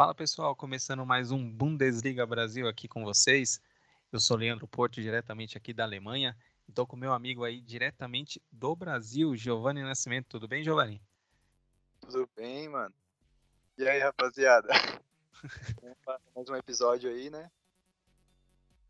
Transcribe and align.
Fala 0.00 0.14
pessoal, 0.14 0.56
começando 0.56 1.04
mais 1.04 1.30
um 1.30 1.46
Bundesliga 1.46 2.24
Brasil 2.24 2.66
aqui 2.66 2.88
com 2.88 3.04
vocês. 3.04 3.60
Eu 4.10 4.18
sou 4.18 4.34
Leandro 4.34 4.66
Porto, 4.66 5.00
diretamente 5.00 5.58
aqui 5.58 5.74
da 5.74 5.84
Alemanha. 5.84 6.34
Estou 6.66 6.86
com 6.86 6.96
meu 6.96 7.12
amigo 7.12 7.44
aí 7.44 7.60
diretamente 7.60 8.42
do 8.50 8.74
Brasil, 8.74 9.36
Giovanni 9.36 9.82
Nascimento. 9.82 10.26
Tudo 10.26 10.48
bem, 10.48 10.64
Giovanni? 10.64 11.02
Tudo 12.10 12.28
bem, 12.36 12.68
mano. 12.68 12.94
E 13.78 13.88
aí, 13.88 14.00
rapaziada? 14.00 14.68
mais 16.34 16.48
um 16.48 16.56
episódio 16.56 17.08
aí, 17.08 17.30
né? 17.30 17.50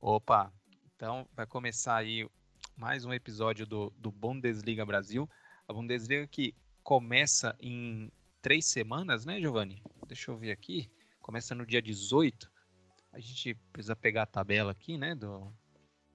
Opa, 0.01 0.53
então 0.95 1.29
vai 1.35 1.47
começar 1.47 1.97
aí 1.97 2.29
mais 2.77 3.05
um 3.05 3.13
episódio 3.13 3.67
do, 3.67 3.93
do 3.99 4.11
Bundesliga 4.11 4.87
Brasil. 4.87 5.29
A 5.69 5.73
Bundesliga 5.73 6.27
que 6.27 6.55
começa 6.83 7.55
em 7.61 8.11
três 8.41 8.65
semanas, 8.65 9.27
né, 9.27 9.39
Giovanni? 9.39 9.83
Deixa 10.07 10.31
eu 10.31 10.37
ver 10.37 10.53
aqui 10.53 10.91
começa 11.31 11.55
no 11.55 11.65
dia 11.65 11.81
18. 11.81 12.51
A 13.13 13.21
gente 13.21 13.55
precisa 13.73 13.95
pegar 13.95 14.23
a 14.23 14.27
tabela 14.27 14.73
aqui, 14.73 14.99
né? 14.99 15.15
Do... 15.15 15.53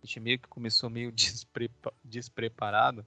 A 0.01 0.05
gente 0.05 0.19
meio 0.19 0.39
que 0.39 0.47
começou 0.49 0.89
meio 0.89 1.09
desprepa... 1.13 1.93
despreparado. 2.03 3.05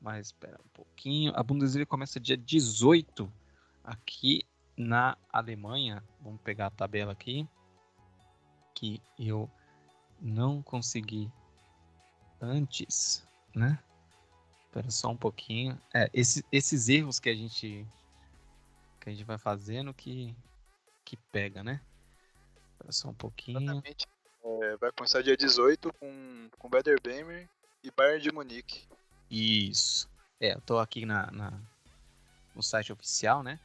Mas 0.00 0.26
espera 0.26 0.58
um 0.64 0.68
pouquinho. 0.68 1.32
A 1.34 1.42
Bundesliga 1.42 1.86
começa 1.86 2.20
dia 2.20 2.36
18 2.36 3.30
aqui 3.82 4.44
na 4.76 5.16
Alemanha. 5.32 6.02
Vamos 6.20 6.40
pegar 6.42 6.66
a 6.66 6.70
tabela 6.70 7.12
aqui. 7.12 7.48
Que 8.74 9.02
eu 9.18 9.50
não 10.20 10.62
consegui 10.62 11.30
antes, 12.40 13.26
né? 13.54 13.78
Espera 14.60 14.90
só 14.90 15.10
um 15.10 15.16
pouquinho. 15.16 15.80
É, 15.92 16.08
esses, 16.12 16.42
esses 16.52 16.88
erros 16.88 17.18
que 17.18 17.28
a 17.28 17.34
gente 17.34 17.86
que 19.00 19.08
a 19.08 19.12
gente 19.12 19.24
vai 19.24 19.38
fazendo 19.38 19.92
que 19.94 20.34
que 21.04 21.16
pega, 21.32 21.64
né? 21.64 21.80
Espera 22.72 22.92
só 22.92 23.08
um 23.08 23.14
pouquinho. 23.14 23.60
Exatamente. 23.60 24.06
É, 24.44 24.76
vai 24.76 24.92
começar 24.92 25.22
dia 25.22 25.36
18 25.36 25.92
com, 25.94 26.50
com 26.58 26.68
Werder 26.72 27.00
Bremer 27.02 27.48
e 27.82 27.90
Bayern 27.90 28.22
de 28.22 28.32
Munique. 28.32 28.86
Isso. 29.30 30.08
É, 30.40 30.54
eu 30.54 30.60
tô 30.60 30.78
aqui 30.78 31.04
na, 31.04 31.30
na, 31.30 31.60
no 32.54 32.62
site 32.62 32.92
oficial, 32.92 33.42
né? 33.42 33.58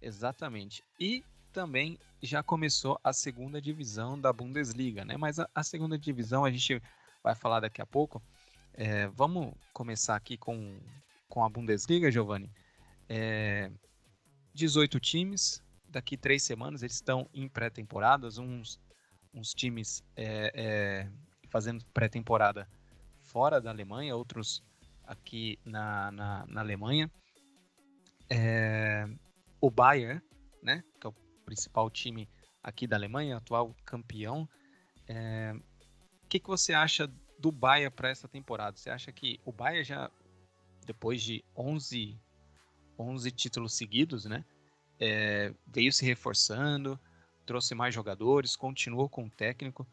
Exatamente. 0.00 0.82
E 0.98 1.24
também 1.52 1.98
já 2.22 2.42
começou 2.42 2.98
a 3.02 3.12
segunda 3.12 3.60
divisão 3.60 4.18
da 4.18 4.32
Bundesliga, 4.32 5.04
né? 5.04 5.16
Mas 5.16 5.38
a, 5.38 5.48
a 5.54 5.62
segunda 5.62 5.98
divisão 5.98 6.44
a 6.44 6.50
gente 6.50 6.82
vai 7.22 7.34
falar 7.34 7.60
daqui 7.60 7.82
a 7.82 7.86
pouco. 7.86 8.22
É, 8.72 9.08
vamos 9.08 9.52
começar 9.72 10.16
aqui 10.16 10.36
com, 10.36 10.78
com 11.28 11.44
a 11.44 11.48
Bundesliga, 11.48 12.10
Giovanni. 12.10 12.50
É, 13.08 13.70
18 14.54 15.00
times, 15.00 15.62
daqui 15.88 16.16
três 16.16 16.42
semanas 16.42 16.82
eles 16.82 16.94
estão 16.94 17.28
em 17.34 17.48
pré-temporadas, 17.48 18.38
uns, 18.38 18.80
uns 19.34 19.52
times 19.52 20.02
é, 20.16 20.52
é, 20.54 21.10
fazendo 21.48 21.84
pré-temporada 21.92 22.68
fora 23.18 23.60
da 23.60 23.70
Alemanha, 23.70 24.16
outros 24.16 24.62
aqui 25.10 25.58
na, 25.64 26.12
na, 26.12 26.46
na 26.46 26.60
Alemanha. 26.60 27.10
É, 28.30 29.08
o 29.60 29.68
Bayern, 29.68 30.22
né, 30.62 30.84
que 31.00 31.06
é 31.06 31.10
o 31.10 31.14
principal 31.44 31.90
time 31.90 32.28
aqui 32.62 32.86
da 32.86 32.94
Alemanha, 32.94 33.36
atual 33.36 33.74
campeão. 33.84 34.48
É, 35.08 35.52
o 36.22 36.28
que, 36.28 36.38
que 36.38 36.46
você 36.46 36.72
acha 36.72 37.12
do 37.40 37.50
Bayern 37.50 37.92
para 37.92 38.08
essa 38.08 38.28
temporada? 38.28 38.76
Você 38.76 38.88
acha 38.88 39.10
que 39.10 39.40
o 39.44 39.50
Bayern 39.50 39.82
já, 39.82 40.08
depois 40.86 41.20
de 41.20 41.44
11, 41.56 42.16
11 42.96 43.30
títulos 43.32 43.74
seguidos, 43.74 44.26
né, 44.26 44.44
é, 45.00 45.52
veio 45.66 45.92
se 45.92 46.04
reforçando, 46.04 47.00
trouxe 47.44 47.74
mais 47.74 47.92
jogadores, 47.92 48.54
continuou 48.54 49.08
com 49.08 49.24
o 49.24 49.30
técnico. 49.30 49.84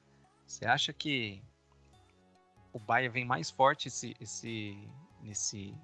Você 0.46 0.64
acha 0.66 0.94
que 0.94 1.42
o 2.72 2.78
Bahia 2.78 3.10
vem 3.10 3.26
mais 3.26 3.50
forte 3.50 3.88
esse, 3.88 4.16
esse, 4.20 4.78
nesse, 5.28 5.76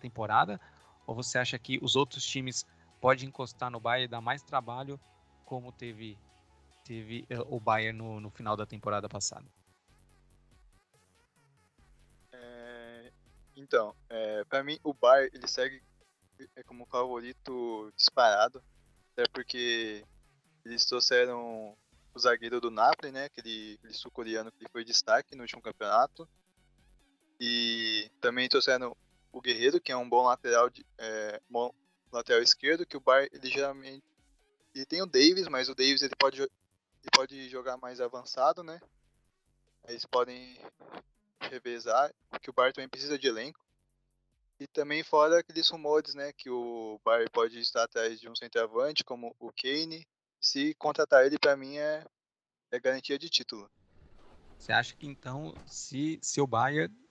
temporada? 0.00 0.60
Ou 1.06 1.14
você 1.14 1.38
acha 1.38 1.58
que 1.58 1.78
os 1.82 1.96
outros 1.96 2.24
times 2.24 2.64
podem 3.00 3.28
encostar 3.28 3.70
no 3.70 3.80
Bahia 3.80 4.04
e 4.04 4.08
dar 4.08 4.20
mais 4.20 4.42
trabalho, 4.42 4.98
como 5.44 5.72
teve, 5.72 6.16
teve 6.84 7.26
eh, 7.28 7.40
o 7.40 7.58
Bayern 7.58 7.98
no, 7.98 8.20
no 8.20 8.30
final 8.30 8.56
da 8.56 8.64
temporada 8.64 9.08
passada? 9.08 9.46
É, 12.32 13.12
então, 13.56 13.94
é, 14.08 14.44
para 14.44 14.62
mim 14.62 14.78
o 14.84 14.94
Bayern 14.94 15.30
ele 15.34 15.48
segue 15.48 15.82
é 16.56 16.62
como 16.62 16.86
favorito 16.86 17.92
disparado, 17.96 18.62
até 19.12 19.24
porque 19.32 20.04
eles 20.64 20.84
trouxeram 20.84 21.76
o 22.14 22.18
zagueiro 22.18 22.60
do 22.60 22.70
Napoli, 22.70 23.12
né, 23.12 23.24
aquele, 23.24 23.74
aquele 23.78 23.94
sul-coreano 23.94 24.52
que 24.52 24.68
foi 24.70 24.84
destaque 24.84 25.34
no 25.34 25.42
último 25.42 25.62
campeonato, 25.62 26.28
e 27.44 28.08
também 28.20 28.48
trouxeram 28.48 28.96
o 29.32 29.40
Guerreiro, 29.40 29.80
que 29.80 29.90
é 29.90 29.96
um 29.96 30.08
bom 30.08 30.22
lateral, 30.22 30.70
de, 30.70 30.86
é, 30.96 31.40
bom 31.50 31.74
lateral 32.12 32.40
esquerdo, 32.40 32.86
que 32.86 32.96
o 32.96 33.00
Bar, 33.00 33.28
ele 33.32 33.50
geralmente, 33.50 34.04
ele 34.72 34.86
tem 34.86 35.02
o 35.02 35.06
Davis, 35.06 35.48
mas 35.48 35.68
o 35.68 35.74
Davis 35.74 36.02
ele 36.02 36.14
pode, 36.14 36.40
ele 36.40 37.10
pode 37.12 37.48
jogar 37.48 37.76
mais 37.78 38.00
avançado, 38.00 38.62
né, 38.62 38.80
eles 39.88 40.06
podem 40.06 40.56
revezar, 41.40 42.14
porque 42.30 42.48
o 42.48 42.52
Bar 42.52 42.72
também 42.72 42.88
precisa 42.88 43.18
de 43.18 43.26
elenco, 43.26 43.58
e 44.60 44.68
também 44.68 45.02
fora 45.02 45.40
aqueles 45.40 45.68
rumores, 45.68 46.14
né, 46.14 46.32
que 46.32 46.48
o 46.48 47.00
Bayern 47.04 47.28
pode 47.32 47.58
estar 47.58 47.82
atrás 47.82 48.20
de 48.20 48.28
um 48.28 48.36
centroavante 48.36 49.02
como 49.02 49.34
o 49.40 49.50
Kane. 49.50 50.06
Se 50.40 50.74
contratar 50.74 51.26
ele, 51.26 51.36
para 51.36 51.56
mim, 51.56 51.78
é, 51.78 52.06
é 52.70 52.78
garantia 52.78 53.18
de 53.18 53.28
título. 53.28 53.68
Você 54.56 54.72
acha 54.72 54.94
que 54.94 55.08
então, 55.08 55.52
se, 55.66 56.20
se 56.22 56.40
o 56.40 56.46
Bayern 56.46 57.01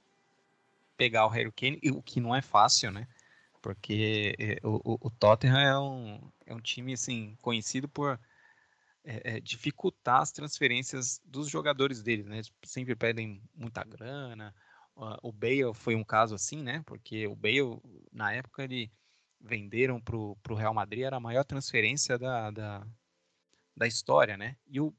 pegar 1.02 1.26
o 1.26 1.30
Harry 1.30 1.52
Kane, 1.52 1.80
o 1.92 2.04
que 2.04 2.22
não 2.22 2.36
é 2.36 2.44
fácil, 2.44 2.92
né? 2.92 3.08
Porque 3.60 4.36
é, 4.38 4.60
o, 4.64 5.00
o, 5.02 5.10
Tottenham 5.10 5.60
é 5.60 5.80
um, 5.80 6.32
é 6.46 6.54
um 6.54 6.60
time 6.60 6.94
assim, 6.94 7.36
conhecido 7.42 7.90
por 7.90 8.20
é, 9.04 9.38
é, 9.38 9.40
dificultar 9.40 10.22
as 10.22 10.32
transferências 10.32 11.20
dos 11.26 11.50
jogadores 11.50 12.04
deles, 12.04 12.28
né? 12.28 12.42
Sempre 12.64 12.96
pedem 12.96 13.42
muita 13.56 13.84
grana, 13.84 14.54
o 15.24 15.32
Bale 15.32 15.74
foi 15.74 15.96
um 15.96 16.04
caso 16.04 16.36
assim, 16.36 16.62
né? 16.62 16.84
Porque 16.86 17.26
o 17.26 17.36
Bale, 17.36 17.82
na 18.12 18.32
época, 18.32 18.64
ele 18.64 18.92
venderam 19.40 20.00
para 20.00 20.16
o 20.16 20.56
Real 20.56 20.76
Madrid, 20.76 21.04
era 21.04 21.18
a 21.18 21.20
maior 21.20 21.44
transferência 21.44 22.20
da, 22.20 22.52
da, 22.52 22.88
da 23.76 23.88
história, 23.88 24.38
né? 24.38 24.56
E, 24.68 24.80
o, 24.80 24.94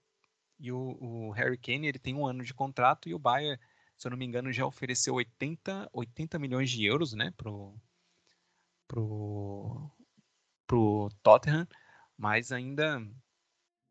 e 0.59 0.73
o, 0.73 0.97
o, 1.01 1.31
Harry 1.31 1.59
Kane, 1.59 1.87
ele 1.87 2.01
tem 2.01 2.13
um 2.13 2.27
ano 2.27 2.43
de 2.43 2.53
contrato 2.53 3.09
e 3.09 3.15
o 3.15 3.21
Bayern, 3.21 3.57
se 4.03 4.09
eu 4.09 4.11
não 4.11 4.19
me 4.19 4.25
engano, 4.25 4.53
já 4.53 4.67
ofereceu 4.67 5.15
80, 5.15 5.89
80 5.93 6.37
milhões 6.37 6.69
de 6.69 6.85
euros, 6.85 7.13
né? 7.13 7.33
Pro, 7.37 7.81
pro, 8.89 9.89
pro 10.67 11.09
Tottenham, 11.23 11.69
mas 12.19 12.51
ainda 12.51 13.01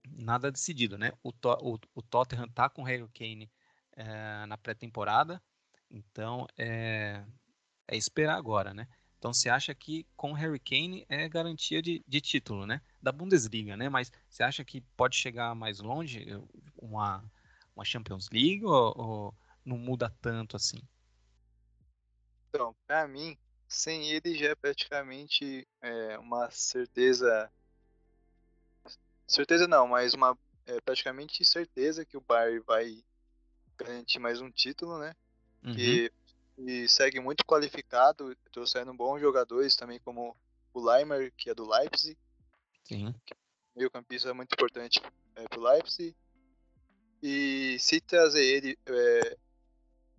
nada 0.06 0.52
decidido, 0.52 0.98
né? 0.98 1.14
O, 1.24 1.30
o, 1.30 1.80
o 1.96 2.02
Tottenham 2.02 2.50
tá 2.50 2.70
com 2.70 2.82
o 2.82 2.86
Harry 2.86 3.08
Kane 3.14 3.50
é, 3.94 4.46
na 4.48 4.58
pré-temporada, 4.58 5.42
então, 5.90 6.46
é, 6.58 7.24
é 7.88 7.96
esperar 7.96 8.36
agora, 8.36 8.74
né? 8.74 8.90
Então, 9.18 9.34
você 9.34 9.50
acha 9.50 9.74
que 9.74 10.06
com 10.18 10.34
Harry 10.34 10.60
Kane 10.60 11.06
é 11.08 11.30
garantia 11.30 11.82
de, 11.82 12.04
de 12.06 12.20
título, 12.20 12.66
né? 12.66 12.82
Da 13.02 13.14
Bundesliga, 13.14 13.78
né? 13.78 13.88
Mas 13.88 14.12
você 14.30 14.44
acha 14.44 14.66
que 14.66 14.82
pode 14.98 15.16
chegar 15.16 15.56
mais 15.56 15.80
longe 15.80 16.26
uma, 16.76 17.24
uma 17.74 17.86
Champions 17.86 18.28
League 18.30 18.66
ou, 18.66 18.94
ou 18.98 19.41
não 19.66 19.78
muda 19.78 20.10
tanto 20.22 20.56
assim? 20.56 20.82
Então, 22.50 22.76
para 22.86 23.08
mim, 23.08 23.38
sem 23.68 24.12
ele 24.12 24.36
já 24.36 24.50
é 24.50 24.56
praticamente 24.56 25.68
é, 25.82 26.18
uma 26.20 26.50
certeza. 26.52 27.52
Certeza 29.28 29.68
não, 29.68 29.88
mas 29.88 30.14
uma 30.14 30.38
é, 30.66 30.82
praticamente 30.82 31.46
certeza 31.46 32.06
que 32.06 32.18
o 32.18 32.22
Bayern 32.22 32.60
vai 32.66 33.04
garantir 33.78 34.20
mais 34.20 34.42
um 34.42 34.52
título, 34.52 35.00
né? 35.00 35.16
uhum. 35.64 35.76
que, 35.76 36.12
e 36.58 36.88
segue 36.88 37.20
muito 37.20 37.46
qualificado, 37.46 38.36
trouxeram 38.52 38.96
bons 38.96 39.20
jogadores 39.20 39.76
também, 39.76 40.00
como 40.00 40.36
o 40.74 40.82
Leimer, 40.82 41.32
que 41.36 41.50
é 41.50 41.56
do 41.56 41.68
Leipzig. 41.68 42.18
Sim. 42.84 43.14
Meio 43.76 43.90
campista 43.90 44.30
é 44.30 44.34
muito 44.34 44.54
importante 44.54 45.02
é, 45.36 45.48
pro 45.48 45.62
Leipzig. 45.62 46.16
E 47.24 47.78
se 47.80 48.02
trazer 48.02 48.44
ele, 48.44 48.78
é, 48.86 49.38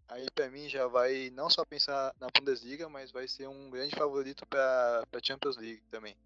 aí 0.08 0.26
para 0.34 0.50
mim 0.50 0.68
já 0.68 0.86
vai 0.86 1.30
não 1.30 1.48
só 1.48 1.64
pensar 1.64 2.14
na 2.20 2.28
Bundesliga, 2.36 2.88
mas 2.88 3.10
vai 3.10 3.26
ser 3.26 3.48
um 3.48 3.70
grande 3.70 3.94
favorito 3.96 4.46
para 4.46 5.04
a 5.12 5.22
Champions 5.22 5.56
League 5.56 5.82
também. 5.90 6.16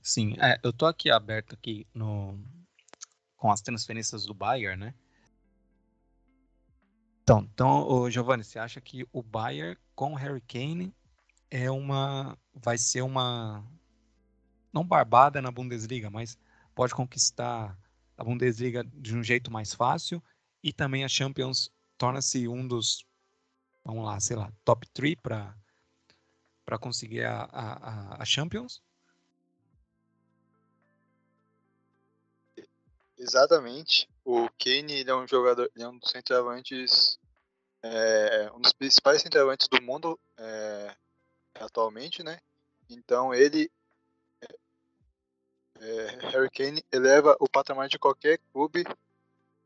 Sim, 0.00 0.36
é, 0.40 0.58
eu 0.62 0.72
tô 0.72 0.86
aqui 0.86 1.10
aberto 1.10 1.54
aqui 1.54 1.86
no 1.92 2.38
com 3.36 3.52
as 3.52 3.60
transferências 3.60 4.24
do 4.24 4.34
Bayern, 4.34 4.78
né? 4.78 4.94
Então, 7.22 7.40
então, 7.52 8.10
Giovanni, 8.10 8.42
você 8.42 8.58
acha 8.58 8.80
que 8.80 9.06
o 9.12 9.22
Bayern 9.22 9.76
com 9.94 10.12
o 10.12 10.16
Harry 10.16 10.40
Kane 10.40 10.94
é 11.50 11.70
uma 11.70 12.38
vai 12.54 12.78
ser 12.78 13.02
uma 13.02 13.64
não 14.72 14.84
barbada 14.84 15.42
na 15.42 15.50
Bundesliga, 15.50 16.10
mas 16.10 16.38
pode 16.74 16.94
conquistar 16.94 17.76
a 18.16 18.24
Bundesliga 18.24 18.84
de 18.84 19.16
um 19.16 19.22
jeito 19.22 19.50
mais 19.50 19.74
fácil 19.74 20.22
e 20.62 20.72
também 20.72 21.04
a 21.04 21.08
Champions 21.08 21.70
torna-se 21.98 22.48
um 22.48 22.66
dos 22.66 23.04
vamos 23.84 24.04
lá, 24.04 24.20
sei 24.20 24.36
lá, 24.36 24.52
top 24.64 24.86
3 24.90 25.16
para 25.22 26.78
conseguir 26.78 27.24
a, 27.24 27.44
a, 27.44 28.22
a 28.22 28.24
Champions? 28.24 28.82
Exatamente. 33.16 34.08
O 34.24 34.48
Kane 34.58 34.92
ele 34.92 35.10
é 35.10 35.14
um 35.14 35.26
jogador, 35.26 35.70
é 35.76 35.88
um 35.88 35.98
dos 35.98 36.10
centroavantes, 36.10 37.18
é, 37.82 38.50
um 38.54 38.60
dos 38.60 38.72
principais 38.72 39.22
centroavantes 39.22 39.66
do 39.68 39.82
mundo 39.82 40.20
é, 40.36 40.94
atualmente, 41.54 42.22
né? 42.22 42.38
Então 42.88 43.34
ele, 43.34 43.70
é, 45.80 46.06
Harry 46.30 46.50
Kane 46.50 46.84
eleva 46.92 47.36
o 47.40 47.48
patamar 47.48 47.88
de 47.88 47.98
qualquer 47.98 48.38
clube, 48.52 48.84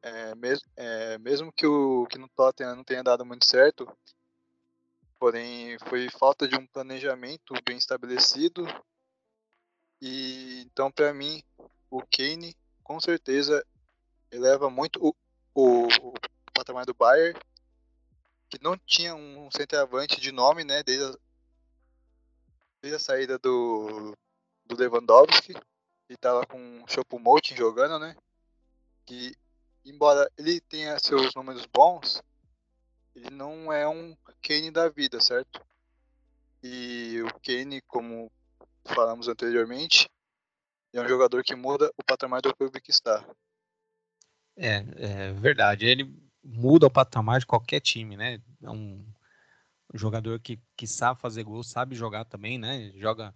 é, 0.02 0.34
mesmo, 0.34 0.68
é, 0.76 1.18
mesmo 1.18 1.52
que 1.52 1.66
o 1.66 2.06
que 2.06 2.18
no 2.18 2.28
Tottenham 2.28 2.76
não 2.76 2.84
tenha 2.84 3.02
dado 3.02 3.24
muito 3.24 3.46
certo. 3.46 3.86
Porém, 5.18 5.78
foi 5.88 6.10
falta 6.10 6.48
de 6.48 6.56
um 6.56 6.66
planejamento 6.66 7.54
bem 7.64 7.76
estabelecido. 7.76 8.66
E 10.00 10.62
então, 10.66 10.90
para 10.90 11.14
mim, 11.14 11.42
o 11.88 12.02
Kane 12.06 12.56
com 12.82 12.98
certeza 12.98 13.64
eleva 14.30 14.68
muito 14.68 14.98
o, 15.00 15.14
o, 15.54 15.86
o 15.86 16.12
patamar 16.52 16.84
do 16.84 16.94
Bayern, 16.94 17.38
que 18.48 18.58
não 18.60 18.76
tinha 18.76 19.14
um 19.14 19.48
centroavante 19.50 20.20
de 20.20 20.32
nome, 20.32 20.64
né, 20.64 20.82
desde 20.82 21.04
a, 21.04 21.18
desde 22.82 22.96
a 22.96 22.98
saída 22.98 23.38
do, 23.38 24.16
do 24.66 24.76
Lewandowski, 24.76 25.54
e 26.08 26.14
estava 26.14 26.44
com 26.46 26.82
o 26.82 26.88
Choupo-Moting 26.88 27.54
jogando, 27.54 27.98
né, 27.98 28.16
que 29.06 29.34
embora 29.84 30.30
ele 30.36 30.60
tenha 30.60 30.98
seus 30.98 31.34
números 31.34 31.66
bons, 31.66 32.22
ele 33.14 33.30
não 33.30 33.72
é 33.72 33.88
um 33.88 34.16
Kane 34.42 34.70
da 34.70 34.88
vida, 34.88 35.20
certo? 35.20 35.60
E 36.62 37.20
o 37.22 37.40
Kane, 37.40 37.80
como 37.82 38.30
falamos 38.84 39.28
anteriormente, 39.28 40.08
é 40.92 41.00
um 41.00 41.08
jogador 41.08 41.42
que 41.42 41.54
muda 41.54 41.90
o 41.96 42.04
patamar 42.04 42.40
do 42.40 42.54
clube 42.54 42.80
que 42.80 42.90
está. 42.90 43.26
É, 44.56 44.84
é 44.96 45.32
verdade. 45.32 45.86
Ele 45.86 46.14
muda 46.42 46.86
o 46.86 46.90
patamar 46.90 47.40
de 47.40 47.46
qualquer 47.46 47.80
time, 47.80 48.16
né? 48.16 48.40
É 48.62 48.70
um 48.70 49.04
jogador 49.94 50.38
que, 50.40 50.60
que 50.76 50.86
sabe 50.86 51.20
fazer 51.20 51.42
gol, 51.44 51.62
sabe 51.62 51.94
jogar 51.94 52.24
também, 52.24 52.58
né? 52.58 52.92
Joga, 52.96 53.32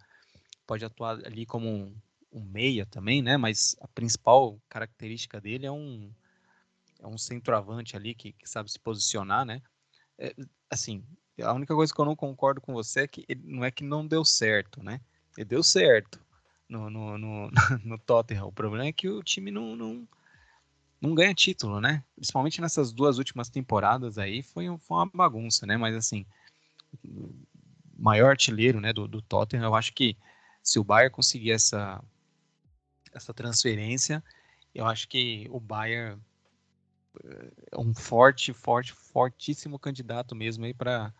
pode 0.66 0.84
atuar 0.84 1.24
ali 1.24 1.46
como 1.46 1.68
um, 1.68 1.96
um 2.32 2.44
meia 2.44 2.84
também, 2.86 3.22
né? 3.22 3.36
Mas 3.36 3.76
a 3.80 3.88
principal 3.88 4.60
característica 4.68 5.40
dele 5.40 5.66
é 5.66 5.72
um, 5.72 6.12
é 7.06 7.08
um 7.08 7.18
centroavante 7.18 7.96
ali 7.96 8.14
que, 8.14 8.32
que 8.32 8.48
sabe 8.48 8.70
se 8.70 8.78
posicionar, 8.78 9.44
né? 9.44 9.62
É, 10.18 10.34
assim, 10.68 11.04
a 11.40 11.52
única 11.52 11.74
coisa 11.74 11.94
que 11.94 12.00
eu 12.00 12.04
não 12.04 12.16
concordo 12.16 12.60
com 12.60 12.72
você 12.72 13.00
é 13.00 13.06
que 13.06 13.24
ele, 13.28 13.42
não 13.44 13.64
é 13.64 13.70
que 13.70 13.84
não 13.84 14.06
deu 14.06 14.24
certo, 14.24 14.82
né? 14.82 15.00
Ele 15.36 15.44
deu 15.44 15.62
certo 15.62 16.20
no, 16.68 16.90
no, 16.90 17.16
no, 17.16 17.50
no 17.84 17.98
Tottenham. 17.98 18.48
O 18.48 18.52
problema 18.52 18.86
é 18.86 18.92
que 18.92 19.08
o 19.08 19.22
time 19.22 19.50
não, 19.50 19.76
não, 19.76 20.08
não 21.00 21.14
ganha 21.14 21.34
título, 21.34 21.80
né? 21.80 22.02
Principalmente 22.16 22.60
nessas 22.60 22.92
duas 22.92 23.18
últimas 23.18 23.48
temporadas 23.48 24.18
aí, 24.18 24.42
foi, 24.42 24.66
foi 24.78 24.96
uma 24.96 25.06
bagunça, 25.06 25.64
né? 25.64 25.76
Mas 25.76 25.94
assim, 25.94 26.26
maior 27.96 28.30
artilheiro 28.30 28.80
né, 28.80 28.92
do, 28.92 29.06
do 29.06 29.22
Tottenham, 29.22 29.64
eu 29.64 29.74
acho 29.74 29.92
que 29.92 30.16
se 30.62 30.78
o 30.78 30.84
Bayern 30.84 31.12
conseguir 31.12 31.52
essa, 31.52 32.02
essa 33.12 33.32
transferência, 33.32 34.24
eu 34.74 34.86
acho 34.86 35.06
que 35.08 35.46
o 35.50 35.60
Bayern 35.60 36.20
é 37.70 37.78
um 37.78 37.94
forte, 37.94 38.52
forte, 38.52 38.92
fortíssimo 38.92 39.78
candidato 39.78 40.34
mesmo 40.34 40.64
aí 40.64 40.74
para 40.74 41.12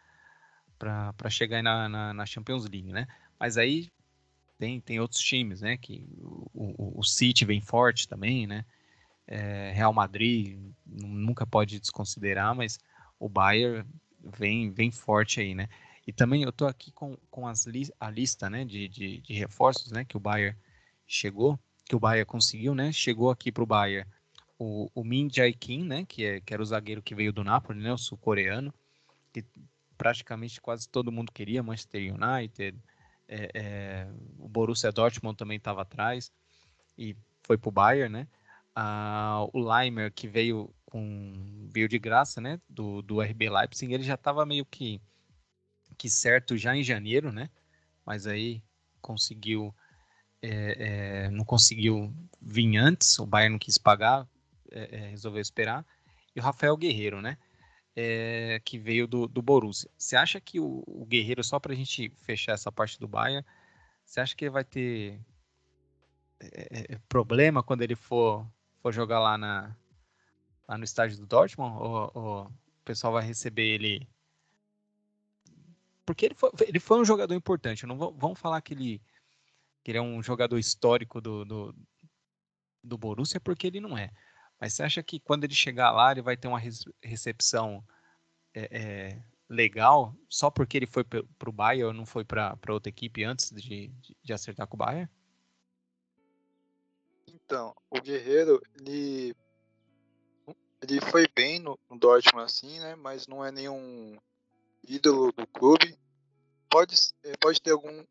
para 0.79 1.31
chegar 1.31 1.63
na, 1.63 1.89
na, 1.89 2.13
na, 2.13 2.27
Champions 2.27 2.65
League, 2.69 2.93
né? 2.93 3.07
Mas 3.41 3.57
aí 3.57 3.91
tem, 4.59 4.79
tem 4.79 5.01
outros 5.01 5.21
times, 5.21 5.63
né? 5.63 5.77
Que 5.79 6.07
o, 6.21 6.51
o, 6.53 7.01
o 7.01 7.03
City 7.03 7.47
vem 7.47 7.63
forte 7.63 8.07
também, 8.07 8.47
né? 8.47 8.65
É, 9.27 9.73
Real 9.73 9.93
Madrid 9.93 10.59
nunca 10.85 11.47
pode 11.47 11.81
desconsiderar, 11.81 12.55
mas 12.55 12.79
o 13.19 13.29
Bayern 13.29 13.89
vem, 14.23 14.71
vem 14.71 14.91
forte 14.91 15.41
aí, 15.41 15.55
né? 15.55 15.69
E 16.07 16.13
também 16.13 16.43
eu 16.43 16.53
tô 16.53 16.67
aqui 16.67 16.93
com, 16.93 17.17
com 17.31 17.49
as 17.49 17.67
li 17.67 17.89
a 17.99 18.11
lista, 18.11 18.49
né? 18.49 18.65
De, 18.65 18.87
de, 18.87 19.21
de, 19.21 19.33
reforços, 19.35 19.91
né? 19.91 20.05
Que 20.05 20.17
o 20.17 20.21
Bayern 20.21 20.57
chegou, 21.07 21.59
que 21.85 21.97
o 21.97 22.01
Bayern 22.01 22.27
conseguiu, 22.27 22.75
né? 22.75 22.93
Chegou 22.93 23.31
aqui 23.31 23.51
para 23.51 23.65
o 23.65 23.67
Bayern 23.67 24.09
o, 24.59 24.91
o 24.95 25.05
Min 25.05 25.29
Jae 25.33 25.53
Kim, 25.53 25.85
né? 25.85 26.05
Que, 26.05 26.25
é, 26.25 26.41
que 26.41 26.53
era 26.53 26.63
o 26.63 26.67
zagueiro 26.67 27.03
que 27.03 27.15
veio 27.15 27.33
do 27.33 27.45
Napoli, 27.45 27.81
né? 27.81 27.93
O 27.93 27.99
sul-coreano, 27.99 28.73
que 29.33 29.45
praticamente 29.97 30.61
quase 30.61 30.89
todo 30.89 31.13
mundo 31.13 31.33
queria, 31.33 31.63
Manchester 31.63 32.15
United, 32.15 32.79
é, 33.29 33.51
é, 33.55 34.09
o 34.39 34.49
Borussia 34.49 34.93
Dortmund 34.93 35.37
também 35.37 35.57
estava 35.57 35.83
atrás 35.83 36.31
e 36.97 37.17
foi 37.43 37.59
para 37.59 37.69
o 37.69 37.73
Bayern, 37.73 38.13
né? 38.13 38.29
Ah, 38.75 39.47
o 39.53 39.59
Leimer, 39.59 40.13
que 40.13 40.29
veio 40.29 40.71
com 40.85 41.33
veio 41.71 41.89
de 41.89 41.99
graça, 41.99 42.41
né? 42.41 42.61
Do, 42.69 43.03
do 43.03 43.21
RB 43.21 43.49
Leipzig, 43.51 43.93
ele 43.93 44.05
já 44.05 44.15
estava 44.15 44.47
meio 44.47 44.65
que, 44.65 45.01
que 45.97 46.09
certo 46.09 46.57
já 46.57 46.77
em 46.77 46.83
janeiro, 46.83 47.33
né? 47.33 47.51
Mas 48.05 48.27
aí 48.27 48.63
conseguiu 49.01 49.75
é, 50.43 51.27
é, 51.27 51.31
não 51.31 51.45
conseguiu 51.45 52.15
vir 52.41 52.77
antes, 52.77 53.19
o 53.19 53.27
Bayern 53.27 53.53
não 53.55 53.59
quis 53.59 53.79
pagar, 53.79 54.29
é, 54.77 54.97
é, 54.97 54.99
resolveu 55.11 55.41
esperar. 55.41 55.85
E 56.35 56.41
o 56.41 56.43
Rafael 56.43 56.77
Guerreiro, 56.77 57.21
né? 57.21 57.39
é, 57.97 58.61
que 58.63 58.79
veio 58.79 59.07
do, 59.09 59.27
do 59.27 59.41
Borussia. 59.41 59.91
Você 59.97 60.15
acha 60.17 60.39
que 60.39 60.61
o, 60.61 60.85
o 60.87 61.07
Guerreiro, 61.07 61.43
só 61.43 61.59
para 61.59 61.73
a 61.73 61.77
gente 61.77 62.11
fechar 62.11 62.53
essa 62.53 62.71
parte 62.71 63.01
do 63.01 63.09
Bayern, 63.09 63.45
você 64.05 64.21
acha 64.21 64.37
que 64.37 64.45
ele 64.45 64.51
vai 64.51 64.65
ter 64.65 65.19
é, 66.39 66.95
é, 66.95 66.99
problema 67.09 67.63
quando 67.63 67.81
ele 67.83 67.97
for, 67.97 68.47
for 68.83 68.93
jogar 68.93 69.19
lá, 69.19 69.39
na, 69.39 69.75
lá 70.69 70.77
no 70.77 70.85
estádio 70.85 71.17
do 71.17 71.27
Dortmund? 71.27 71.75
Ou, 71.79 72.11
ou 72.15 72.45
o 72.45 72.85
pessoal 72.85 73.15
vai 73.15 73.25
receber 73.25 73.65
ele 73.65 74.07
porque 76.05 76.27
ele 76.27 76.35
foi, 76.37 76.51
ele 76.61 76.79
foi 76.79 77.01
um 77.01 77.05
jogador 77.05 77.35
importante. 77.35 77.85
Não 77.85 77.97
vamos 77.97 78.39
falar 78.39 78.61
que 78.61 78.75
ele, 78.75 79.03
que 79.83 79.91
ele 79.91 79.99
é 79.99 80.03
um 80.03 80.23
jogador 80.23 80.57
histórico 80.57 81.21
do, 81.21 81.45
do, 81.45 81.75
do 82.85 82.97
Borussia, 82.97 83.41
porque 83.41 83.67
ele 83.67 83.81
não 83.81 83.99
é. 83.99 84.13
Mas 84.61 84.73
você 84.73 84.83
acha 84.83 85.03
que 85.03 85.21
quando 85.21 85.45
ele 85.45 85.55
chegar 85.55 85.93
lá, 85.93 86.13
ele 86.13 86.23
vai 86.23 86.37
ter 86.37 86.49
uma 86.49 86.61
recepção 87.03 87.85
é, 88.55 88.69
é, 88.71 89.23
legal 89.49 90.15
só 90.29 90.51
porque 90.51 90.77
ele 90.77 90.87
foi 90.87 91.05
para 91.05 91.49
o 91.49 91.53
Bayern 91.53 91.85
ou 91.85 91.93
não 91.93 92.07
foi 92.07 92.25
para 92.25 92.57
outra 92.71 92.89
equipe 92.89 93.23
antes 93.23 93.51
de, 93.51 93.89
de, 94.23 94.33
acertar 94.33 94.67
com 94.67 94.77
o 94.77 94.79
Bayern? 94.79 95.09
Então, 97.29 97.75
o 97.91 98.01
Guerreiro, 98.01 98.61
ele, 98.81 99.37
ele 100.81 101.01
foi 101.01 101.29
bem 101.29 101.61
no, 101.61 101.79
no 101.89 101.99
Dortmund 101.99 102.45
assim, 102.45 102.81
né? 102.81 102.97
Mas 102.97 103.27
não 103.27 103.45
é 103.45 103.53
nenhum 103.53 104.19
ídolo 104.89 105.33
do 105.33 105.47
clube. 105.47 105.97
Pode, 106.69 106.97
é, 107.23 107.37
pode 107.37 107.61
ter 107.61 107.73
algum, 107.73 108.05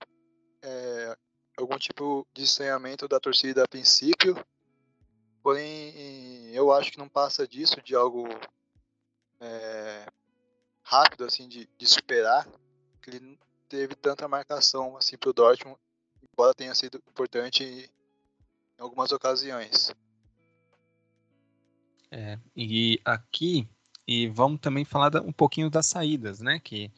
é, 0.62 1.18
algum 1.58 1.78
tipo 1.78 2.25
de 2.34 2.44
estranhamento 2.44 3.08
da 3.08 3.20
torcida 3.20 3.64
a 3.64 3.68
princípio, 3.68 4.36
Porém, 5.46 6.50
eu 6.56 6.72
acho 6.72 6.92
que 6.92 6.98
não 6.98 7.08
passa 7.08 7.48
disso, 7.48 7.80
de 7.80 7.94
algo 7.94 8.28
é, 9.40 10.08
rápido, 10.82 11.24
assim, 11.24 11.48
de, 11.48 11.70
de 11.78 11.86
superar, 11.86 12.50
que 13.00 13.12
ele 13.12 13.20
não 13.20 13.38
teve 13.70 13.94
tanta 13.94 14.28
marcação, 14.28 14.98
assim, 14.98 15.16
pro 15.16 15.32
Dortmund, 15.32 15.78
embora 16.34 16.56
tenha 16.56 16.74
sido 16.74 16.98
importante 17.08 17.64
em 17.64 18.82
algumas 18.82 19.12
ocasiões. 19.12 19.94
É, 22.10 22.40
e 22.56 23.00
aqui, 23.06 23.70
e 24.08 24.28
vamos 24.28 24.60
também 24.60 24.84
falar 24.84 25.16
um 25.22 25.32
pouquinho 25.32 25.70
das 25.70 25.86
saídas, 25.86 26.40
né, 26.40 26.60
que 26.60 26.92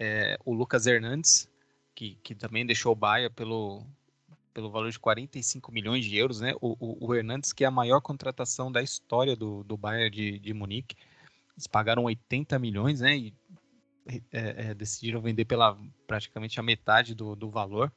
é, 0.00 0.36
o 0.44 0.52
Lucas 0.52 0.88
Hernandes, 0.88 1.48
que, 1.94 2.16
que 2.24 2.34
também 2.34 2.66
deixou 2.66 2.90
o 2.90 2.96
Bahia 2.96 3.30
pelo, 3.30 3.86
pelo 4.54 4.70
valor 4.70 4.90
de 4.90 4.98
45 4.98 5.72
milhões 5.72 6.04
de 6.04 6.16
euros, 6.16 6.40
né? 6.40 6.54
O, 6.60 6.76
o, 6.78 7.08
o 7.08 7.14
Hernandes, 7.14 7.52
que 7.52 7.64
é 7.64 7.66
a 7.66 7.72
maior 7.72 8.00
contratação 8.00 8.70
da 8.70 8.80
história 8.80 9.34
do, 9.34 9.64
do 9.64 9.76
Bayern 9.76 10.08
de, 10.08 10.38
de 10.38 10.54
Munique, 10.54 10.96
eles 11.54 11.66
pagaram 11.66 12.04
80 12.04 12.56
milhões, 12.60 13.00
né? 13.00 13.16
E 13.16 13.34
é, 14.06 14.70
é, 14.70 14.74
decidiram 14.74 15.20
vender 15.20 15.44
pela 15.44 15.76
praticamente 16.06 16.60
a 16.60 16.62
metade 16.62 17.14
do, 17.14 17.34
do 17.34 17.50
valor. 17.50 17.92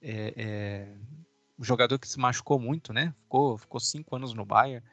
É, 0.00 0.34
é, 0.36 0.96
um 1.58 1.64
jogador 1.64 1.98
que 1.98 2.08
se 2.08 2.18
machucou 2.18 2.58
muito, 2.58 2.92
né? 2.92 3.14
Ficou, 3.22 3.58
ficou 3.58 3.80
cinco 3.80 4.16
anos 4.16 4.32
no 4.32 4.44
Bayern, 4.44 4.84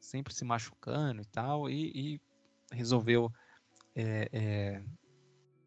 sempre 0.00 0.34
se 0.34 0.44
machucando 0.44 1.22
e 1.22 1.26
tal, 1.26 1.70
e, 1.70 1.92
e 1.94 2.20
resolveu 2.72 3.32
é, 3.94 4.28
é, 4.32 4.82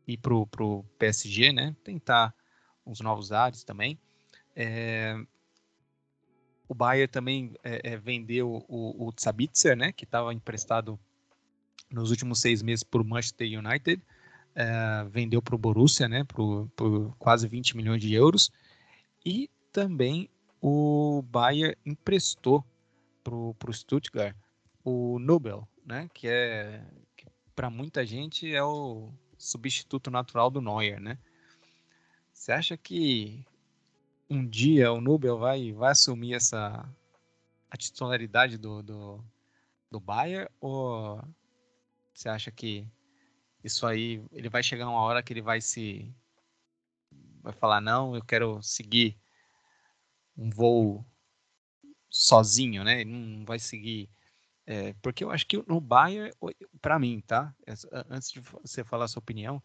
ir 0.06 0.18
pro, 0.18 0.46
pro 0.48 0.84
PSG, 0.98 1.54
né? 1.54 1.76
Tentar 1.84 2.34
uns 2.86 3.00
novos 3.00 3.32
ares 3.32 3.64
também. 3.64 4.00
É, 4.56 5.16
o 6.68 6.74
Bayern 6.74 7.08
também 7.08 7.54
é, 7.64 7.94
é, 7.94 7.98
vendeu 7.98 8.64
o, 8.68 9.08
o 9.08 9.14
Sabitzer, 9.18 9.76
né? 9.76 9.92
Que 9.92 10.04
estava 10.04 10.34
emprestado 10.34 11.00
nos 11.90 12.12
últimos 12.12 12.40
seis 12.40 12.62
meses 12.62 12.84
por 12.84 13.04
Manchester 13.04 13.48
United. 13.60 14.02
É, 14.56 15.04
vendeu 15.10 15.42
para 15.42 15.56
o 15.56 15.58
Borussia, 15.58 16.08
né? 16.08 16.24
Por, 16.24 16.70
por 16.76 17.16
quase 17.18 17.48
20 17.48 17.76
milhões 17.76 18.02
de 18.02 18.14
euros. 18.14 18.52
E 19.26 19.50
também 19.72 20.30
o 20.62 21.24
Bayern 21.24 21.76
emprestou 21.86 22.64
para 23.24 23.36
o 23.36 23.74
Stuttgart 23.74 24.36
o 24.84 25.20
Nobel, 25.20 25.68
né? 25.86 26.10
Que 26.14 26.28
é 26.28 26.84
para 27.56 27.70
muita 27.70 28.06
gente 28.06 28.54
é 28.54 28.64
o 28.64 29.12
substituto 29.38 30.10
natural 30.10 30.50
do 30.50 30.62
Neuer, 30.62 31.00
né? 31.00 31.18
Você 32.32 32.54
acha 32.54 32.78
que 32.78 33.46
um 34.30 34.48
dia 34.48 34.92
o 34.92 35.02
Nubel 35.02 35.38
vai, 35.38 35.72
vai 35.74 35.92
assumir 35.92 36.36
essa 36.36 36.88
a 37.70 37.78
titularidade 37.78 38.58
do, 38.58 38.82
do, 38.82 39.24
do 39.92 40.00
Bayern 40.00 40.50
ou 40.60 41.22
você 42.14 42.30
acha 42.30 42.52
que 42.52 42.88
isso 43.64 43.86
aí 43.86 44.24
ele 44.32 44.50
vai 44.50 44.64
chegar 44.64 44.88
uma 44.88 45.02
hora 45.02 45.22
que 45.22 45.34
ele 45.34 45.42
vai 45.42 45.62
se 45.62 46.14
vai 47.42 47.54
falar 47.54 47.82
não, 47.82 48.16
eu 48.16 48.24
quero 48.24 48.62
seguir 48.62 49.18
um 50.38 50.50
voo 50.50 51.06
sozinho, 52.10 52.84
né? 52.84 53.02
Ele 53.02 53.12
não 53.12 53.46
vai 53.46 53.60
seguir 53.60 54.10
é, 54.72 54.94
porque 55.02 55.24
eu 55.24 55.32
acho 55.32 55.48
que 55.48 55.58
no 55.68 55.82
Bayern, 55.82 56.32
para 56.80 57.00
mim, 57.00 57.24
tá? 57.26 57.56
Antes 58.08 58.32
de 58.32 58.40
você 58.40 58.84
falar 58.84 59.06
a 59.06 59.08
sua 59.08 59.20
opinião, 59.20 59.64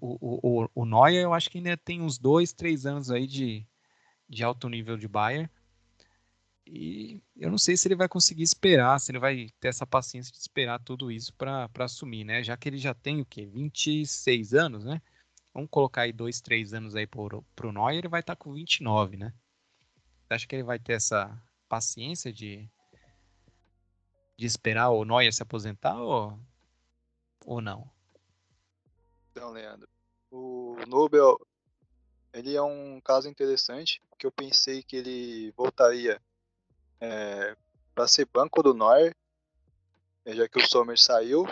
o, 0.00 0.18
o, 0.20 0.62
o, 0.62 0.70
o 0.74 0.84
Neuer, 0.84 1.22
eu 1.22 1.34
acho 1.34 1.50
que 1.50 1.58
ainda 1.58 1.76
tem 1.76 2.00
uns 2.00 2.18
dois, 2.18 2.52
três 2.52 2.86
anos 2.86 3.10
aí 3.10 3.26
de, 3.26 3.66
de 4.28 4.44
alto 4.44 4.68
nível 4.68 4.96
de 4.96 5.08
Bayern. 5.08 5.48
E 6.66 7.22
eu 7.36 7.50
não 7.50 7.56
sei 7.56 7.76
se 7.76 7.88
ele 7.88 7.96
vai 7.96 8.08
conseguir 8.08 8.42
esperar, 8.42 9.00
se 9.00 9.10
ele 9.10 9.18
vai 9.18 9.48
ter 9.58 9.68
essa 9.68 9.86
paciência 9.86 10.30
de 10.30 10.38
esperar 10.38 10.78
tudo 10.80 11.10
isso 11.10 11.32
para 11.34 11.68
assumir, 11.78 12.24
né? 12.24 12.42
Já 12.42 12.56
que 12.56 12.68
ele 12.68 12.76
já 12.76 12.92
tem 12.92 13.20
o 13.20 13.24
quê? 13.24 13.46
26 13.46 14.52
anos, 14.52 14.84
né? 14.84 15.00
Vamos 15.54 15.70
colocar 15.70 16.02
aí 16.02 16.12
dois, 16.12 16.40
três 16.40 16.74
anos 16.74 16.94
aí 16.94 17.06
pro, 17.06 17.42
pro 17.56 17.72
Neuer, 17.72 17.98
ele 17.98 18.08
vai 18.08 18.20
estar 18.20 18.36
tá 18.36 18.38
com 18.38 18.52
29, 18.52 19.16
né? 19.16 19.32
Você 20.22 20.34
acha 20.34 20.46
que 20.46 20.54
ele 20.56 20.62
vai 20.62 20.78
ter 20.78 20.92
essa 20.92 21.42
paciência 21.68 22.30
de, 22.30 22.68
de 24.36 24.46
esperar 24.46 24.90
o 24.90 25.04
Neuer 25.06 25.32
se 25.32 25.42
aposentar 25.42 25.98
ou, 25.98 26.38
ou 27.46 27.62
não? 27.62 27.90
Então, 29.38 29.52
Leandro, 29.52 29.88
o 30.32 30.76
Nobel 30.88 31.38
ele 32.32 32.56
é 32.56 32.62
um 32.62 33.00
caso 33.00 33.28
interessante, 33.28 34.02
que 34.18 34.26
eu 34.26 34.32
pensei 34.32 34.82
que 34.82 34.96
ele 34.96 35.52
voltaria 35.56 36.20
é, 37.00 37.56
para 37.94 38.08
ser 38.08 38.26
banco 38.26 38.62
do 38.62 38.74
Neuer, 38.74 39.14
é, 40.24 40.34
já 40.34 40.48
que 40.48 40.58
o 40.58 40.66
Sommer 40.66 40.98
saiu. 40.98 41.46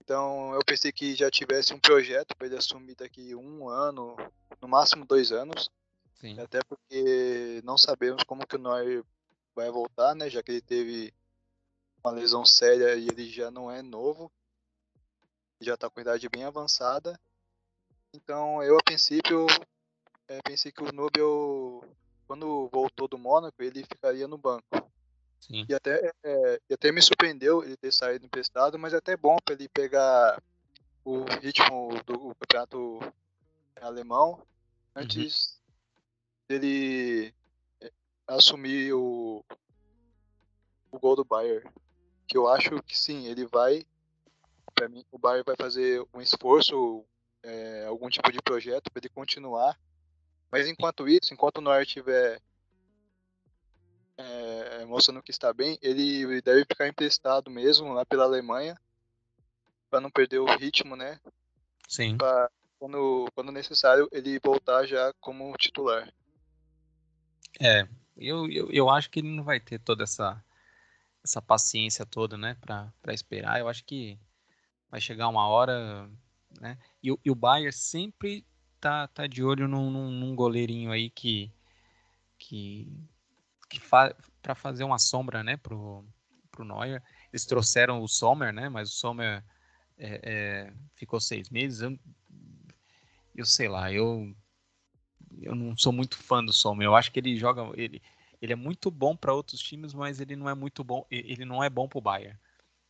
Então 0.00 0.54
eu 0.54 0.60
pensei 0.64 0.90
que 0.90 1.14
já 1.14 1.30
tivesse 1.30 1.74
um 1.74 1.78
projeto 1.78 2.34
para 2.34 2.46
ele 2.46 2.56
assumir 2.56 2.94
daqui 2.94 3.34
um 3.34 3.68
ano, 3.68 4.16
no 4.60 4.66
máximo 4.66 5.04
dois 5.04 5.30
anos. 5.30 5.70
Sim. 6.14 6.40
Até 6.40 6.60
porque 6.64 7.60
não 7.64 7.76
sabemos 7.76 8.24
como 8.24 8.46
que 8.46 8.56
o 8.56 8.58
Neuer 8.58 9.04
vai 9.54 9.70
voltar, 9.70 10.14
né? 10.14 10.30
Já 10.30 10.42
que 10.42 10.52
ele 10.52 10.62
teve 10.62 11.12
uma 12.02 12.12
lesão 12.12 12.46
séria 12.46 12.94
e 12.94 13.08
ele 13.08 13.28
já 13.28 13.50
não 13.50 13.70
é 13.70 13.82
novo 13.82 14.32
já 15.60 15.74
está 15.74 15.90
com 15.90 16.00
idade 16.00 16.28
bem 16.28 16.44
avançada. 16.44 17.18
Então 18.12 18.62
eu 18.62 18.76
a 18.76 18.82
princípio 18.82 19.46
é, 20.28 20.40
pensei 20.42 20.70
que 20.70 20.82
o 20.82 20.92
Nubel, 20.92 21.82
quando 22.26 22.68
voltou 22.72 23.08
do 23.08 23.18
Mônaco, 23.18 23.62
ele 23.62 23.82
ficaria 23.84 24.28
no 24.28 24.38
banco. 24.38 24.64
Sim. 25.40 25.64
E 25.68 25.74
até, 25.74 26.12
é, 26.22 26.60
e 26.68 26.74
até 26.74 26.92
me 26.92 27.00
surpreendeu 27.00 27.62
ele 27.62 27.76
ter 27.76 27.92
saído 27.92 28.26
emprestado, 28.26 28.78
mas 28.78 28.92
é 28.92 28.96
até 28.96 29.16
bom 29.16 29.36
para 29.44 29.54
ele 29.54 29.68
pegar 29.68 30.42
o 31.04 31.24
ritmo 31.40 31.90
do 32.04 32.34
campeonato 32.34 33.00
alemão 33.80 34.42
antes 34.94 35.54
uhum. 35.54 36.44
dele 36.48 37.34
é, 37.80 37.90
assumir 38.26 38.92
o, 38.92 39.44
o 40.90 40.98
gol 40.98 41.16
do 41.16 41.24
Bayern. 41.24 41.68
Que 42.26 42.36
eu 42.36 42.46
acho 42.48 42.82
que 42.82 42.98
sim, 42.98 43.26
ele 43.26 43.46
vai 43.46 43.86
para 44.78 44.88
mim, 44.88 45.04
o 45.10 45.18
Bayern 45.18 45.42
vai 45.44 45.56
fazer 45.56 46.00
um 46.14 46.20
esforço, 46.20 47.04
é, 47.42 47.84
algum 47.86 48.08
tipo 48.08 48.30
de 48.30 48.40
projeto 48.40 48.90
para 48.92 49.00
ele 49.00 49.08
continuar. 49.08 49.76
Mas 50.52 50.68
enquanto 50.68 51.08
isso, 51.08 51.34
enquanto 51.34 51.58
o 51.58 51.60
Neuer 51.60 51.82
estiver 51.82 52.40
é, 54.16 54.84
mostrando 54.84 55.22
que 55.22 55.32
está 55.32 55.52
bem, 55.52 55.76
ele 55.82 56.40
deve 56.42 56.60
ficar 56.64 56.86
emprestado 56.86 57.50
mesmo 57.50 57.92
lá 57.92 58.06
pela 58.06 58.24
Alemanha 58.24 58.78
para 59.90 60.00
não 60.00 60.10
perder 60.10 60.38
o 60.38 60.56
ritmo, 60.56 60.94
né? 60.94 61.20
Sim. 61.88 62.16
Pra, 62.16 62.48
quando, 62.78 63.26
quando 63.34 63.50
necessário, 63.50 64.08
ele 64.12 64.38
voltar 64.38 64.86
já 64.86 65.12
como 65.20 65.56
titular. 65.56 66.08
É, 67.60 67.88
eu, 68.16 68.48
eu, 68.48 68.70
eu 68.70 68.88
acho 68.88 69.10
que 69.10 69.18
ele 69.18 69.34
não 69.34 69.42
vai 69.42 69.58
ter 69.58 69.80
toda 69.80 70.04
essa, 70.04 70.42
essa 71.24 71.42
paciência 71.42 72.06
toda, 72.06 72.38
né, 72.38 72.56
para 72.60 73.12
esperar. 73.12 73.58
Eu 73.58 73.68
acho 73.68 73.84
que 73.84 74.18
vai 74.90 75.00
chegar 75.00 75.28
uma 75.28 75.46
hora, 75.46 76.08
né? 76.60 76.78
E, 77.02 77.08
e 77.24 77.30
o 77.30 77.34
Bayern 77.34 77.72
sempre 77.72 78.44
tá, 78.80 79.06
tá 79.08 79.26
de 79.26 79.42
olho 79.42 79.68
num, 79.68 79.90
num, 79.90 80.10
num 80.10 80.34
goleirinho 80.34 80.90
aí 80.90 81.10
que 81.10 81.52
que, 82.38 82.86
que 83.68 83.80
fa, 83.80 84.14
para 84.40 84.54
fazer 84.54 84.84
uma 84.84 84.98
sombra, 84.98 85.42
né, 85.42 85.56
pro 85.56 86.04
pro 86.58 86.64
Neuer. 86.64 87.02
Eles 87.32 87.46
trouxeram 87.46 88.02
o 88.02 88.08
Sommer, 88.08 88.52
né? 88.52 88.68
Mas 88.68 88.90
o 88.90 88.94
Sommer 88.94 89.44
é, 89.96 90.20
é, 90.24 90.72
ficou 90.94 91.20
seis 91.20 91.48
meses. 91.50 91.80
Eu, 91.80 91.98
eu 93.34 93.46
sei 93.46 93.68
lá, 93.68 93.92
eu 93.92 94.34
eu 95.40 95.54
não 95.54 95.76
sou 95.76 95.92
muito 95.92 96.16
fã 96.18 96.44
do 96.44 96.52
Sommer. 96.52 96.86
Eu 96.86 96.96
acho 96.96 97.12
que 97.12 97.20
ele 97.20 97.36
joga 97.36 97.70
ele 97.74 98.02
ele 98.40 98.52
é 98.52 98.56
muito 98.56 98.90
bom 98.90 99.16
para 99.16 99.34
outros 99.34 99.60
times, 99.60 99.94
mas 99.94 100.20
ele 100.20 100.36
não 100.36 100.48
é 100.48 100.54
muito 100.54 100.82
bom. 100.84 101.06
Ele 101.10 101.44
não 101.44 101.62
é 101.62 101.70
bom 101.70 101.88
para 101.88 101.98
o 101.98 102.02
Bayern, 102.02 102.38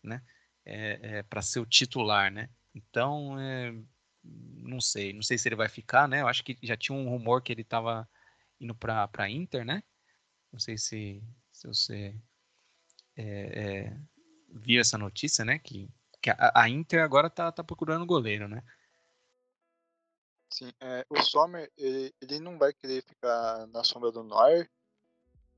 né? 0.02 0.22
É, 0.68 1.18
é, 1.18 1.22
para 1.22 1.40
ser 1.40 1.60
o 1.60 1.66
titular, 1.66 2.30
né? 2.30 2.50
Então, 2.74 3.38
é, 3.40 3.74
não 4.22 4.80
sei, 4.80 5.14
não 5.14 5.22
sei 5.22 5.38
se 5.38 5.48
ele 5.48 5.56
vai 5.56 5.68
ficar, 5.68 6.06
né? 6.06 6.20
Eu 6.20 6.28
acho 6.28 6.44
que 6.44 6.58
já 6.62 6.76
tinha 6.76 6.96
um 6.96 7.08
rumor 7.08 7.42
que 7.42 7.50
ele 7.50 7.62
estava 7.62 8.08
indo 8.60 8.74
para 8.74 9.08
para 9.08 9.30
Inter, 9.30 9.64
né? 9.64 9.82
Não 10.52 10.60
sei 10.60 10.76
se, 10.76 11.22
se 11.50 11.66
você 11.66 12.14
é, 13.16 13.24
é, 13.24 13.96
viu 14.50 14.80
essa 14.80 14.98
notícia, 14.98 15.44
né? 15.44 15.58
Que, 15.58 15.88
que 16.20 16.30
a, 16.30 16.52
a, 16.54 16.68
Inter 16.68 17.02
agora 17.02 17.30
tá, 17.30 17.50
tá 17.50 17.64
procurando 17.64 18.04
goleiro, 18.04 18.46
né? 18.46 18.62
Sim, 20.50 20.70
é, 20.80 21.06
o 21.08 21.22
Sommer, 21.22 21.70
ele, 21.76 22.14
ele 22.20 22.40
não 22.40 22.58
vai 22.58 22.72
querer 22.72 23.02
ficar 23.02 23.66
na 23.68 23.84
sombra 23.84 24.10
do 24.10 24.22
Neuer. 24.22 24.68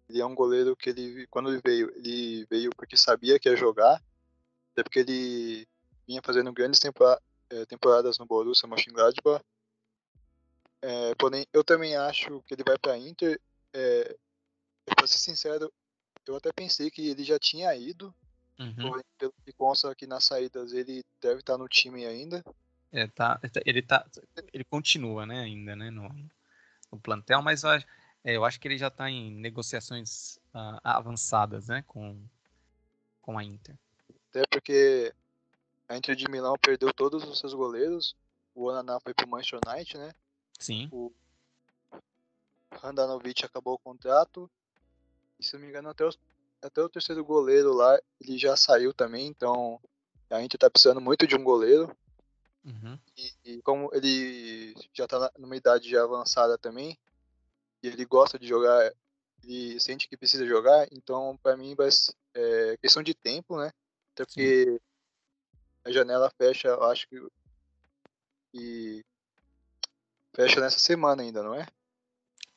Ele 0.09 0.21
é 0.21 0.27
um 0.27 0.35
goleiro 0.35 0.77
que 0.77 0.91
ele, 0.91 1.27
quando 1.29 1.51
ele 1.51 1.61
veio, 1.65 1.91
ele 1.97 2.45
veio 2.47 2.71
porque 2.77 2.97
sabia 2.97 3.39
que 3.39 3.49
ia 3.49 3.57
jogar 3.57 4.03
até 4.81 4.83
porque 4.83 5.01
ele 5.01 5.69
vinha 6.07 6.21
fazendo 6.25 6.53
grandes 6.53 6.81
é, 7.51 7.67
temporadas 7.67 8.19
no 8.19 8.27
Borussia 8.27 8.69
Mönchengladbach. 8.69 9.45
É, 10.83 11.15
porém, 11.17 11.47
eu 11.53 11.63
também 11.63 11.95
acho 11.97 12.43
que 12.43 12.55
ele 12.55 12.65
vai 12.67 12.79
para 12.79 12.99
Inter. 12.99 13.39
É, 13.73 14.17
para 14.97 15.07
ser 15.07 15.19
sincero, 15.19 15.73
eu 16.27 16.37
até 16.37 16.53
pensei 16.53 16.91
que 16.91 17.09
ele 17.09 17.23
já 17.23 17.39
tinha 17.39 17.75
ido. 17.77 18.15
Uhum. 18.59 18.75
Porém, 18.77 19.05
pelo 19.19 19.35
que 19.45 19.53
consta 19.53 19.91
aqui 19.91 20.07
nas 20.07 20.25
saídas, 20.25 20.73
ele 20.73 21.05
deve 21.21 21.41
estar 21.41 21.57
no 21.57 21.69
time 21.69 22.07
ainda. 22.07 22.43
É, 22.93 23.07
tá, 23.07 23.39
ele 23.65 23.83
tá, 23.83 24.05
ele 24.53 24.65
continua, 24.65 25.25
né, 25.25 25.41
ainda, 25.41 25.77
né, 25.77 25.91
no, 25.91 26.09
no 26.91 26.99
plantel, 26.99 27.41
mas 27.41 27.63
eu, 27.63 27.71
é, 27.71 27.85
eu 28.25 28.45
acho 28.45 28.59
que 28.59 28.67
ele 28.67 28.77
já 28.77 28.89
está 28.89 29.09
em 29.09 29.31
negociações 29.31 30.39
uh, 30.53 30.81
avançadas, 30.83 31.69
né, 31.69 31.85
com, 31.87 32.21
com 33.23 33.39
a 33.39 33.45
Inter. 33.45 33.79
Até 34.31 34.45
porque 34.51 35.13
a 35.89 35.97
Inter 35.97 36.15
de 36.15 36.31
Milão 36.31 36.55
perdeu 36.63 36.93
todos 36.93 37.25
os 37.25 37.39
seus 37.39 37.53
goleiros. 37.53 38.17
O 38.55 38.67
Onaná 38.69 38.99
foi 39.01 39.13
pro 39.13 39.29
Manchester 39.29 39.61
United, 39.67 39.99
né? 39.99 40.15
Sim. 40.59 40.89
O 40.93 41.13
Handanovic 42.83 43.45
acabou 43.45 43.75
o 43.75 43.79
contrato. 43.79 44.49
E 45.39 45.45
se 45.45 45.55
não 45.55 45.63
me 45.63 45.69
engano, 45.69 45.89
até, 45.89 46.05
os, 46.05 46.19
até 46.63 46.81
o 46.81 46.89
terceiro 46.89 47.25
goleiro 47.25 47.73
lá, 47.73 47.99
ele 48.21 48.39
já 48.39 48.57
saiu 48.57 48.95
também. 48.95 49.27
Então, 49.27 49.81
A 50.31 50.41
gente 50.41 50.57
tá 50.57 50.71
precisando 50.71 51.01
muito 51.01 51.27
de 51.27 51.35
um 51.35 51.43
goleiro. 51.43 51.95
Uhum. 52.65 52.99
E, 53.17 53.33
e, 53.45 53.63
como 53.63 53.91
ele 53.93 54.75
já 54.93 55.09
tá 55.09 55.33
numa 55.39 55.57
idade 55.57 55.91
já 55.91 56.05
avançada 56.05 56.57
também, 56.59 56.97
e 57.83 57.89
ele 57.89 58.05
gosta 58.05 58.39
de 58.39 58.47
jogar, 58.47 58.93
ele 59.43 59.81
sente 59.81 60.09
que 60.09 60.17
precisa 60.17 60.47
jogar, 60.47 60.87
então 60.93 61.39
para 61.43 61.57
mim 61.57 61.75
vai 61.75 61.91
ser 61.91 62.15
é, 62.35 62.77
questão 62.77 63.03
de 63.03 63.15
tempo, 63.15 63.57
né? 63.57 63.73
Até 64.13 64.25
porque 64.25 64.65
Sim. 64.65 64.79
a 65.85 65.93
janela 65.93 66.31
fecha, 66.31 66.69
eu 66.69 66.85
acho 66.85 67.09
que. 67.09 67.17
E 68.53 69.05
fecha 70.35 70.61
nessa 70.61 70.79
semana 70.79 71.23
ainda, 71.23 71.43
não 71.43 71.55
é? 71.55 71.67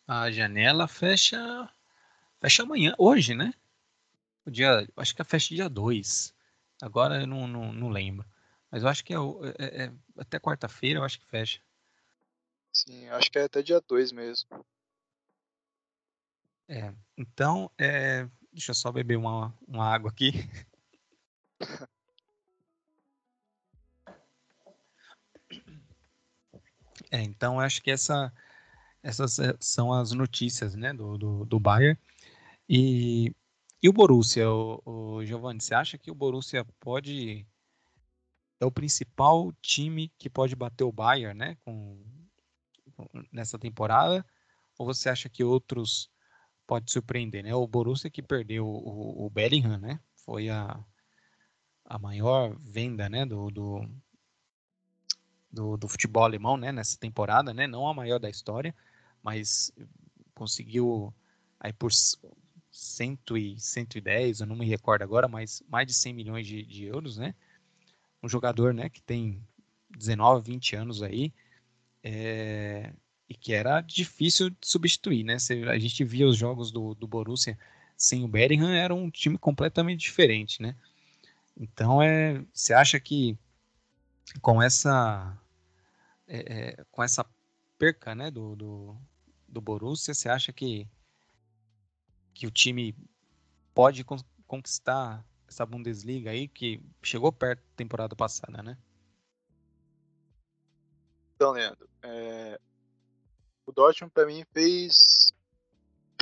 A 0.08 0.32
janela 0.32 0.88
fecha. 0.88 1.70
Fecha 2.40 2.64
amanhã, 2.64 2.94
hoje, 2.98 3.34
né? 3.34 3.54
O 4.46 4.52
dia. 4.52 4.88
Acho 4.98 5.16
que 5.16 5.22
a 5.22 5.26
fecha 5.26 5.56
dia 5.56 5.70
2. 5.70 6.34
Agora 6.82 7.22
eu 7.22 7.28
não, 7.28 7.48
não, 7.48 7.72
não 7.72 7.90
lembro. 7.90 8.28
Mas 8.70 8.84
eu 8.84 8.90
acho 8.90 9.06
que 9.06 9.14
é, 9.14 9.18
é, 9.60 9.84
é 9.86 9.94
até 10.18 10.40
quarta-feira, 10.40 11.00
eu 11.00 11.04
acho 11.04 11.20
que 11.20 11.28
fecha. 11.28 11.62
Sim, 12.74 13.08
acho 13.10 13.32
que 13.32 13.38
é 13.38 13.44
até 13.44 13.62
dia 13.62 13.80
2 13.80 14.12
mesmo. 14.12 14.66
É, 16.68 16.92
então, 17.16 17.70
é, 17.78 18.28
deixa 18.52 18.72
eu 18.72 18.76
só 18.76 18.92
beber 18.92 19.16
uma, 19.16 19.56
uma 19.68 19.86
água 19.94 20.10
aqui. 20.10 20.32
É, 27.12 27.22
então 27.22 27.60
acho 27.60 27.82
que 27.82 27.92
essa, 27.92 28.34
essas 29.04 29.38
eh, 29.40 29.56
são 29.60 29.94
as 29.94 30.12
notícias 30.12 30.76
né, 30.76 30.94
do, 30.94 31.18
do, 31.18 31.46
do 31.46 31.60
Bayern. 31.60 32.00
E, 32.68 33.32
e 33.82 33.90
o 33.90 33.94
Borussia, 33.94 34.50
o, 34.50 34.82
o 34.86 35.26
Giovanni, 35.26 35.62
você 35.62 35.76
acha 35.76 35.98
que 35.98 36.10
o 36.10 36.16
Borussia 36.16 36.66
pode 36.80 37.46
é 38.60 38.66
o 38.66 38.72
principal 38.72 39.52
time 39.62 40.12
que 40.18 40.30
pode 40.30 40.56
bater 40.56 40.86
o 40.86 40.92
Bayern, 40.92 41.38
né, 41.38 41.58
com, 41.66 42.02
nessa 43.32 43.60
temporada? 43.60 44.26
Ou 44.78 44.86
você 44.86 45.10
acha 45.10 45.30
que 45.30 45.44
outros 45.44 46.10
pode 46.66 46.92
surpreender, 46.92 47.44
né? 47.44 47.54
O 47.54 47.68
Borussia 47.68 48.10
que 48.10 48.24
perdeu 48.24 48.66
o, 48.66 49.26
o 49.26 49.30
Bellingham, 49.30 49.78
né? 49.78 50.00
Foi 50.16 50.50
a, 50.50 50.84
a 51.86 52.00
maior 52.00 52.56
venda, 52.60 53.10
né, 53.10 53.26
do, 53.26 53.50
do, 53.52 53.90
do, 55.52 55.78
do 55.78 55.88
futebol 55.88 56.24
alemão, 56.24 56.58
né, 56.58 56.72
nessa 56.72 56.98
temporada, 56.98 57.54
né? 57.54 57.68
Não 57.68 57.88
a 57.88 57.94
maior 57.94 58.20
da 58.20 58.30
história, 58.30 58.74
mas 59.22 59.72
conseguiu 60.34 61.14
aí 61.60 61.72
por 61.72 61.92
cento 62.72 63.38
e 63.38 63.60
110, 63.60 64.40
eu 64.40 64.48
não 64.48 64.56
me 64.56 64.66
recordo 64.66 65.04
agora, 65.04 65.28
mas 65.28 65.62
mais 65.70 65.86
de 65.86 65.94
100 65.94 66.14
milhões 66.14 66.48
de, 66.48 66.64
de 66.64 66.86
euros, 66.86 67.18
né? 67.18 67.36
Um 68.22 68.28
jogador, 68.28 68.74
né, 68.74 68.90
que 68.90 69.02
tem 69.02 69.42
19, 69.92 70.52
20 70.52 70.76
anos 70.76 71.04
aí, 71.04 71.34
é, 72.04 72.92
e 73.30 73.36
que 73.36 73.54
era 73.54 73.80
difícil 73.82 74.50
de 74.50 74.58
substituir, 74.64 75.24
né? 75.24 75.38
Se 75.40 75.64
a 75.64 75.78
gente 75.78 76.04
via 76.04 76.28
os 76.28 76.38
jogos 76.38 76.72
do, 76.72 76.96
do 76.96 77.08
Borussia 77.08 77.58
sem 77.96 78.24
o 78.24 78.28
Bellingham, 78.28 78.72
era 78.72 78.94
um 78.94 79.10
time 79.10 79.38
completamente 79.38 80.02
diferente, 80.02 80.62
né? 80.62 80.76
Então, 81.56 82.02
é, 82.02 82.44
você 82.54 82.74
acha 82.74 83.00
que 83.00 83.38
com 84.42 84.62
essa 84.62 85.38
é, 86.28 86.38
é, 86.38 86.86
com 86.92 87.04
essa 87.04 87.26
perca, 87.78 88.16
né, 88.16 88.32
do, 88.32 88.56
do, 88.56 88.98
do 89.48 89.62
Borussia, 89.62 90.14
você 90.14 90.30
acha 90.30 90.52
que 90.52 90.88
que 92.34 92.48
o 92.48 92.52
time 92.52 92.96
pode 93.74 94.04
conquistar 94.48 95.24
essa 95.48 95.66
Bundesliga 95.66 96.32
aí, 96.32 96.48
que 96.48 96.82
chegou 97.04 97.32
perto 97.32 97.60
da 97.60 97.76
temporada 97.76 98.16
passada, 98.16 98.64
né? 98.64 98.76
Então, 101.36 101.52
Leandro, 101.52 101.88
é... 102.02 102.60
o 103.68 103.72
Dortmund 103.72 104.12
para 104.12 104.26
mim 104.26 104.44
fez 104.52 105.23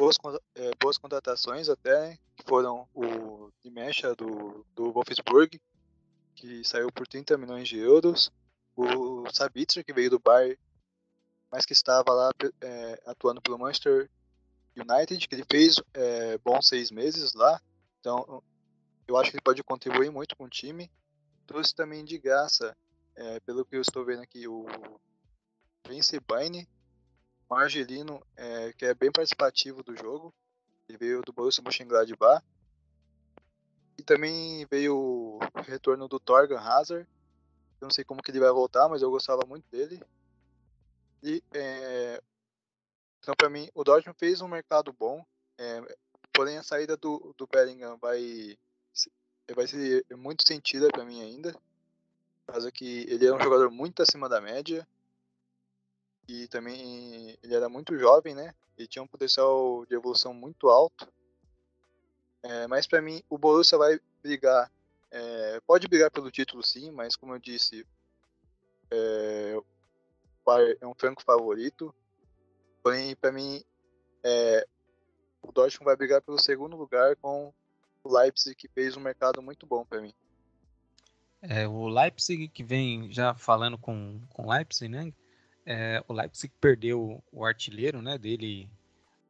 boas, 0.02 0.18
é, 0.56 0.72
boas 0.80 0.98
contratações 0.98 1.70
até, 1.70 2.18
que 2.36 2.44
foram 2.48 2.90
o 2.92 3.52
Dimecha 3.64 4.16
do, 4.16 4.66
do 4.74 4.92
Wolfsburg, 4.92 5.62
que 6.34 6.64
saiu 6.64 6.92
por 6.92 7.08
30 7.08 7.38
milhões 7.38 7.70
de 7.70 7.78
euros, 7.78 8.32
o 8.76 9.30
Sabitzer, 9.32 9.86
que 9.86 9.94
veio 9.94 10.10
do 10.10 10.20
Bayern, 10.20 10.58
mas 11.52 11.66
que 11.68 11.74
estava 11.74 12.12
lá 12.14 12.32
é, 12.62 13.04
atuando 13.06 13.42
pelo 13.42 13.60
Manchester 13.60 14.10
United, 14.76 15.28
que 15.28 15.36
ele 15.36 15.46
fez 15.52 15.76
é, 15.94 16.38
bons 16.40 16.68
seis 16.68 16.90
meses 16.90 17.34
lá. 17.34 17.62
Então, 18.00 18.42
eu 19.08 19.18
acho 19.18 19.30
que 19.30 19.36
ele 19.36 19.44
pode 19.44 19.64
contribuir 19.64 20.10
muito 20.10 20.36
com 20.36 20.46
o 20.46 20.50
time. 20.50 20.90
Trouxe 21.46 21.76
também 21.76 22.04
de 22.04 22.18
graça, 22.18 22.76
é, 23.16 23.40
pelo 23.42 23.64
que 23.64 23.76
eu 23.76 23.82
estou 23.82 24.04
vendo 24.04 24.24
aqui, 24.24 24.48
o 24.48 24.66
Vince 25.88 26.20
Baine, 26.22 26.68
um 27.52 28.22
é, 28.38 28.74
que 28.74 28.86
é 28.86 28.94
bem 28.94 29.12
participativo 29.12 29.84
do 29.84 29.96
jogo. 29.96 30.34
Ele 30.88 30.98
veio 30.98 31.22
do 31.22 31.34
Borussia 31.34 31.64
Mönchengladbach. 31.64 32.44
E 33.98 34.04
também 34.04 34.66
veio 34.70 34.96
o 34.96 35.40
retorno 35.66 36.08
do 36.08 36.20
Torgan 36.20 36.60
Hazard. 36.60 37.08
Eu 37.80 37.86
não 37.86 37.92
sei 37.92 38.04
como 38.04 38.22
que 38.22 38.32
ele 38.32 38.40
vai 38.40 38.52
voltar, 38.52 38.88
mas 38.88 39.02
eu 39.02 39.12
gostava 39.12 39.46
muito 39.46 39.66
dele. 39.70 40.02
E 41.22 41.44
é, 41.54 42.22
então, 43.20 43.36
para 43.36 43.50
mim, 43.50 43.70
o 43.76 43.84
Dortmund 43.84 44.18
fez 44.18 44.42
um 44.42 44.48
mercado 44.48 44.92
bom, 44.92 45.24
é, 45.58 45.96
porém 46.34 46.58
a 46.58 46.64
saída 46.64 46.98
do, 46.98 47.36
do 47.38 47.46
Bellingham 47.46 47.96
vai, 47.98 48.58
vai 49.56 49.68
ser 49.68 50.04
muito 50.16 50.48
sentida 50.48 50.88
para 50.88 51.06
mim 51.06 51.22
ainda, 51.22 51.56
causa 52.48 52.72
que 52.72 53.06
ele 53.08 53.26
é 53.26 53.34
um 53.34 53.40
jogador 53.40 53.70
muito 53.70 54.02
acima 54.02 54.28
da 54.28 54.42
média 54.42 54.88
e 56.32 56.48
também 56.48 57.38
ele 57.44 57.54
era 57.54 57.68
muito 57.68 57.98
jovem, 58.00 58.34
né? 58.34 58.56
Ele 58.78 58.88
tinha 58.88 59.04
um 59.04 59.08
potencial 59.08 59.86
de 59.86 59.94
evolução 59.94 60.34
muito 60.34 60.70
alto. 60.70 61.12
É, 62.42 62.68
mas 62.68 62.88
para 62.88 63.02
mim, 63.02 63.22
o 63.30 63.38
Borussia 63.38 63.78
vai 63.78 64.00
brigar, 64.24 64.72
é, 65.12 65.60
pode 65.68 65.90
brigar 65.90 66.10
pelo 66.10 66.32
título 66.32 66.66
sim, 66.66 66.90
mas 66.90 67.18
como 67.18 67.36
eu 67.36 67.40
disse, 67.40 67.86
é, 68.90 69.58
é 70.80 70.88
um 70.88 70.94
franco 70.96 71.22
favorito. 71.22 71.94
Porém, 72.82 73.14
para 73.14 73.34
mim, 73.34 73.62
é, 74.24 74.66
o 75.42 75.52
Dortmund 75.52 75.84
vai 75.84 75.98
brigar 75.98 76.22
pelo 76.22 76.40
segundo 76.40 76.78
lugar 76.78 77.18
com 77.18 77.54
o 78.06 78.18
Leipzig, 78.18 78.56
que 78.56 78.70
fez 78.70 78.96
um 78.96 79.02
mercado 79.02 79.42
muito 79.42 79.66
bom 79.66 79.86
para 79.86 80.02
mim. 80.02 80.14
É, 81.42 81.68
o 81.68 81.90
Leipzig 81.90 82.48
que 82.48 82.64
vem 82.64 83.12
já 83.12 83.36
falando 83.36 83.78
com 83.78 84.22
o 84.38 84.50
Leipzig, 84.50 84.88
né? 84.88 85.12
É, 85.66 86.04
o 86.08 86.14
Leipzig 86.14 86.52
perdeu 86.60 87.24
o 87.32 87.46
artilheiro, 87.46 88.02
né, 88.02 88.18
dele 88.18 88.70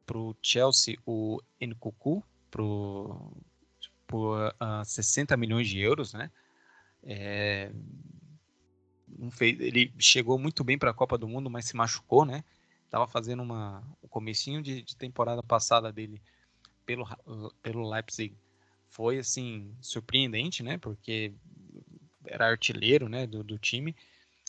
pro 0.06 0.36
Chelsea, 0.42 0.98
o 1.06 1.40
Nkuku, 1.62 2.24
pro 2.50 3.32
por 4.08 4.50
uh, 4.62 4.84
60 4.84 5.38
milhões 5.38 5.70
de 5.70 5.80
euros, 5.80 6.14
né? 6.14 6.30
É, 7.02 7.72
fez, 9.32 9.58
ele 9.58 9.94
chegou 9.98 10.38
muito 10.38 10.66
bem 10.66 10.78
para 10.78 10.92
a 10.92 10.94
Copa 10.94 11.18
do 11.18 11.30
Mundo, 11.30 11.50
mas 11.50 11.66
se 11.66 11.78
machucou, 11.78 12.26
né? 12.26 12.44
estava 12.92 13.08
fazendo 13.08 13.42
uma, 13.42 13.82
o 14.02 14.08
comecinho 14.10 14.62
de, 14.62 14.82
de, 14.82 14.98
temporada 14.98 15.42
passada 15.42 15.94
dele 15.94 16.22
pelo, 16.86 17.08
pelo 17.64 17.90
Leipzig 17.90 18.36
foi 18.90 19.18
assim 19.18 19.74
surpreendente, 19.80 20.62
né? 20.62 20.78
Porque 20.78 21.34
era 22.26 22.50
artilheiro, 22.50 23.08
né, 23.08 23.26
do, 23.26 23.44
do 23.44 23.58
time 23.58 23.96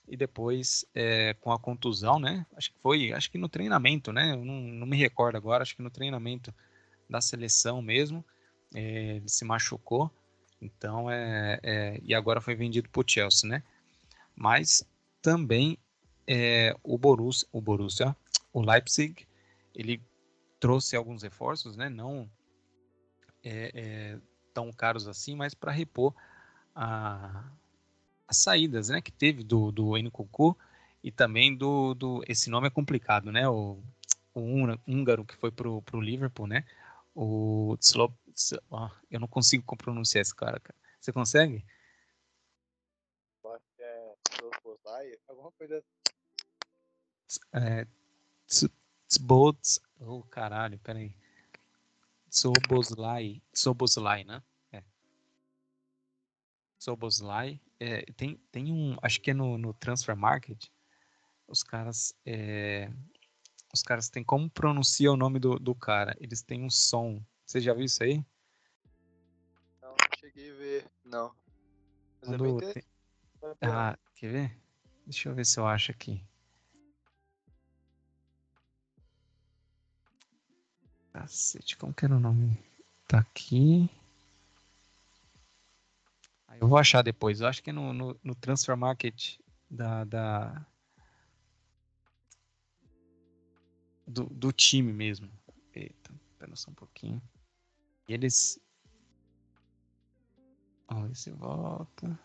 e 0.09 0.17
depois 0.17 0.85
é, 0.95 1.35
com 1.35 1.53
a 1.53 1.59
contusão, 1.59 2.19
né? 2.19 2.47
Acho 2.57 2.71
que 2.73 2.79
foi, 2.81 3.13
acho 3.13 3.31
que 3.31 3.39
no 3.39 3.49
treinamento, 3.49 4.13
né? 4.13 4.35
Não, 4.37 4.61
não 4.61 4.87
me 4.87 4.97
recordo 4.97 5.37
agora, 5.37 5.63
acho 5.63 5.77
que 5.77 5.83
no 5.83 5.91
treinamento 5.91 6.53
da 7.09 7.21
seleção 7.21 7.81
mesmo, 7.81 8.25
é, 8.75 9.17
ele 9.17 9.29
se 9.29 9.45
machucou. 9.45 10.11
Então 10.61 11.11
é, 11.11 11.59
é 11.63 12.01
e 12.03 12.15
agora 12.15 12.41
foi 12.41 12.55
vendido 12.55 12.89
para 12.89 13.01
o 13.01 13.05
Chelsea, 13.07 13.49
né? 13.49 13.63
Mas 14.35 14.85
também 15.21 15.79
é, 16.27 16.75
o 16.83 16.97
Borussia, 16.99 17.49
o 17.53 17.61
Borussia, 17.61 18.17
o 18.53 18.61
Leipzig, 18.61 19.27
ele 19.75 20.03
trouxe 20.61 20.95
alguns 20.97 21.23
reforços, 21.23 21.77
né? 21.77 21.89
Não 21.89 22.31
é, 23.43 23.73
é, 23.75 24.19
tão 24.55 24.73
caros 24.73 25.09
assim, 25.09 25.35
mas 25.35 25.55
para 25.55 25.73
repor 25.73 26.15
a, 26.75 27.51
as 28.33 28.39
saídas, 28.39 28.89
né? 28.89 29.01
Que 29.01 29.13
teve 29.13 29.45
do 29.45 29.71
do 29.71 29.97
Nkunku 29.97 30.57
e 31.03 31.13
também 31.13 31.55
do, 31.57 31.95
do 31.95 32.23
esse 32.27 32.51
nome 32.51 32.67
é 32.67 32.71
complicado, 32.71 33.31
né? 33.31 33.49
O, 33.49 33.79
o 34.35 34.41
húngaro 34.89 35.25
que 35.25 35.37
foi 35.37 35.51
pro, 35.51 35.83
pro 35.83 36.01
Liverpool, 36.01 36.47
né? 36.47 36.65
O 37.15 37.77
oh, 38.71 38.91
eu 39.11 39.21
não 39.21 39.29
consigo 39.29 39.77
pronunciar 39.77 40.23
esse 40.23 40.35
cara, 40.35 40.59
cara. 40.59 40.75
Você 40.99 41.13
consegue? 41.13 41.65
É 43.85 45.19
alguma 45.29 45.53
coisa. 45.53 45.85
É, 47.53 47.87
Tsbots. 49.09 49.81
Oh, 50.01 50.23
caralho, 50.23 50.79
peraí. 50.79 51.15
Soboslai. 52.31 53.43
Soboslai, 53.53 54.25
né? 54.25 54.43
É. 54.73 54.83
Soboslai. 56.79 57.61
É, 57.85 58.03
tem, 58.17 58.37
tem 58.53 58.73
um, 58.73 58.97
acho 59.03 59.21
que 59.21 59.33
é 59.33 59.35
no, 59.35 59.59
no 59.59 59.75
Transfer 59.75 60.17
Market, 60.17 60.67
os 61.49 61.65
caras, 61.65 62.15
é, 62.25 62.89
os 63.75 63.83
caras 63.83 64.09
têm 64.09 64.23
como 64.23 64.49
pronuncia 64.49 65.11
o 65.11 65.17
nome 65.17 65.41
do, 65.41 65.59
do 65.59 65.75
cara. 65.75 66.17
Eles 66.21 66.43
têm 66.43 66.63
um 66.63 66.71
som. 66.71 67.21
Você 67.45 67.61
já 67.61 67.75
viu 67.75 67.85
isso 67.85 68.01
aí? 68.05 68.25
Não, 69.83 69.91
não 69.91 69.97
cheguei 70.17 70.53
a 70.53 70.55
ver, 70.55 70.87
não. 71.05 71.35
Mas 72.21 72.33
é 72.33 72.39
Quando 72.39 72.57
bem 72.61 72.73
tem- 72.73 72.85
Ah, 73.63 73.99
quer 74.15 74.31
ver? 74.31 74.59
Deixa 75.05 75.29
eu 75.29 75.35
ver 75.35 75.45
se 75.45 75.59
eu 75.59 75.67
acho 75.67 75.91
aqui. 75.91 76.25
Cacete, 81.13 81.77
como 81.77 81.93
que 81.93 82.05
era 82.05 82.15
o 82.15 82.21
nome? 82.21 82.57
Tá 83.09 83.19
aqui. 83.19 83.91
Eu 86.61 86.69
vou 86.69 86.79
achar 86.79 87.03
depois. 87.03 87.41
Eu 87.41 87.47
acho 87.47 87.63
que 87.63 87.71
é 87.71 87.73
no, 87.73 87.93
no, 87.93 88.21
no 88.23 88.35
Transfer 88.35 88.77
Market 88.77 89.39
da, 89.71 90.05
da 90.05 90.67
do, 94.07 94.25
do 94.25 94.53
time 94.53 94.93
mesmo. 94.93 95.31
Eita, 95.75 96.13
pera 96.39 96.55
só 96.55 96.71
um 96.71 96.75
pouquinho. 96.75 97.23
E 98.09 98.15
eles. 98.15 98.61
Vamos 100.89 101.09
ver 101.09 101.15
se 101.17 101.31
volta. 101.31 102.19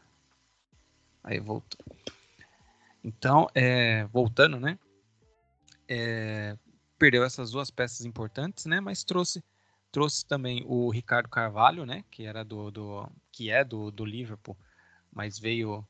Aí 1.24 1.40
voltou. 1.40 1.86
Então, 3.04 3.48
é, 3.56 4.06
voltando, 4.06 4.60
né? 4.60 4.78
É, 5.88 6.58
perdeu 6.98 7.24
essas 7.24 7.52
duas 7.52 7.72
peças 7.72 8.06
importantes, 8.06 8.66
né? 8.66 8.82
Mas 8.82 9.04
trouxe 9.04 9.44
trouxe 9.98 10.24
também 10.28 10.64
o 10.68 10.92
Ricardo 10.92 11.28
Carvalho, 11.28 11.84
né? 11.84 12.06
Que 12.12 12.24
era 12.24 12.46
do, 12.46 12.70
do 12.70 13.12
que 13.32 13.50
é 13.50 13.64
do, 13.66 13.90
do 13.90 14.06
Liverpool, 14.06 14.56
mas 15.12 15.40
veio 15.40 15.84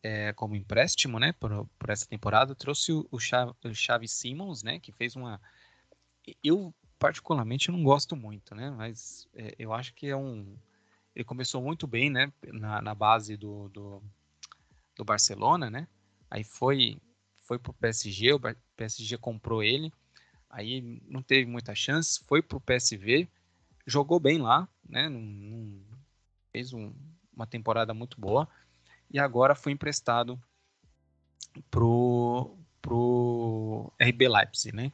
é, 0.00 0.32
como 0.34 0.54
empréstimo, 0.54 1.18
né? 1.18 1.32
Por, 1.32 1.68
por 1.76 1.90
essa 1.90 2.06
temporada. 2.06 2.54
Trouxe 2.54 2.92
o, 2.92 3.04
o, 3.10 3.18
Cha- 3.18 3.52
o 3.64 3.74
Xavi 3.74 4.06
Simons, 4.06 4.62
né? 4.62 4.78
Que 4.78 4.92
fez 4.92 5.16
uma 5.16 5.40
eu 6.44 6.72
particularmente 7.00 7.72
não 7.72 7.82
gosto 7.82 8.14
muito, 8.14 8.54
né? 8.54 8.70
Mas 8.70 9.26
é, 9.34 9.56
eu 9.58 9.72
acho 9.72 9.92
que 9.92 10.06
é 10.06 10.16
um 10.16 10.56
ele 11.12 11.24
começou 11.24 11.60
muito 11.60 11.84
bem, 11.84 12.10
né? 12.10 12.32
Na, 12.52 12.80
na 12.80 12.94
base 12.94 13.36
do, 13.36 13.68
do 13.70 14.00
do 14.96 15.04
Barcelona, 15.04 15.68
né? 15.68 15.88
Aí 16.30 16.44
foi 16.44 17.00
foi 17.42 17.58
pro 17.58 17.72
PSG, 17.72 18.34
o 18.34 18.40
PSG 18.76 19.18
comprou 19.18 19.64
ele, 19.64 19.92
aí 20.48 21.00
não 21.08 21.22
teve 21.22 21.50
muita 21.50 21.74
chance, 21.74 22.22
foi 22.24 22.40
pro 22.40 22.60
PSV, 22.60 23.28
jogou 23.88 24.20
bem 24.20 24.38
lá, 24.38 24.68
né? 24.88 25.08
Fez 26.52 26.72
um- 26.72 26.92
uma 27.34 27.46
temporada 27.46 27.94
muito 27.94 28.20
boa 28.20 28.48
e 29.10 29.18
agora 29.18 29.54
foi 29.54 29.72
emprestado 29.72 30.40
pro 31.70 32.56
pro 32.80 33.92
RB 33.98 34.28
Leipzig, 34.28 34.74
né? 34.74 34.92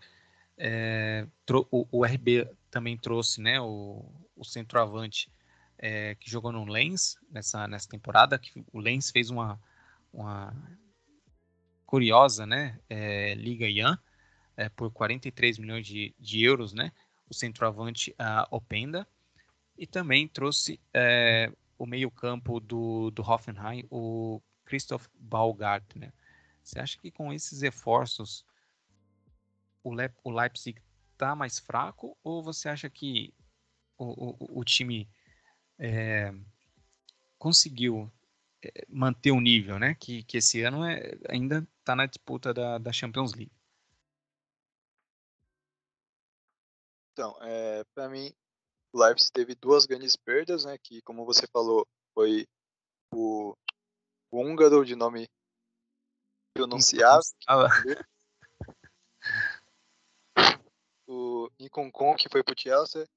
É, 0.56 1.26
o, 1.70 1.86
o 1.90 2.06
RB 2.06 2.48
também 2.70 2.96
trouxe, 2.96 3.40
né? 3.40 3.60
O, 3.60 4.04
o 4.36 4.44
centroavante 4.44 5.30
é, 5.76 6.14
que 6.14 6.30
jogou 6.30 6.52
no 6.52 6.64
Lens 6.64 7.18
nessa 7.30 7.66
nessa 7.68 7.88
temporada, 7.88 8.38
que 8.38 8.64
o 8.72 8.78
Lens 8.78 9.10
fez 9.10 9.28
uma 9.30 9.60
uma 10.12 10.54
curiosa, 11.84 12.46
né? 12.46 12.78
É, 12.88 13.34
Liga 13.34 13.68
Ian 13.68 13.98
é, 14.56 14.68
por 14.68 14.90
43 14.92 15.58
milhões 15.58 15.86
de, 15.86 16.14
de 16.18 16.42
euros, 16.42 16.72
né? 16.72 16.92
O 17.28 17.34
centroavante 17.34 18.14
a 18.18 18.46
Openda 18.50 19.06
e 19.76 19.86
também 19.86 20.28
trouxe 20.28 20.80
é, 20.92 21.50
o 21.78 21.86
meio-campo 21.86 22.60
do, 22.60 23.10
do 23.10 23.22
Hoffenheim, 23.22 23.86
o 23.90 24.40
Christoph 24.64 25.06
Baumgartner. 25.18 26.12
Você 26.62 26.78
acha 26.78 26.98
que 26.98 27.10
com 27.10 27.32
esses 27.32 27.62
reforços 27.62 28.44
o, 29.82 29.94
Le 29.94 30.10
o 30.22 30.30
Leipzig 30.30 30.80
está 31.12 31.34
mais 31.34 31.58
fraco 31.58 32.16
ou 32.22 32.42
você 32.42 32.68
acha 32.68 32.88
que 32.88 33.34
o, 33.98 34.30
o, 34.30 34.60
o 34.60 34.64
time 34.64 35.08
é, 35.78 36.32
conseguiu 37.38 38.10
é, 38.62 38.86
manter 38.88 39.30
o 39.30 39.40
nível, 39.40 39.78
né? 39.78 39.94
Que, 39.94 40.22
que 40.22 40.38
esse 40.38 40.62
ano 40.62 40.84
é, 40.84 41.16
ainda 41.28 41.66
está 41.78 41.94
na 41.94 42.06
disputa 42.06 42.54
da, 42.54 42.78
da 42.78 42.92
Champions 42.92 43.34
League. 43.34 43.52
Então, 47.14 47.38
é, 47.42 47.84
para 47.94 48.08
mim, 48.08 48.34
o 48.92 48.98
Leipzig 48.98 49.30
teve 49.32 49.54
duas 49.54 49.86
grandes 49.86 50.16
perdas, 50.16 50.64
né? 50.64 50.76
Que, 50.82 51.00
como 51.02 51.24
você 51.24 51.46
falou, 51.46 51.86
foi 52.12 52.44
o, 53.12 53.56
o 54.32 54.40
húngaro 54.40 54.84
de 54.84 54.96
nome 54.96 55.28
pronunciável, 56.52 57.22
o 61.06 61.48
Inconcon, 61.58 62.16
que 62.16 62.28
foi 62.28 62.42
pro 62.42 62.58
Chelsea. 62.58 63.08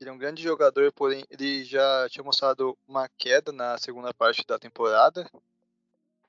Ele 0.00 0.10
é 0.10 0.12
um 0.12 0.18
grande 0.18 0.42
jogador, 0.42 0.92
porém 0.92 1.24
ele 1.30 1.64
já 1.64 2.08
tinha 2.08 2.24
mostrado 2.24 2.76
uma 2.88 3.08
queda 3.16 3.52
na 3.52 3.78
segunda 3.78 4.12
parte 4.12 4.44
da 4.44 4.58
temporada. 4.58 5.30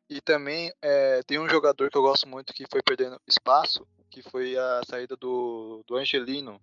E 0.07 0.21
também 0.21 0.71
é, 0.83 1.23
tem 1.23 1.39
um 1.39 1.49
jogador 1.49 1.89
que 1.89 1.97
eu 1.97 2.03
gosto 2.03 2.27
muito 2.27 2.53
que 2.53 2.65
foi 2.69 2.83
perdendo 2.83 3.19
espaço, 3.25 3.87
que 4.07 4.21
foi 4.21 4.55
a 4.55 4.81
saída 4.85 5.15
do, 5.15 5.83
do 5.87 5.95
Angelino. 5.95 6.61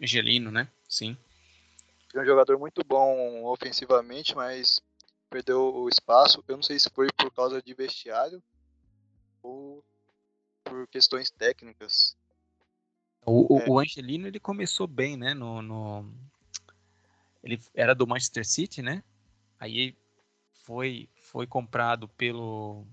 Angelino, 0.00 0.50
né? 0.50 0.68
Sim. 0.88 1.16
Ele 2.12 2.20
é 2.20 2.22
um 2.22 2.26
jogador 2.26 2.58
muito 2.58 2.82
bom 2.84 3.44
ofensivamente, 3.44 4.34
mas 4.34 4.80
perdeu 5.30 5.74
o 5.74 5.88
espaço. 5.88 6.42
Eu 6.46 6.56
não 6.56 6.62
sei 6.62 6.78
se 6.78 6.88
foi 6.90 7.08
por 7.16 7.30
causa 7.32 7.60
de 7.62 7.74
vestiário 7.74 8.42
ou 9.42 9.84
por 10.64 10.86
questões 10.88 11.30
técnicas. 11.30 12.16
O, 13.24 13.56
o, 13.56 13.60
É. 13.60 13.68
o 13.68 13.78
Angelino 13.78 14.26
ele 14.26 14.38
começou 14.40 14.86
bem, 14.86 15.16
né? 15.16 15.34
No, 15.34 15.60
no- 15.62 16.12
Ele 17.42 17.60
era 17.74 17.94
do 17.94 18.06
Manchester 18.06 18.46
City, 18.46 18.82
né? 18.82 19.02
Aí 19.58 19.96
foi, 20.64 21.08
foi 21.16 21.46
comprado 21.46 22.08
pelo 22.08 22.84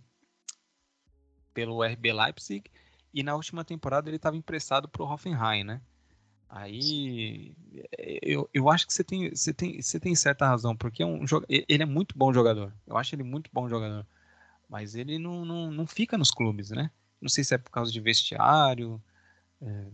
pelo 1.54 1.84
RB 1.84 2.12
Leipzig 2.12 2.70
e 3.14 3.22
na 3.22 3.36
última 3.36 3.64
temporada 3.64 4.10
ele 4.10 4.16
estava 4.18 4.36
emprestado 4.36 4.90
para 4.90 5.04
o 5.04 5.08
Hoffenheim, 5.08 5.64
né? 5.64 5.80
Aí 6.56 7.56
eu, 8.22 8.48
eu 8.54 8.70
acho 8.70 8.86
que 8.86 8.94
você 8.94 9.04
tem, 9.04 9.36
você, 9.36 9.52
tem, 9.52 9.82
você 9.82 10.00
tem 10.00 10.14
certa 10.14 10.46
razão, 10.46 10.78
porque 10.78 11.02
é 11.02 11.06
um, 11.06 11.26
ele 11.50 11.82
é 11.82 11.86
muito 11.86 12.16
bom 12.16 12.32
jogador. 12.32 12.72
Eu 12.86 12.96
acho 12.96 13.16
ele 13.16 13.24
muito 13.24 13.50
bom 13.52 13.68
jogador. 13.68 14.06
Mas 14.70 14.94
ele 14.94 15.18
não, 15.18 15.44
não, 15.44 15.72
não 15.72 15.88
fica 15.88 16.16
nos 16.16 16.30
clubes, 16.30 16.70
né? 16.70 16.92
Não 17.20 17.28
sei 17.28 17.44
se 17.44 17.56
é 17.56 17.58
por 17.58 17.72
causa 17.72 17.92
de 17.92 18.00
vestiário. 18.00 19.02
é, 19.64 19.88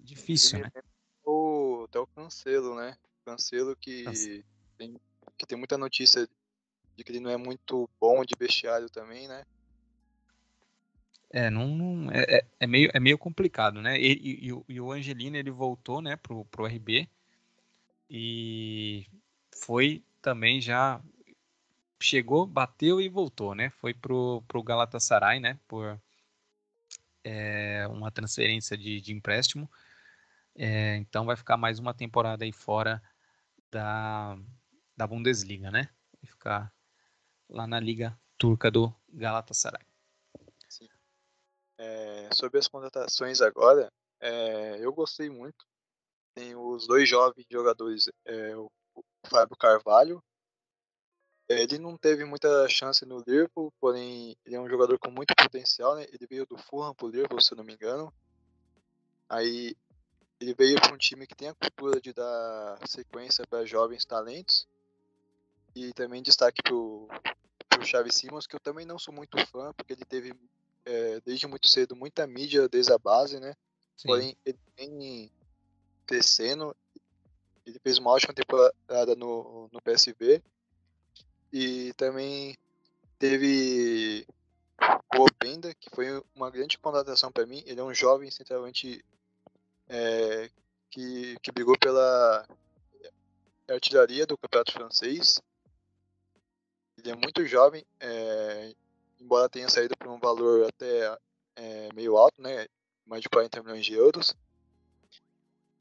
Difícil, 0.00 0.58
Ele 0.58 0.64
né? 0.64 0.70
lembra 0.74 0.90
o, 1.24 1.86
até 1.88 1.98
o 1.98 2.06
Cancelo, 2.08 2.76
né? 2.76 2.98
Cancelo 3.24 3.74
que 3.74 4.04
Cancelo. 4.04 4.44
tem, 4.76 5.00
que 5.38 5.46
tem 5.46 5.56
muita 5.56 5.78
notícia 5.78 6.28
de 6.94 7.02
que 7.02 7.10
ele 7.10 7.20
não 7.20 7.30
é 7.30 7.38
muito 7.38 7.88
bom 7.98 8.22
de 8.22 8.34
vestiário 8.38 8.90
também, 8.90 9.26
né? 9.28 9.46
É, 11.32 11.48
não, 11.50 11.68
não- 11.68 12.10
é, 12.10 12.22
é- 12.38 12.46
é 12.60 12.66
meio, 12.66 12.90
é 12.92 13.00
meio 13.00 13.16
complicado, 13.18 13.80
né? 13.80 13.98
E, 13.98 14.12
e- 14.12 14.54
e 14.68 14.80
o- 14.80 14.92
Angelino, 14.92 15.36
ele 15.36 15.50
voltou, 15.50 16.02
né, 16.02 16.16
pro, 16.16 16.44
pro 16.46 16.66
RB 16.66 17.08
e 18.10 19.06
foi 19.56 20.04
também 20.22 20.60
já 20.60 21.00
chegou, 22.02 22.46
bateu 22.46 23.00
e 23.00 23.08
voltou, 23.08 23.54
né? 23.54 23.70
Foi 23.70 23.94
pro, 23.94 24.42
pro 24.48 24.62
Galatasaray, 24.62 25.40
né, 25.40 25.58
por 25.68 26.00
é, 27.24 27.86
uma 27.88 28.10
transferência 28.10 28.76
de, 28.76 29.00
de 29.00 29.12
empréstimo. 29.12 29.70
É, 30.56 30.96
então 30.96 31.24
vai 31.26 31.36
ficar 31.36 31.56
mais 31.56 31.78
uma 31.78 31.94
temporada 31.94 32.44
aí 32.44 32.52
fora 32.52 33.02
da, 33.70 34.36
da 34.96 35.06
Bundesliga, 35.06 35.70
né? 35.70 35.88
Vai 36.22 36.30
ficar 36.30 36.72
lá 37.48 37.66
na 37.66 37.80
liga 37.80 38.18
turca 38.38 38.70
do 38.70 38.94
Galatasaray. 39.12 39.84
É, 41.84 42.28
sobre 42.32 42.60
as 42.60 42.68
contratações 42.68 43.40
agora, 43.40 43.92
é, 44.20 44.78
eu 44.78 44.92
gostei 44.92 45.28
muito. 45.28 45.66
Tem 46.32 46.54
os 46.54 46.86
dois 46.86 47.08
jovens 47.08 47.44
jogadores, 47.50 48.04
é, 48.24 48.56
o, 48.56 48.70
o 48.94 49.02
Fábio 49.26 49.56
Carvalho. 49.56 50.22
Ele 51.48 51.80
não 51.80 51.98
teve 51.98 52.24
muita 52.24 52.68
chance 52.68 53.04
no 53.04 53.18
Liverpool, 53.26 53.72
porém 53.80 54.36
ele 54.46 54.54
é 54.54 54.60
um 54.60 54.68
jogador 54.68 54.96
com 54.96 55.10
muito 55.10 55.34
potencial, 55.34 55.96
né? 55.96 56.04
Ele 56.04 56.24
veio 56.30 56.46
do 56.46 56.56
Fulham 56.56 56.94
pro 56.94 57.08
Liverpool, 57.08 57.40
se 57.40 57.52
eu 57.52 57.56
não 57.56 57.64
me 57.64 57.74
engano. 57.74 58.14
Aí 59.28 59.74
ele 60.40 60.54
veio 60.54 60.80
para 60.80 60.94
um 60.94 60.98
time 60.98 61.26
que 61.26 61.34
tem 61.34 61.48
a 61.48 61.54
cultura 61.54 62.00
de 62.00 62.12
dar 62.12 62.78
sequência 62.86 63.44
para 63.44 63.66
jovens 63.66 64.04
talentos. 64.04 64.68
E 65.74 65.92
também 65.94 66.22
destaque 66.22 66.62
pro, 66.62 67.08
pro 67.68 67.84
Xavi 67.84 68.12
Simons, 68.12 68.46
que 68.46 68.54
eu 68.54 68.60
também 68.60 68.86
não 68.86 69.00
sou 69.00 69.12
muito 69.12 69.36
fã, 69.48 69.72
porque 69.74 69.94
ele 69.94 70.04
teve 70.04 70.32
é, 70.84 71.20
desde 71.20 71.46
muito 71.46 71.68
cedo 71.68 71.96
muita 71.96 72.26
mídia 72.26 72.68
desde 72.68 72.92
a 72.92 72.98
base, 72.98 73.38
né? 73.38 73.54
Sim. 73.96 74.08
Porém, 74.08 74.36
ele 74.44 74.58
vem 74.76 75.30
crescendo. 76.06 76.76
Ele 77.64 77.78
fez 77.78 77.98
uma 77.98 78.10
ótima 78.10 78.34
temporada 78.34 79.14
no, 79.16 79.68
no 79.72 79.80
PSV. 79.80 80.42
E 81.52 81.92
também 81.94 82.56
teve 83.18 84.26
o 85.14 85.22
Openda, 85.22 85.72
que 85.74 85.90
foi 85.90 86.22
uma 86.34 86.50
grande 86.50 86.78
contratação 86.78 87.30
para 87.30 87.46
mim. 87.46 87.62
Ele 87.66 87.80
é 87.80 87.84
um 87.84 87.94
jovem 87.94 88.30
centralmente 88.30 89.04
é, 89.88 90.50
que, 90.90 91.36
que 91.40 91.52
brigou 91.52 91.78
pela 91.78 92.46
artilharia 93.68 94.26
do 94.26 94.36
campeonato 94.36 94.72
francês. 94.72 95.40
Ele 96.98 97.10
é 97.10 97.14
muito 97.14 97.46
jovem, 97.46 97.84
é, 98.00 98.74
embora 99.22 99.48
tenha 99.48 99.68
saído 99.68 99.96
por 99.96 100.08
um 100.08 100.18
valor 100.18 100.66
até 100.68 101.18
é, 101.56 101.88
meio 101.94 102.16
alto, 102.16 102.40
né, 102.40 102.66
mais 103.06 103.22
de 103.22 103.28
40 103.28 103.62
milhões 103.62 103.84
de 103.84 103.94
euros. 103.94 104.36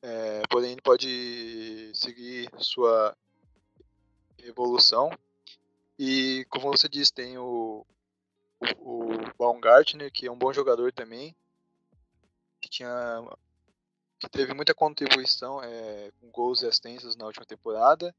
É, 0.01 0.41
porém, 0.49 0.71
ele 0.71 0.81
pode 0.81 1.91
seguir 1.93 2.49
sua 2.57 3.15
evolução. 4.39 5.11
E, 5.97 6.45
como 6.49 6.71
você 6.71 6.89
disse, 6.89 7.13
tem 7.13 7.37
o, 7.37 7.85
o, 8.79 9.13
o 9.13 9.33
Baumgartner, 9.37 10.11
que 10.11 10.25
é 10.25 10.31
um 10.31 10.37
bom 10.37 10.51
jogador 10.51 10.91
também, 10.91 11.35
que 12.59 12.69
tinha 12.69 13.23
que 14.19 14.29
teve 14.29 14.53
muita 14.53 14.75
contribuição 14.75 15.63
é, 15.63 16.11
com 16.19 16.29
gols 16.29 16.61
e 16.61 16.67
assistências 16.67 17.15
na 17.15 17.25
última 17.25 17.45
temporada. 17.45 18.13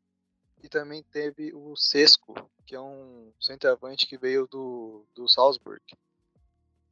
E 0.62 0.68
também 0.68 1.02
teve 1.02 1.52
o 1.54 1.74
Sesco, 1.76 2.34
que 2.64 2.74
é 2.74 2.80
um 2.80 3.32
centroavante 3.40 4.06
que 4.06 4.16
veio 4.16 4.46
do, 4.46 5.04
do 5.14 5.28
Salzburg. 5.28 5.82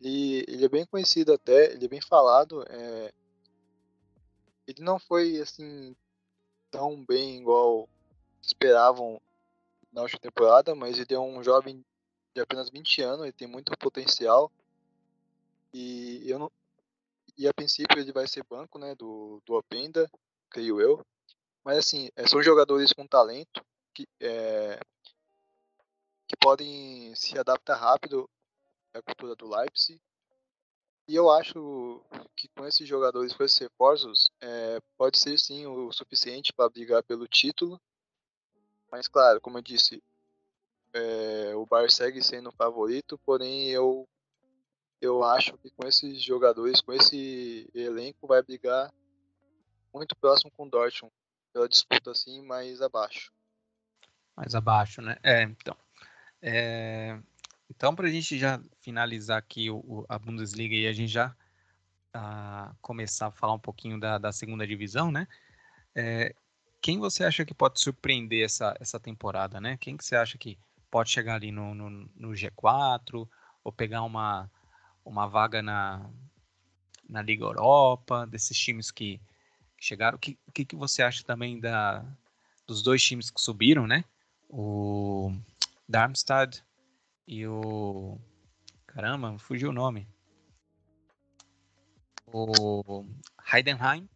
Ele, 0.00 0.44
ele 0.48 0.64
é 0.64 0.68
bem 0.68 0.85
conhecido 0.85 1.33
até, 1.33 1.72
ele 1.72 1.85
é 1.85 1.88
bem 1.88 2.00
falado. 2.00 2.64
É, 2.68 3.12
ele 4.66 4.83
não 4.83 4.98
foi 4.98 5.38
assim 5.40 5.94
tão 6.70 7.04
bem 7.04 7.38
igual 7.38 7.88
esperavam 8.40 9.20
na 9.92 10.02
última 10.02 10.20
temporada, 10.20 10.74
mas 10.74 10.98
ele 10.98 11.14
é 11.14 11.18
um 11.18 11.42
jovem 11.42 11.85
de 12.35 12.40
apenas 12.40 12.70
20 12.70 13.02
anos, 13.02 13.22
ele 13.22 13.33
tem 13.33 13.48
muito 13.48 13.76
potencial. 13.76 14.50
E 15.72 16.22
eu 16.26 16.38
não 16.38 16.50
e 17.37 17.46
a 17.48 17.54
princípio 17.54 17.98
ele 17.98 18.12
vai 18.12 18.26
ser 18.26 18.44
banco, 18.44 18.78
né, 18.78 18.94
do 18.94 19.42
do 19.44 19.54
Openda, 19.54 20.11
creio 20.48 20.80
eu. 20.80 21.04
Mas 21.64 21.79
assim, 21.79 22.11
é, 22.16 22.27
são 22.27 22.42
jogadores 22.42 22.92
com 22.92 23.07
talento 23.07 23.64
que 23.94 24.07
é, 24.20 24.81
que 26.27 26.37
podem 26.37 27.14
se 27.16 27.38
adaptar 27.38 27.77
rápido 27.77 28.29
à 28.94 29.03
cultura 29.03 29.35
do 29.35 29.49
Leipzig. 29.49 30.01
E 31.09 31.14
eu 31.16 31.29
acho 31.29 32.05
que 32.37 32.49
com 32.57 32.64
esses 32.64 32.87
jogadores, 32.87 33.33
com 33.33 33.42
esses 33.42 33.59
reforços, 33.59 34.31
é, 34.40 34.81
pode 34.96 35.18
ser 35.18 35.37
sim 35.38 35.66
o 35.66 35.92
suficiente 35.92 36.53
para 36.53 36.70
brigar 36.70 37.03
pelo 37.03 37.27
título. 37.27 37.81
Mas 38.92 39.09
claro, 39.09 39.40
como 39.40 39.59
eu 39.59 39.62
disse, 39.62 40.03
é, 40.92 41.55
o 41.57 41.66
Bar 41.66 41.90
segue 41.90 42.23
sendo 42.23 42.49
o 42.51 42.55
favorito, 42.55 43.18
porém 43.18 43.70
eu 43.70 44.09
eu 45.01 45.25
acho 45.25 45.57
que 45.59 45.70
com 45.70 45.87
esses 45.88 46.23
jogadores, 46.23 46.81
com 46.83 46.92
esse 46.92 47.68
elenco, 47.75 48.27
vai 48.27 48.42
brigar 48.42 48.92
muito 49.92 50.14
próximo 50.14 50.51
com 50.53 50.66
o 50.66 50.70
Dortmund 50.70 51.12
pela 51.52 51.68
disputa 51.68 52.10
assim 52.10 52.42
mais 52.42 52.80
abaixo. 52.80 53.32
Mais 54.36 54.54
abaixo, 54.54 55.02
né? 55.02 55.16
É, 55.22 55.42
então. 55.42 55.76
É, 56.42 57.18
então, 57.68 57.94
para 57.94 58.08
a 58.08 58.10
gente 58.10 58.38
já 58.38 58.60
finalizar 58.80 59.38
aqui 59.38 59.70
o, 59.70 60.04
a 60.08 60.18
Bundesliga 60.18 60.74
e 60.74 60.86
a 60.86 60.92
gente 60.92 61.12
já 61.12 61.34
uh, 62.16 62.74
começar 62.80 63.28
a 63.28 63.30
falar 63.30 63.54
um 63.54 63.58
pouquinho 63.58 63.98
da, 63.98 64.18
da 64.18 64.32
segunda 64.32 64.66
divisão, 64.66 65.10
né? 65.10 65.26
É, 65.94 66.34
quem 66.80 66.98
você 66.98 67.24
acha 67.24 67.44
que 67.44 67.54
pode 67.54 67.80
surpreender 67.80 68.44
essa, 68.44 68.74
essa 68.80 68.98
temporada, 68.98 69.60
né? 69.60 69.76
Quem 69.78 69.96
que 69.96 70.04
você 70.04 70.16
acha 70.16 70.38
que 70.38 70.58
pode 70.90 71.10
chegar 71.10 71.34
ali 71.34 71.52
no, 71.52 71.74
no, 71.74 71.90
no 72.16 72.30
G4 72.30 73.28
ou 73.62 73.72
pegar 73.72 74.02
uma, 74.02 74.50
uma 75.04 75.26
vaga 75.26 75.62
na, 75.62 76.08
na 77.08 77.22
Liga 77.22 77.44
Europa, 77.44 78.26
desses 78.26 78.58
times 78.58 78.90
que 78.90 79.20
chegaram. 79.80 80.16
O 80.16 80.20
que, 80.20 80.38
que, 80.52 80.64
que 80.64 80.76
você 80.76 81.02
acha 81.02 81.24
também 81.24 81.58
da, 81.58 82.04
dos 82.66 82.82
dois 82.82 83.02
times 83.02 83.30
que 83.30 83.40
subiram, 83.40 83.86
né? 83.86 84.04
O 84.48 85.32
Darmstadt 85.88 86.62
e 87.26 87.46
o. 87.46 88.18
Caramba, 88.86 89.38
fugiu 89.38 89.70
o 89.70 89.72
nome. 89.72 90.06
O 92.32 93.04
Heidenheim, 93.52 94.08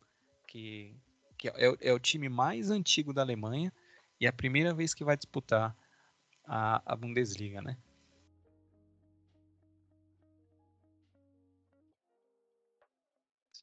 que, 0.46 0.94
que 1.36 1.48
é, 1.48 1.76
é, 1.80 1.92
o 1.92 1.98
time 1.98 2.28
mais 2.28 2.70
antigo 2.70 3.12
da 3.12 3.22
Alemanha 3.22 3.72
e 4.20 4.26
é 4.26 4.28
a 4.28 4.32
primeira 4.32 4.72
vez 4.72 4.94
que 4.94 5.04
vai 5.04 5.16
disputar 5.16 5.76
a, 6.46 6.82
a 6.86 6.94
Bundesliga, 6.94 7.60
né? 7.60 7.76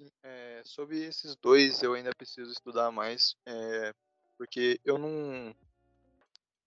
Sim, 0.02 0.10
é, 0.24 0.64
sobre 0.66 0.98
esses 1.04 1.36
dois 1.36 1.84
eu 1.84 1.94
ainda 1.94 2.10
preciso 2.16 2.52
estudar 2.52 2.90
mais, 2.92 3.36
é, 3.46 3.94
porque 4.36 4.82
eu 4.84 4.98
não. 4.98 5.56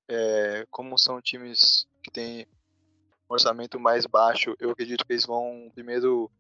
É, 0.07 0.65
como 0.71 0.97
são 0.97 1.21
times 1.21 1.85
que 2.01 2.13
têm 2.13 2.47
um 3.29 3.35
orçamento 3.35 3.81
mais 3.81 4.07
baixo, 4.07 4.55
eu 4.61 4.71
acredito 4.71 5.05
que 5.05 5.13
eles 5.13 5.27
vão 5.27 5.69
primeiro 5.75 6.31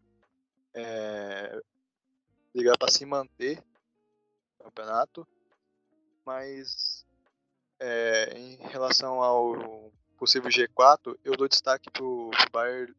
ligar 2.55 2.79
para 2.79 2.93
se 2.93 3.05
manter 3.05 3.61
no 4.59 4.67
campeonato, 4.67 5.27
mas 6.25 7.05
em 8.37 8.57
relação 8.69 9.21
ao 9.21 9.91
possível 10.17 10.49
G4, 10.49 11.19
eu 11.25 11.37
dou 11.37 11.49
destaque 11.49 11.91
para 11.91 12.05
o 12.05 12.31
Bayer 12.53 12.95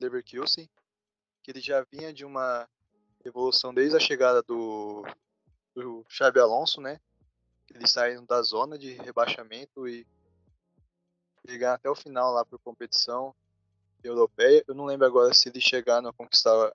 Leverkusen, 0.00 0.68
que 1.42 1.50
ele 1.50 1.60
já 1.60 1.84
vinha 1.90 2.14
de 2.14 2.24
uma 2.24 2.66
evolução 3.28 3.74
desde 3.74 3.96
a 3.96 4.00
chegada 4.00 4.42
do, 4.42 5.04
do 5.74 6.04
Xabi 6.08 6.40
Alonso, 6.40 6.80
né? 6.80 7.00
Eles 7.74 7.90
saíram 7.90 8.24
da 8.24 8.40
zona 8.42 8.78
de 8.78 8.94
rebaixamento 8.94 9.88
e 9.88 10.06
chegar 11.46 11.74
até 11.74 11.90
o 11.90 11.94
final 11.94 12.32
lá 12.32 12.44
para 12.44 12.58
competição 12.58 13.34
europeia. 14.02 14.64
Eu 14.66 14.74
não 14.74 14.84
lembro 14.84 15.06
agora 15.06 15.34
se 15.34 15.48
eles 15.48 15.62
chegaram 15.62 16.08
a 16.08 16.12
conquistar 16.12 16.72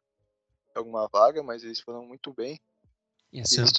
alguma 0.75 1.07
vaga, 1.07 1.41
mas 1.41 1.63
eles 1.63 1.79
foram 1.79 2.05
muito 2.05 2.33
bem. 2.33 2.59
E, 3.31 3.45
se, 3.47 3.59
eles... 3.59 3.71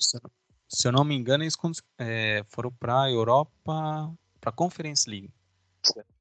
se, 0.68 0.88
eu 0.88 0.92
não 0.92 1.04
me 1.04 1.14
engano, 1.14 1.44
eles 1.44 1.56
é, 1.98 2.44
foram 2.48 2.72
para 2.72 3.04
a 3.04 3.10
Europa, 3.10 4.14
para 4.40 4.50
a 4.50 4.52
Conference 4.52 5.08
League. 5.08 5.32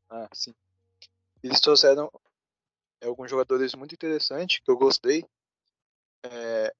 Ah, 0.09 0.27
sim. 0.33 0.53
Eles 1.41 1.59
trouxeram 1.59 2.11
alguns 3.03 3.29
jogadores 3.29 3.73
muito 3.73 3.95
interessantes 3.95 4.59
que 4.59 4.69
eu 4.69 4.77
gostei 4.77 5.25
é, 6.23 6.73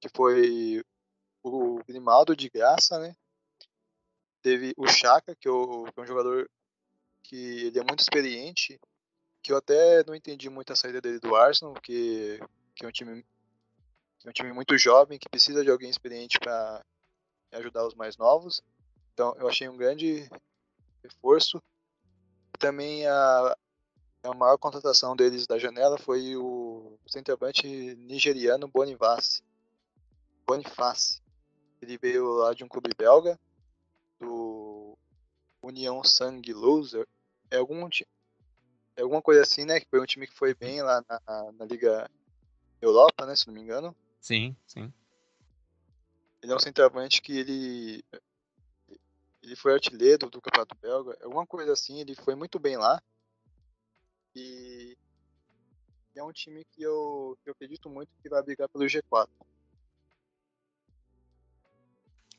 que 0.00 0.08
foi 0.14 0.82
o 1.42 1.82
Grimaldo 1.84 2.34
de 2.34 2.48
graça, 2.48 2.98
né? 2.98 3.14
Teve 4.42 4.72
o 4.76 4.86
Chaka, 4.86 5.34
que, 5.34 5.48
eu, 5.48 5.84
que 5.92 6.00
é 6.00 6.02
um 6.02 6.06
jogador 6.06 6.48
que 7.22 7.66
ele 7.66 7.78
é 7.78 7.84
muito 7.84 8.00
experiente, 8.00 8.80
que 9.42 9.52
eu 9.52 9.56
até 9.56 10.04
não 10.04 10.14
entendi 10.14 10.48
muito 10.48 10.72
a 10.72 10.76
saída 10.76 11.00
dele 11.00 11.18
do 11.18 11.34
Arsenal, 11.34 11.74
que, 11.74 12.38
que 12.74 12.84
é 12.84 12.88
um 12.88 12.92
time 12.92 13.24
é 14.24 14.30
um 14.30 14.32
time 14.32 14.52
muito 14.52 14.76
jovem, 14.76 15.18
que 15.18 15.28
precisa 15.28 15.62
de 15.62 15.70
alguém 15.70 15.88
experiente 15.88 16.38
para 16.40 16.84
ajudar 17.52 17.86
os 17.86 17.94
mais 17.94 18.16
novos. 18.16 18.60
Então 19.12 19.34
eu 19.38 19.48
achei 19.48 19.68
um 19.68 19.76
grande 19.76 20.28
reforço. 21.02 21.62
Também 22.58 23.06
a, 23.06 23.56
a 24.26 24.34
maior 24.34 24.58
contratação 24.58 25.14
deles 25.14 25.46
da 25.46 25.58
janela 25.58 25.98
foi 25.98 26.36
o 26.36 26.98
centroavante 27.06 27.66
nigeriano 27.96 28.68
Boniface. 28.68 29.42
Boniface. 30.46 31.20
Ele 31.80 31.98
veio 31.98 32.26
lá 32.34 32.54
de 32.54 32.64
um 32.64 32.68
clube 32.68 32.90
belga, 32.96 33.38
do 34.18 34.96
União 35.62 36.02
Sangue 36.02 36.52
Loser. 36.52 37.06
É, 37.50 37.56
algum, 37.56 37.88
é 38.96 39.02
alguma 39.02 39.22
coisa 39.22 39.42
assim, 39.42 39.64
né? 39.64 39.80
Que 39.80 39.88
foi 39.88 40.00
um 40.00 40.06
time 40.06 40.26
que 40.26 40.34
foi 40.34 40.54
bem 40.54 40.82
lá 40.82 41.02
na, 41.08 41.52
na 41.52 41.64
Liga 41.64 42.10
Europa, 42.80 43.26
né? 43.26 43.36
Se 43.36 43.46
não 43.46 43.54
me 43.54 43.60
engano. 43.60 43.94
Sim, 44.20 44.56
sim. 44.66 44.92
Ele 46.42 46.52
é 46.52 46.56
um 46.56 46.60
centroavante 46.60 47.20
que 47.20 47.36
ele 47.36 48.04
ele 49.46 49.54
foi 49.54 49.72
artilheiro 49.74 50.28
do 50.28 50.40
Campeonato 50.40 50.76
Belga, 50.76 51.16
alguma 51.22 51.46
coisa 51.46 51.72
assim, 51.72 52.00
ele 52.00 52.16
foi 52.16 52.34
muito 52.34 52.58
bem 52.58 52.76
lá. 52.76 53.00
E 54.38 54.96
é 56.14 56.22
um 56.22 56.32
time 56.32 56.62
que 56.66 56.82
eu, 56.82 57.38
que 57.42 57.48
eu 57.48 57.52
acredito 57.52 57.88
muito 57.88 58.10
que 58.22 58.28
vai 58.28 58.42
brigar 58.42 58.68
pelo 58.68 58.84
G4. 58.84 59.28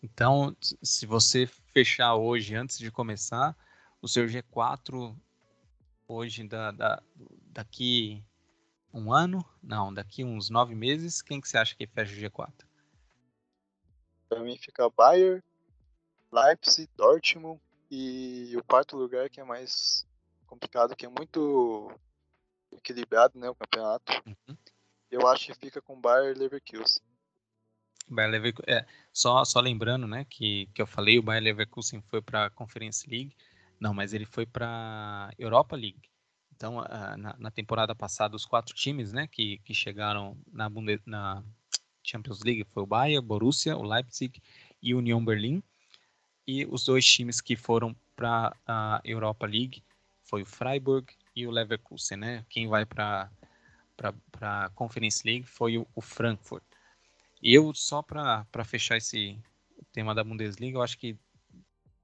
Então, 0.03 0.55
se 0.61 1.07
você 1.07 1.47
fechar 1.73 2.15
hoje, 2.15 2.53
antes 2.53 2.77
de 2.77 2.91
começar, 2.91 3.57
o 3.99 4.07
seu 4.07 4.25
G4 4.25 5.17
hoje, 6.07 6.47
da, 6.47 6.71
da, 6.71 7.03
daqui 7.47 8.23
um 8.93 9.11
ano, 9.11 9.43
não, 9.61 9.91
daqui 9.91 10.23
uns 10.23 10.51
nove 10.51 10.75
meses, 10.75 11.23
quem 11.23 11.41
que 11.41 11.49
você 11.49 11.57
acha 11.57 11.75
que 11.75 11.87
fecha 11.87 12.13
o 12.13 12.19
G4? 12.19 12.53
Para 14.29 14.39
mim 14.41 14.55
fica 14.57 14.87
Bayern, 14.91 15.43
Leipzig, 16.31 16.87
Dortmund, 16.95 17.59
E 17.89 18.55
o 18.55 18.63
quarto 18.63 18.95
lugar, 18.95 19.29
que 19.29 19.39
é 19.39 19.43
mais 19.43 20.05
complicado, 20.57 20.95
que 20.95 21.05
é 21.05 21.09
muito 21.09 21.91
equilibrado, 22.71 23.39
né, 23.39 23.49
o 23.49 23.55
campeonato. 23.55 24.11
Uhum. 24.25 24.57
Eu 25.09 25.27
acho 25.27 25.47
que 25.47 25.53
fica 25.53 25.81
com 25.81 25.93
o 25.93 26.01
Bayer 26.01 26.35
Leverkusen. 26.37 27.03
Bayer 28.09 28.31
Leverkusen, 28.31 28.73
é, 28.73 28.85
só, 29.13 29.45
só 29.45 29.59
lembrando, 29.59 30.07
né, 30.07 30.25
que, 30.25 30.67
que 30.73 30.81
eu 30.81 30.87
falei, 30.87 31.19
o 31.19 31.23
Bayer 31.23 31.43
Leverkusen 31.43 32.01
foi 32.01 32.21
para 32.21 32.47
a 32.47 32.49
Conference 32.49 33.07
League, 33.07 33.35
não, 33.79 33.93
mas 33.93 34.13
ele 34.13 34.25
foi 34.25 34.45
para 34.45 35.31
Europa 35.37 35.75
League. 35.75 36.09
Então, 36.55 36.81
na, 37.17 37.35
na, 37.37 37.51
temporada 37.51 37.93
passada, 37.93 38.35
os 38.35 38.43
quatro 38.43 38.73
times, 38.73 39.13
né, 39.13 39.27
que, 39.27 39.59
que 39.59 39.75
chegaram 39.75 40.35
na, 40.51 40.67
Bundes, 40.67 40.99
na 41.05 41.43
Champions 42.03 42.41
League 42.43 42.65
foi 42.73 42.81
o 42.81 42.87
Bayern, 42.87 43.23
Borussia, 43.23 43.77
o 43.77 43.83
Leipzig 43.83 44.41
e 44.81 44.95
o 44.95 44.97
Union 44.97 45.23
Berlin. 45.23 45.61
E 46.47 46.65
os 46.65 46.85
dois 46.85 47.05
times 47.05 47.41
que 47.41 47.55
foram 47.55 47.95
para 48.15 48.55
a 48.65 48.99
Europa 49.03 49.45
League 49.45 49.83
foi 50.27 50.43
o 50.43 50.45
Freiburg 50.45 51.11
e 51.35 51.47
o 51.47 51.51
Leverkusen, 51.51 52.17
né? 52.17 52.45
Quem 52.49 52.67
vai 52.67 52.85
para 52.85 53.31
para 54.31 54.69
Conference 54.75 55.25
League 55.25 55.47
foi 55.47 55.79
o, 55.79 55.87
o 55.95 56.01
Frankfurt. 56.01 56.63
Eu 57.41 57.73
só 57.73 58.03
para 58.03 58.45
fechar 58.63 58.97
esse 58.97 59.39
tema 59.91 60.13
da 60.13 60.23
Bundesliga, 60.23 60.77
eu 60.77 60.83
acho 60.83 60.97
que 60.99 61.17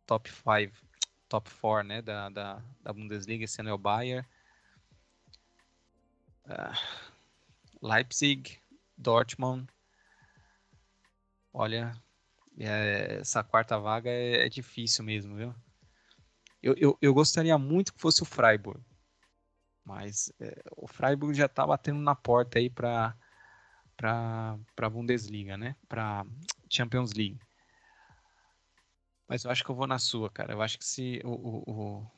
top 0.08 0.30
5, 0.30 0.76
top 1.30 1.52
4, 1.62 1.88
né, 1.88 2.02
da, 2.02 2.30
da, 2.30 2.64
da 2.82 2.94
Bundesliga 2.94 3.44
esse 3.44 3.62
ano 3.62 3.70
é 3.70 3.74
o 3.74 3.78
Bayern, 3.78 4.28
uh, 6.46 7.88
Leipzig, 7.88 8.60
Dortmund. 8.98 9.68
Olha, 11.52 11.92
é, 12.58 13.18
essa 13.22 13.44
quarta 13.44 13.80
vaga 13.80 14.10
é, 14.10 14.46
é, 14.46 14.50
difícil 14.50 15.04
mesmo, 15.04 15.36
viu? 15.36 15.56
Eu, 16.64 16.74
eu, 16.78 16.98
eu, 17.02 17.14
gostaria 17.14 17.58
muito 17.58 17.94
que 17.94 18.00
fosse 18.00 18.24
o 18.24 18.26
Freiburg, 18.26 18.82
mas 19.84 20.32
é, 20.40 20.64
o 20.78 20.88
Freiburg 20.88 21.36
já 21.38 21.50
tá 21.50 21.68
batendo 21.68 22.00
na 22.00 22.16
porta 22.16 22.58
aí 22.58 22.70
para 22.70 23.16
para 23.96 24.90
Bundesliga, 24.90 25.56
né? 25.56 25.76
Para 25.88 26.26
Champions 26.70 27.14
League. 27.14 27.40
Mas 29.28 29.44
eu 29.44 29.52
acho 29.52 29.64
que 29.64 29.70
eu 29.70 29.76
vou 29.76 29.88
na 29.88 30.00
sua, 30.00 30.30
cara. 30.30 30.54
Eu 30.54 30.62
acho 30.62 30.78
que 30.78 30.86
se 30.86 31.22
o, 31.24 31.30
o, 31.30 32.12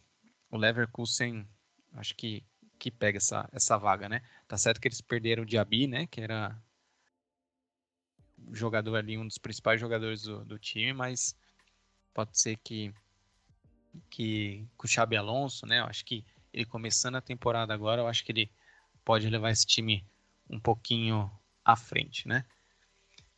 o 0.51 0.57
Leverkusen, 0.57 1.47
acho 1.93 2.15
que, 2.15 2.43
que 2.79 2.89
pega 2.89 3.17
essa, 3.17 3.47
essa 3.51 3.77
vaga, 3.77 4.07
né? 4.07 4.21
Tá 4.47 4.57
certo 4.57 4.79
que 4.79 4.87
eles 4.87 5.01
perderam 5.01 5.43
o 5.43 5.45
Diaby, 5.45 5.87
né? 5.87 6.07
Que 6.07 6.21
era 6.21 6.57
jogador 8.51 8.95
ali, 8.95 9.17
um 9.17 9.27
dos 9.27 9.37
principais 9.37 9.79
jogadores 9.79 10.23
do, 10.23 10.45
do 10.45 10.59
time, 10.59 10.93
mas 10.93 11.35
pode 12.13 12.37
ser 12.39 12.57
que, 12.57 12.93
que 14.09 14.67
com 14.77 14.85
o 14.85 14.89
Xabi 14.89 15.15
Alonso, 15.15 15.65
né? 15.65 15.79
Eu 15.79 15.85
acho 15.85 16.05
que 16.05 16.25
ele 16.53 16.65
começando 16.65 17.15
a 17.15 17.21
temporada 17.21 17.73
agora, 17.73 18.01
eu 18.01 18.07
acho 18.07 18.23
que 18.23 18.31
ele 18.31 18.51
pode 19.03 19.29
levar 19.29 19.51
esse 19.51 19.65
time 19.65 20.05
um 20.49 20.59
pouquinho 20.59 21.29
à 21.63 21.75
frente, 21.75 22.27
né? 22.27 22.45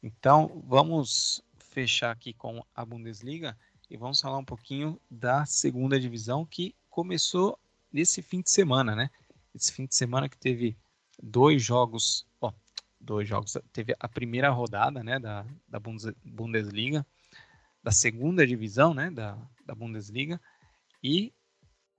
Então, 0.02 0.64
vamos 0.68 1.42
fechar 1.58 2.12
aqui 2.12 2.34
com 2.34 2.64
a 2.76 2.86
Bundesliga 2.86 3.58
e 3.90 3.98
vamos 3.98 4.22
falar 4.22 4.38
um 4.38 4.46
pouquinho 4.46 5.00
da 5.10 5.46
segunda 5.46 6.00
divisão 6.00 6.46
que 6.46 6.76
começou 6.90 7.60
nesse 7.92 8.22
fim 8.22 8.42
de 8.42 8.52
semana, 8.52 8.96
né? 8.96 9.10
Esse 9.56 9.72
fim 9.72 9.86
de 9.86 9.96
semana 9.96 10.30
que 10.30 10.38
teve 10.38 10.78
dois 11.22 11.64
jogos 11.64 12.28
dois 13.00 13.28
jogos. 13.28 13.58
Teve 13.72 13.96
a 14.00 14.08
primeira 14.08 14.50
rodada 14.50 15.04
né, 15.04 15.20
da, 15.20 15.46
da 15.68 15.80
Bundesliga, 16.24 17.06
da 17.84 17.92
segunda 17.92 18.46
divisão 18.46 18.94
né, 18.94 19.10
da, 19.10 19.38
da 19.68 19.76
Bundesliga, 19.76 20.42
e 21.04 21.34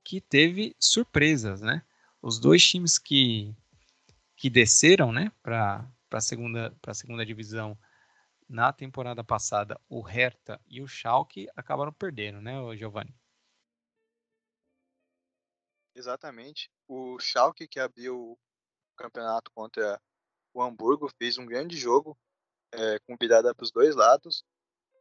que 0.02 0.20
teve 0.20 0.74
surpresas. 0.81 1.61
Né? 1.61 1.85
Os 2.20 2.40
dois 2.40 2.66
times 2.66 2.98
que, 2.98 3.54
que 4.37 4.50
desceram 4.50 5.12
né, 5.12 5.31
para 5.42 5.88
a 6.11 6.20
segunda, 6.20 6.74
segunda 6.94 7.24
divisão 7.24 7.78
na 8.48 8.72
temporada 8.72 9.22
passada, 9.22 9.78
o 9.88 10.00
Hertha 10.00 10.59
e 10.66 10.81
o 10.81 10.88
Schalke, 10.88 11.48
acabaram 11.54 11.92
perdendo, 11.92 12.40
né, 12.40 12.54
Giovanni? 12.76 13.14
Exatamente. 15.94 16.70
O 16.87 17.18
Schalke, 17.20 17.68
que 17.68 17.78
abriu 17.78 18.16
o 18.16 18.38
campeonato 18.96 19.50
contra 19.50 20.00
o 20.54 20.62
Hamburgo 20.62 21.11
fez 21.18 21.37
um 21.37 21.44
grande 21.44 21.76
jogo, 21.76 22.18
é, 22.72 22.98
com 23.00 23.16
virada 23.20 23.54
para 23.54 23.64
os 23.64 23.70
dois 23.70 23.94
lados. 23.94 24.44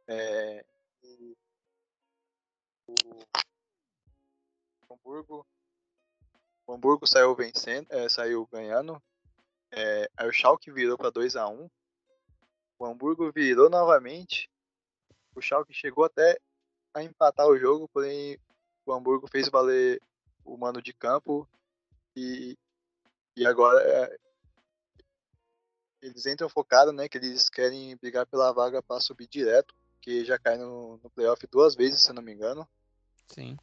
É, 0.06 0.64
o 2.88 4.94
Hamburgo, 4.94 5.46
o 6.66 6.72
Hamburgo 6.72 7.06
saiu 7.06 7.34
vencendo, 7.34 7.86
é, 7.90 8.08
saiu 8.08 8.46
ganhando. 8.46 9.02
É, 9.70 10.10
aí 10.16 10.28
o 10.28 10.32
Schalke 10.32 10.70
virou 10.70 10.96
para 10.96 11.10
2 11.10 11.36
a 11.36 11.46
1 11.46 11.68
O 12.78 12.86
Hamburgo 12.86 13.30
virou 13.32 13.68
novamente. 13.68 14.50
O 15.34 15.40
Schalke 15.40 15.74
chegou 15.74 16.04
até 16.04 16.38
a 16.94 17.02
empatar 17.02 17.46
o 17.46 17.58
jogo, 17.58 17.88
porém 17.88 18.38
o 18.86 18.92
Hamburgo 18.92 19.28
fez 19.28 19.48
valer 19.48 20.00
o 20.44 20.56
mano 20.56 20.80
de 20.80 20.94
campo 20.94 21.46
e, 22.16 22.56
e 23.36 23.46
agora 23.46 23.82
é, 23.82 24.18
eles 26.00 26.26
entram 26.26 26.48
focados, 26.48 26.94
né? 26.94 27.08
Que 27.08 27.18
eles 27.18 27.48
querem 27.48 27.96
brigar 27.96 28.26
pela 28.26 28.52
vaga 28.52 28.82
para 28.82 29.00
subir 29.00 29.26
direto, 29.26 29.74
que 30.00 30.24
já 30.24 30.38
cai 30.38 30.56
no, 30.56 30.98
no 30.98 31.10
playoff 31.10 31.46
duas 31.46 31.74
vezes, 31.74 32.02
se 32.02 32.10
eu 32.10 32.14
não 32.14 32.22
me 32.22 32.32
engano. 32.32 32.68
Sim. 33.28 33.56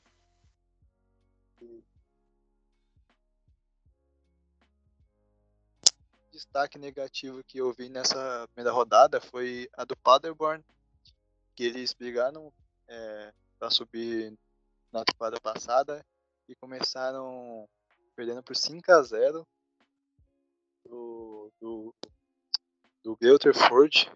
Destaque 6.32 6.78
negativo 6.78 7.43
que 7.43 7.60
eu 7.60 7.71
vi 7.73 7.89
nessa 7.89 8.47
primeira 8.54 8.73
rodada 8.75 9.21
foi 9.21 9.69
a 9.73 9.86
do 9.86 9.95
Paderborn, 9.97 10.63
que 11.56 11.63
eles 11.63 11.93
brigaram 11.93 12.51
é, 12.88 13.34
para 13.58 13.69
subir 13.69 14.38
na 14.91 15.04
temporada 15.06 15.39
passada 15.39 16.06
e 16.47 16.56
começaram 16.56 17.67
perdendo 18.15 18.43
por 18.43 18.56
5 18.56 18.91
a 18.91 19.01
0 19.01 19.47
do, 20.84 21.51
do 21.60 21.95
do 23.04 23.54
Ford. 23.54 24.12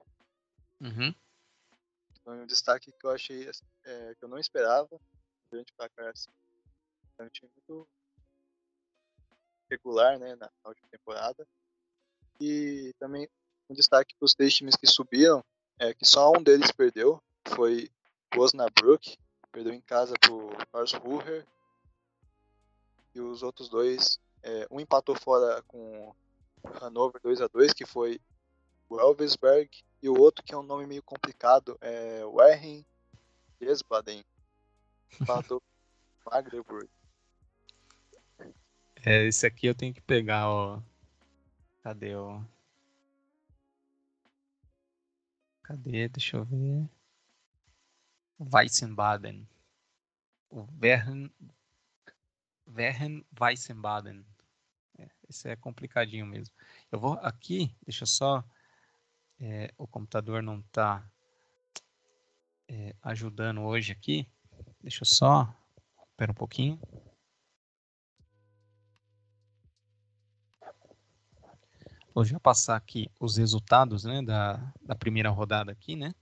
Uhum. 0.81 1.13
Foi 2.23 2.38
um 2.39 2.45
destaque 2.45 2.91
que 2.91 3.05
eu 3.05 3.12
achei 3.12 3.49
é, 3.85 4.15
que 4.15 4.25
eu 4.25 4.29
não 4.29 4.39
esperava 4.39 4.99
durante 5.49 5.71
o 5.71 5.75
placar 5.75 6.07
assim. 6.07 6.31
É 7.17 7.23
um 7.23 7.29
time 7.29 7.51
muito 7.55 7.88
regular 9.69 10.17
né, 10.17 10.35
na 10.35 10.49
última 10.65 10.88
temporada. 10.89 11.47
E 12.39 12.93
também 12.99 13.27
um 13.69 13.73
destaque 13.73 14.15
para 14.15 14.25
os 14.25 14.33
três 14.33 14.53
times 14.53 14.75
que 14.75 14.88
subiram 14.88 15.43
é 15.77 15.93
que 15.93 16.05
só 16.05 16.31
um 16.31 16.41
deles 16.41 16.71
perdeu, 16.71 17.21
foi 17.47 17.89
o 18.35 18.41
Osnabrück, 18.41 19.17
perdeu 19.51 19.73
em 19.73 19.81
casa 19.81 20.13
para 20.19 20.33
o 20.33 20.49
Karlsruher. 20.71 21.45
E 23.13 23.21
os 23.21 23.43
outros 23.43 23.69
dois, 23.69 24.19
é, 24.43 24.67
um 24.69 24.79
empatou 24.79 25.15
fora 25.15 25.62
com 25.63 26.13
Hannover 26.81 27.21
2 27.21 27.41
a 27.41 27.47
2 27.47 27.73
que 27.73 27.85
foi 27.85 28.19
o 28.89 28.99
Elvisberg, 28.99 29.69
e 30.01 30.09
o 30.09 30.19
outro 30.19 30.43
que 30.43 30.53
é 30.53 30.57
um 30.57 30.63
nome 30.63 30.88
meio 30.88 31.03
complicado 31.03 31.77
é 31.81 32.25
o 32.25 32.41
Erren 32.41 32.85
Empatou 35.22 35.62
Magdeburg. 36.26 36.89
É, 39.06 39.26
esse 39.26 39.45
aqui 39.45 39.67
eu 39.67 39.76
tenho 39.76 39.93
que 39.93 40.02
pegar, 40.02 40.50
ó. 40.50 40.82
Cadê 41.82 42.15
o. 42.15 42.43
Cadê? 45.63 46.10
Deixa 46.10 46.38
eu 46.38 46.43
ver. 46.43 46.89
Weissenbaden. 48.39 49.48
O 50.49 50.68
Wern. 50.82 51.32
Wern 52.68 53.26
Weissenbaden. 53.39 54.26
É, 54.97 55.10
esse 55.30 55.49
é 55.49 55.55
complicadinho 55.55 56.26
mesmo. 56.26 56.53
Eu 56.91 56.99
vou 56.99 57.14
aqui, 57.22 57.74
deixa 57.86 58.03
eu 58.03 58.07
só 58.07 58.43
é, 59.39 59.74
o 59.78 59.88
computador 59.88 60.43
não 60.43 60.60
está 60.60 61.10
é, 62.68 62.93
ajudando 63.01 63.62
hoje 63.62 63.91
aqui. 63.91 64.30
Deixa 64.82 65.03
eu 65.03 65.07
só. 65.07 65.53
Espera 66.11 66.32
um 66.32 66.36
pouquinho. 66.36 66.80
Vou 72.13 72.25
já 72.25 72.39
passar 72.39 72.75
aqui 72.75 73.09
os 73.19 73.38
resultados 73.38 74.03
né, 74.03 74.21
da, 74.21 74.73
da 74.82 74.95
primeira 74.95 75.30
rodada 75.30 75.71
aqui, 75.71 75.95
né? 75.95 76.13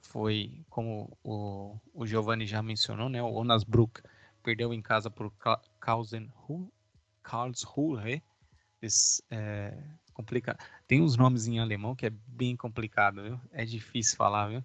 Foi, 0.00 0.64
como 0.70 1.14
o, 1.22 1.78
o 1.92 2.06
Giovanni 2.06 2.46
já 2.46 2.62
mencionou, 2.62 3.08
né? 3.08 3.22
O 3.22 3.34
Onasbruck 3.34 4.00
perdeu 4.42 4.72
em 4.72 4.80
casa 4.80 5.10
por 5.10 5.30
Karlsruhe. 5.80 6.30
Karlsruhe. 7.22 8.22
É, 9.30 9.76
complicado. 10.14 10.58
Tem 10.86 11.02
uns 11.02 11.16
nomes 11.16 11.46
em 11.46 11.58
alemão 11.58 11.94
que 11.94 12.06
é 12.06 12.10
bem 12.10 12.56
complicado, 12.56 13.22
viu? 13.22 13.40
É 13.50 13.64
difícil 13.64 14.16
falar, 14.16 14.48
viu? 14.48 14.64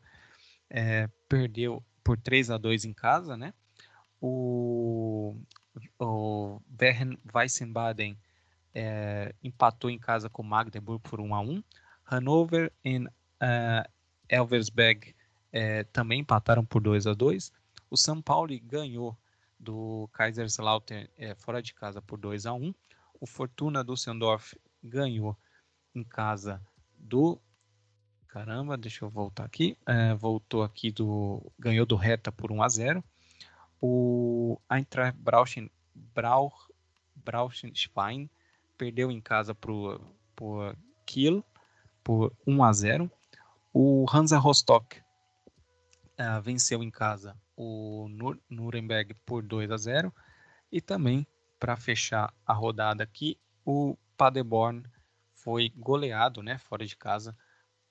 É, 0.70 1.08
perdeu 1.28 1.84
por 2.04 2.18
3 2.18 2.52
a 2.52 2.58
2 2.58 2.86
em 2.86 2.94
casa, 2.94 3.38
né? 3.38 3.54
o, 4.24 5.36
o 6.00 6.62
Bern 6.66 7.20
Weissenbaden 7.36 8.18
é, 8.74 9.36
empatou 9.44 9.90
em 9.90 10.00
casa 10.00 10.30
com 10.30 10.42
Magdeburg 10.42 11.04
por 11.04 11.20
1 11.20 11.36
a 11.36 11.42
1. 11.42 11.64
Hannover 12.06 12.72
e 12.86 13.00
uh, 13.00 13.10
Elversberg 14.30 15.14
é, 15.52 15.84
também 15.86 16.22
empataram 16.22 16.64
por 16.64 16.82
2 16.82 17.06
a 17.06 17.14
2. 17.14 17.52
O 17.90 17.98
São 17.98 18.22
Paulo 18.22 18.58
ganhou 18.64 19.18
do 19.60 20.10
Kaiserslautern 20.14 21.10
é, 21.18 21.36
fora 21.36 21.62
de 21.62 21.74
casa 21.74 22.02
por 22.02 22.18
2 22.18 22.46
a 22.46 22.54
1. 22.54 22.74
O 23.20 23.26
Fortuna 23.26 23.84
Düsseldorf 23.84 24.56
ganhou 24.82 25.38
em 25.94 26.04
casa 26.04 26.62
do 26.98 27.42
caramba, 28.34 28.76
deixa 28.76 29.06
eu 29.06 29.10
voltar 29.12 29.46
aqui. 29.46 29.78
É, 29.86 30.16
voltou 30.16 30.64
aqui 30.64 30.90
do 30.90 31.52
ganhou 31.60 31.86
do 31.86 31.96
Hertha 31.96 32.32
por 32.32 32.52
1 32.52 32.64
a 32.64 32.68
0. 32.68 33.04
O 33.80 34.60
Eintracht 34.72 35.16
Braunschweig, 35.20 35.72
Braunschweig 37.16 38.32
perdeu 38.76 39.12
em 39.12 39.22
casa 39.22 39.54
por, 39.54 40.02
por 40.36 40.76
Kiel 41.06 41.46
por 42.04 42.36
1 42.48 42.64
a 42.64 42.74
0. 42.74 43.12
O 43.72 44.06
Hansa 44.12 44.40
Rostock 44.40 45.00
uh, 45.00 46.42
venceu 46.42 46.82
em 46.82 46.90
casa 46.90 47.38
o 47.56 48.08
Nuremberg 48.50 49.14
por 49.28 49.44
2 49.44 49.70
a 49.70 49.78
0 49.78 50.12
e 50.72 50.82
também 50.82 51.28
para 51.60 51.78
fechar 51.78 52.34
a 52.44 52.54
rodada 52.54 53.04
aqui 53.04 53.38
o 53.64 53.96
Paderborn 54.18 54.84
foi 55.36 55.72
goleado, 55.76 56.42
né, 56.42 56.58
fora 56.58 56.84
de 56.84 56.98
casa 56.98 57.38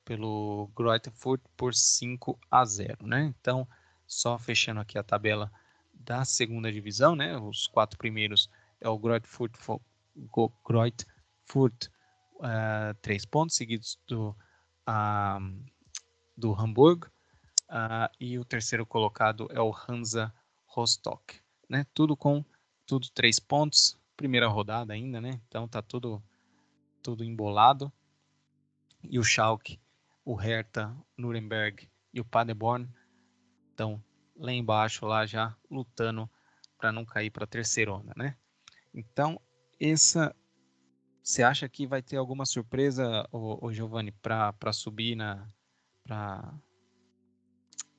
pelo 0.05 0.71
Greuther 0.77 1.13
Fürth 1.13 1.43
por 1.57 1.75
5 1.75 2.39
a 2.51 2.65
0, 2.65 3.07
né? 3.07 3.35
Então, 3.39 3.67
só 4.07 4.39
fechando 4.39 4.81
aqui 4.81 4.99
a 4.99 5.03
tabela 5.03 5.51
da 5.93 6.25
segunda 6.25 6.73
divisão, 6.73 7.15
né? 7.15 7.37
Os 7.39 7.67
quatro 7.67 7.99
primeiros 7.99 8.51
é 8.81 8.89
o 8.89 8.99
Greuther 8.99 9.29
Fürth 11.47 11.91
uh, 12.37 12.95
três 13.01 13.25
pontos 13.25 13.57
seguidos 13.57 13.99
do 14.07 14.37
uh, 14.89 15.73
do 16.37 16.55
Hamburgo 16.55 17.07
uh, 17.71 18.11
e 18.19 18.39
o 18.39 18.45
terceiro 18.45 18.85
colocado 18.85 19.49
é 19.51 19.61
o 19.61 19.73
Hansa 19.73 20.33
Rostock, 20.67 21.41
né? 21.69 21.87
Tudo 21.95 22.17
com 22.17 22.45
tudo 22.87 23.09
três 23.11 23.39
pontos, 23.39 23.99
primeira 24.17 24.49
rodada 24.49 24.93
ainda, 24.93 25.21
né? 25.21 25.41
Então 25.49 25.69
tá 25.69 25.81
tudo 25.81 26.23
tudo 27.03 27.25
embolado. 27.25 27.93
E 29.03 29.19
o 29.19 29.25
Schalke, 29.25 29.81
o 30.25 30.35
Hertha, 30.35 30.95
Nuremberg 31.16 31.89
e 32.12 32.20
o 32.20 32.25
Paderborn 32.25 32.89
estão 33.70 34.03
lá 34.37 34.53
embaixo 34.53 35.07
lá 35.07 35.27
já 35.27 35.57
lutando 35.70 36.29
para 36.79 36.93
não 36.93 37.05
cair 37.05 37.31
para 37.31 37.45
a 37.45 37.47
terceira 37.47 37.93
onda, 37.93 38.12
né? 38.16 38.37
Então, 38.93 39.41
essa 39.81 40.35
você 41.23 41.43
acha 41.43 41.68
que 41.68 41.87
vai 41.87 42.03
ter 42.03 42.16
alguma 42.16 42.45
surpresa, 42.45 43.29
o, 43.31 43.73
Giovanni, 43.73 44.11
para 44.11 44.73
subir 44.73 45.14
na 45.14 45.49
para 46.03 46.53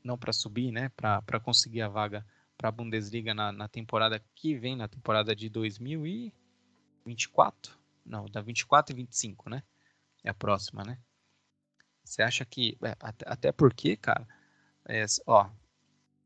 não 0.04 0.18
para 0.18 0.34
subir, 0.34 0.74
né, 0.74 0.90
para 0.90 1.40
conseguir 1.40 1.82
a 1.82 1.88
vaga 1.88 2.28
para 2.58 2.68
a 2.68 2.72
Bundesliga 2.72 3.34
na, 3.34 3.54
na, 3.54 3.70
temporada 3.70 4.22
que 4.36 4.56
vem, 4.56 4.76
na 4.76 4.90
temporada 4.90 5.34
de 5.34 5.48
2024? 5.50 7.80
Não, 8.06 8.26
da 8.26 8.42
24 8.42 8.94
e 8.94 8.98
25, 8.98 9.50
né? 9.50 9.64
É 10.22 10.30
a 10.30 10.34
próxima, 10.34 10.84
né? 10.84 11.00
Você 12.04 12.22
acha 12.22 12.46
que. 12.46 12.78
É, 12.84 12.96
até, 13.26 13.52
porque, 13.52 13.96
cara, 13.96 14.28
é, 14.86 15.06
ó, 15.26 15.50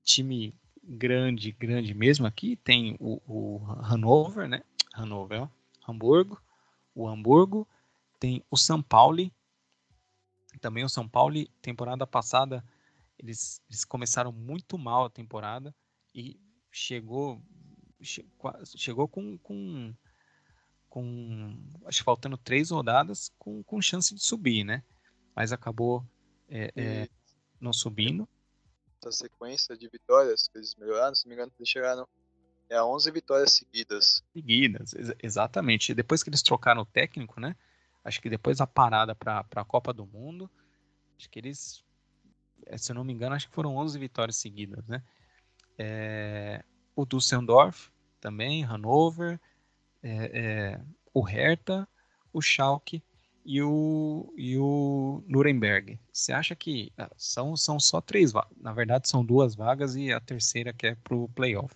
time 0.03 0.53
grande, 0.83 1.51
grande 1.51 1.93
mesmo 1.93 2.25
aqui, 2.25 2.55
tem 2.57 2.95
o, 2.99 3.21
o 3.27 3.57
Hannover, 3.81 4.47
né? 4.47 4.63
Hannover, 4.95 5.43
ó, 5.43 5.49
Hamburgo, 5.87 6.41
o 6.95 7.07
Hamburgo, 7.07 7.67
tem 8.19 8.43
o 8.49 8.57
São 8.57 8.81
Paulo, 8.81 9.31
também 10.59 10.83
o 10.83 10.89
São 10.89 11.07
Paulo, 11.07 11.45
temporada 11.61 12.07
passada 12.07 12.63
eles, 13.19 13.61
eles 13.69 13.83
começaram 13.83 14.31
muito 14.31 14.77
mal 14.77 15.05
a 15.05 15.09
temporada 15.09 15.75
e 16.13 16.39
chegou 16.71 17.41
chegou 17.99 19.07
com, 19.07 19.37
com, 19.39 19.93
com 20.87 21.57
acho 21.85 22.03
faltando 22.03 22.37
três 22.37 22.69
rodadas 22.69 23.31
com, 23.39 23.63
com 23.63 23.81
chance 23.81 24.13
de 24.13 24.21
subir, 24.21 24.63
né? 24.63 24.83
Mas 25.37 25.53
acabou 25.53 26.03
é, 26.49 26.71
é, 26.75 27.07
não 27.61 27.71
subindo. 27.71 28.27
Essa 28.99 29.11
sequência 29.11 29.77
de 29.77 29.87
vitórias 29.87 30.47
que 30.47 30.57
eles 30.57 30.75
melhoraram, 30.75 31.13
se 31.13 31.25
não 31.25 31.29
me 31.29 31.35
engano, 31.35 31.51
eles 31.59 31.69
chegaram 31.69 32.07
é, 32.67 32.75
a 32.75 32.83
11 32.83 33.11
vitórias 33.11 33.53
seguidas. 33.53 34.23
Seguidas, 34.33 34.93
ex 34.93 35.13
exatamente. 35.21 35.93
Depois 35.93 36.23
que 36.23 36.31
eles 36.31 36.41
trocaram 36.41 36.81
o 36.81 36.85
técnico, 36.87 37.39
né? 37.39 37.55
Acho 38.03 38.19
que 38.19 38.31
depois 38.31 38.57
da 38.57 38.65
parada 38.65 39.13
para 39.13 39.45
a 39.55 39.63
Copa 39.63 39.93
do 39.93 40.07
Mundo, 40.07 40.49
acho 41.15 41.29
que 41.29 41.37
eles 41.37 41.85
é, 42.65 42.75
se 42.75 42.91
eu 42.91 42.95
não 42.95 43.03
me 43.03 43.13
engano, 43.13 43.35
acho 43.35 43.47
que 43.47 43.53
foram 43.53 43.75
11 43.75 43.99
vitórias 43.99 44.37
seguidas, 44.37 44.87
né? 44.87 45.03
É, 45.77 46.63
o 46.95 47.05
Düsseldorf 47.05 47.91
também, 48.19 48.63
Hannover, 48.63 49.39
é, 50.01 50.09
é, 50.33 50.81
o 51.13 51.21
Hertha, 51.21 51.87
o 52.33 52.41
Schalke 52.41 53.03
e 53.47 53.61
o, 53.63 54.33
e 54.35 54.57
o 54.57 55.23
Nuremberg. 55.25 55.97
Você 56.11 56.33
acha 56.33 56.53
que 56.53 56.91
ah, 56.97 57.09
são, 57.15 57.55
são 57.55 57.79
só 57.79 58.01
três 58.01 58.33
vagas? 58.33 58.51
Na 58.57 58.73
verdade, 58.73 59.07
são 59.07 59.23
duas 59.23 59.55
vagas 59.55 59.95
e 59.95 60.11
a 60.11 60.19
terceira 60.19 60.73
que 60.73 60.87
é 60.87 60.95
para 60.95 61.15
o 61.15 61.29
playoff. 61.29 61.73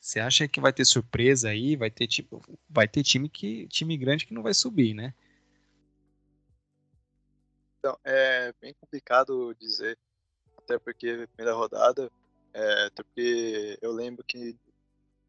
Você 0.00 0.18
acha 0.18 0.48
que 0.48 0.60
vai 0.60 0.72
ter 0.72 0.84
surpresa 0.84 1.50
aí? 1.50 1.76
Vai 1.76 1.88
ter, 1.88 2.08
tipo, 2.08 2.42
vai 2.68 2.88
ter 2.88 3.04
time, 3.04 3.28
que, 3.28 3.68
time 3.68 3.96
grande 3.96 4.26
que 4.26 4.34
não 4.34 4.42
vai 4.42 4.52
subir, 4.52 4.92
né? 4.92 5.14
Então, 7.78 7.96
é 8.02 8.52
bem 8.60 8.74
complicado 8.74 9.54
dizer, 9.54 9.96
até 10.58 10.80
porque 10.80 11.28
primeira 11.28 11.54
rodada, 11.54 12.10
é, 12.52 12.86
até 12.86 13.04
porque 13.04 13.78
eu 13.80 13.92
lembro 13.92 14.24
que, 14.24 14.58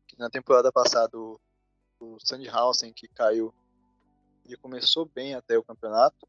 que 0.07 0.17
na 0.17 0.31
temporada 0.31 0.71
passada 0.71 1.15
o, 1.15 1.39
o 1.99 2.17
Sandhausen 2.19 2.91
que 2.91 3.07
caiu, 3.07 3.53
ele 4.51 4.61
começou 4.61 5.05
bem 5.05 5.33
até 5.33 5.57
o 5.57 5.63
campeonato, 5.63 6.27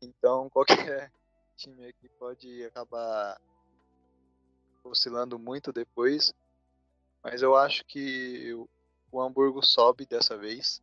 então 0.00 0.50
qualquer 1.06 1.10
time 1.56 1.86
aqui 1.86 2.08
pode 2.18 2.64
acabar 2.64 3.40
oscilando 4.84 5.38
muito 5.38 5.72
depois, 5.72 6.34
mas 7.22 7.40
eu 7.40 7.56
acho 7.56 7.84
que 7.86 8.52
o, 9.10 9.20
Hamburgo 9.20 9.64
sobe 9.64 10.04
dessa 10.04 10.36
vez 10.36 10.82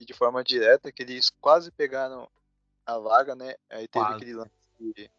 e 0.00 0.04
de 0.04 0.14
forma 0.14 0.42
direta, 0.42 0.90
que 0.90 1.02
eles 1.02 1.30
quase 1.40 1.70
pegaram 1.70 2.28
a 2.86 2.98
vaga, 2.98 3.36
né? 3.36 3.54
Aí 3.70 3.86
teve 3.86 4.04
quase. 4.04 4.16
aquele 4.16 4.34
lance 4.34 5.10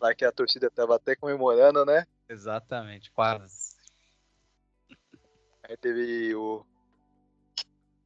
lá 0.00 0.14
que 0.14 0.24
a 0.24 0.32
torcida 0.32 0.70
tava 0.70 0.96
até 0.96 1.14
comemorando, 1.14 1.84
né? 1.84 2.06
Exatamente, 2.28 3.10
quase. 3.10 3.76
Aí 5.64 5.76
teve 5.76 6.34
o. 6.34 6.64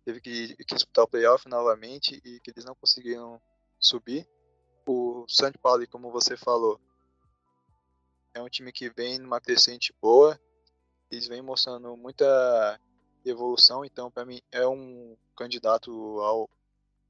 Teve 0.05 0.20
que, 0.20 0.57
que 0.57 0.74
disputar 0.74 1.05
o 1.05 1.09
playoff 1.09 1.48
novamente 1.48 2.20
e 2.24 2.40
que 2.40 2.50
eles 2.50 2.64
não 2.64 2.74
conseguiram 2.74 3.40
subir. 3.78 4.28
O 4.86 5.24
São 5.28 5.50
Paulo, 5.62 5.86
como 5.88 6.11
você 6.11 6.36
falou, 6.36 6.78
é 8.34 8.42
um 8.42 8.48
time 8.48 8.70
que 8.70 8.90
vem 8.90 9.18
numa 9.18 9.40
crescente 9.40 9.94
boa. 10.00 10.38
Eles 11.11 11.26
vêm 11.26 11.40
mostrando 11.40 11.96
muita 11.96 12.80
evolução, 13.24 13.84
então 13.84 14.11
para 14.11 14.26
mim 14.26 14.40
é 14.52 14.66
um 14.66 15.16
candidato 15.34 15.90
ao 16.20 16.50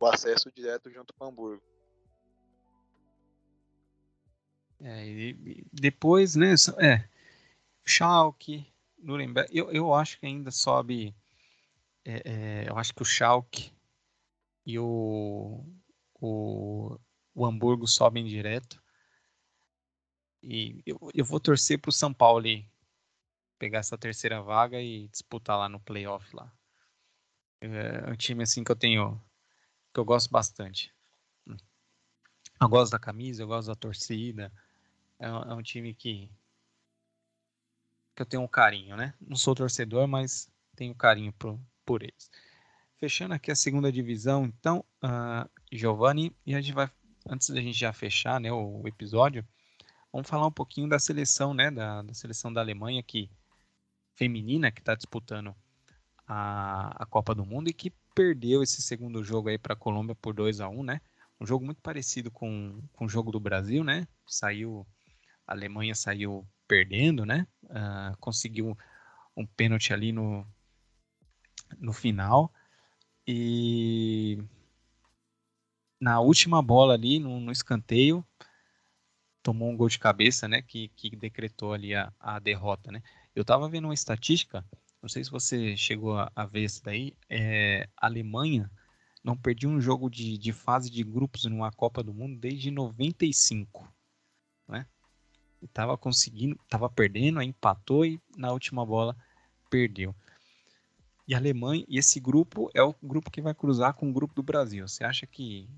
o 0.05 0.07
acesso 0.07 0.53
direto 0.53 0.91
junto 0.91 1.15
com 1.15 1.25
o 1.25 1.29
Hamburgo. 1.29 1.63
É, 4.81 5.07
e 5.07 5.67
depois, 5.73 6.37
né, 6.37 6.55
é, 6.79 7.09
Schalke, 7.87 8.67
Nuremberg, 8.99 9.49
eu, 9.57 9.71
eu 9.73 9.95
acho 9.95 10.21
que 10.21 10.27
ainda 10.27 10.51
sobe, 10.51 11.15
é, 12.05 12.23
é, 12.25 12.69
eu 12.69 12.77
acho 12.79 12.95
que 12.95 13.03
o 13.03 13.05
Schalke 13.05 13.73
e 14.67 14.79
o, 14.79 15.65
o, 16.21 16.99
o 17.35 17.47
Hamburgo 17.47 17.87
sobem 17.87 18.25
direto, 18.25 18.83
e 20.43 20.83
eu, 20.85 20.99
eu 21.15 21.25
vou 21.25 21.41
torcer 21.41 21.79
para 21.81 21.89
o 21.89 21.93
São 21.93 22.13
Paulo 22.13 22.45
pegar 23.59 23.79
essa 23.79 23.97
terceira 23.97 24.43
vaga 24.43 24.81
e 24.81 25.09
disputar 25.09 25.59
lá 25.59 25.69
no 25.69 25.81
playoff 25.81 26.35
lá. 26.37 26.53
É 27.61 28.11
um 28.11 28.17
time 28.17 28.43
assim 28.43 28.63
que 28.63 28.71
eu 28.71 28.77
tenho 28.77 29.19
que 29.93 30.01
eu 30.01 30.05
gosto 30.05 30.31
bastante. 30.31 30.93
Eu 32.61 32.69
gosto 32.69 32.93
da 32.93 32.99
camisa, 32.99 33.43
eu 33.43 33.47
gosto 33.47 33.69
da 33.69 33.75
torcida. 33.75 34.53
É, 35.19 35.27
é 35.27 35.55
um 35.55 35.63
time 35.63 35.95
que, 35.95 36.31
que 38.15 38.23
eu 38.23 38.27
tenho 38.27 38.43
um 38.43 38.49
carinho, 38.49 38.97
né? 38.97 39.15
Não 39.21 39.37
sou 39.37 39.55
torcedor, 39.55 40.07
mas 40.07 40.51
tenho 40.77 40.95
carinho 40.95 41.33
por, 41.33 41.59
por 41.85 42.03
eles. 42.03 42.31
Fechando 42.97 43.35
aqui 43.35 43.51
a 43.51 43.57
segunda 43.57 43.93
divisão, 43.93 44.47
então, 44.47 44.85
uh, 45.03 45.49
Giovanni, 45.71 46.35
e 46.47 46.55
a 46.55 46.61
gente 46.61 46.75
vai, 46.75 46.91
antes 47.29 47.51
da 47.51 47.61
gente 47.61 47.79
já 47.79 47.93
fechar 47.93 48.41
né, 48.41 48.53
o, 48.53 48.87
episódio, 48.87 49.47
vamos 50.13 50.29
falar 50.29 50.47
um 50.47 50.53
pouquinho 50.53 50.89
da 50.89 50.99
seleção, 50.99 51.53
né? 51.53 51.71
Da, 51.71 52.03
da 52.03 52.15
seleção 52.15 52.53
da 52.53 52.61
Alemanha 52.61 53.03
que 53.03 53.31
feminina 54.15 54.71
que 54.71 54.81
está 54.81 54.95
disputando 54.95 55.55
a, 56.27 57.03
a 57.03 57.07
Copa 57.07 57.35
do 57.35 57.45
Mundo 57.45 57.69
e 57.69 57.75
que 57.75 57.93
perdeu 58.15 58.63
esse 58.63 58.81
segundo 58.81 59.23
jogo 59.25 59.49
aí 59.49 59.59
para 59.59 59.75
a 59.75 59.77
Colômbia 59.77 60.15
por 60.15 60.33
2 60.33 60.61
a 60.61 60.69
1 60.69 60.83
né? 60.85 61.01
Um 61.41 61.45
jogo 61.45 61.65
muito 61.65 61.81
parecido 61.83 62.31
com, 62.31 62.81
com 62.93 63.07
o 63.07 63.09
jogo 63.09 63.33
do 63.33 63.41
Brasil, 63.41 63.83
né? 63.83 64.07
Saiu, 64.25 64.87
a 65.47 65.53
Alemanha 65.53 65.95
saiu 65.95 66.47
perdendo, 66.67 67.27
né? 67.27 67.47
Uh, 67.65 68.17
conseguiu 68.21 68.79
um 69.37 69.45
pênalti 69.45 69.93
ali 69.93 70.13
no, 70.13 70.47
no 71.79 71.93
final 71.93 72.53
e 73.27 74.43
na 76.01 76.21
última 76.21 76.63
bola 76.63 76.95
ali, 76.95 77.19
no, 77.19 77.41
no 77.41 77.53
escanteio, 77.53 78.25
tomou 79.43 79.71
um 79.71 79.77
gol 79.77 79.89
de 79.89 79.99
cabeça, 79.99 80.47
né? 80.49 80.63
Que, 80.63 80.89
que 80.89 81.17
decretou 81.17 81.73
ali 81.73 81.95
a, 81.95 82.13
a 82.21 82.39
derrota, 82.39 82.93
né? 82.93 83.03
Eu 83.35 83.45
tava 83.45 83.69
vendo 83.69 83.87
uma 83.87 83.95
estatística 83.95 84.65
não 85.05 85.09
sei 85.11 85.23
se 85.23 85.31
você 85.31 85.77
chegou 85.77 86.17
a, 86.17 86.33
a 86.35 86.47
ver 86.47 86.65
isso 86.65 86.83
daí. 86.83 87.15
É, 87.29 87.87
Alemanha 87.95 88.71
não 89.23 89.37
perdia 89.37 89.69
um 89.69 89.79
jogo 89.79 90.09
de, 90.09 90.39
de 90.39 90.51
fase 90.51 90.89
de 90.91 91.05
grupos 91.05 91.45
numa 91.45 91.71
Copa 91.71 92.03
do 92.03 92.15
Mundo 92.15 92.41
desde 92.41 92.71
95. 92.71 93.87
Né? 94.67 94.87
E 95.61 95.69
tava 95.69 95.99
conseguindo, 95.99 96.59
tava 96.71 96.89
perdendo, 96.89 97.39
aí 97.39 97.47
empatou 97.47 98.07
e 98.07 98.19
na 98.35 98.51
última 98.51 98.87
bola 98.87 99.15
perdeu. 99.69 100.17
E 101.27 101.35
Alemanha, 101.35 101.85
e 101.89 101.99
esse 101.99 102.21
grupo 102.21 102.71
é 102.75 102.83
o 102.83 102.95
grupo 103.03 103.31
que 103.31 103.41
vai 103.41 103.55
cruzar 103.55 103.95
com 103.95 104.11
o 104.11 104.13
grupo 104.13 104.35
do 104.35 104.43
Brasil. 104.43 104.87
Você 104.87 105.05
acha 105.05 105.27
que, 105.27 105.69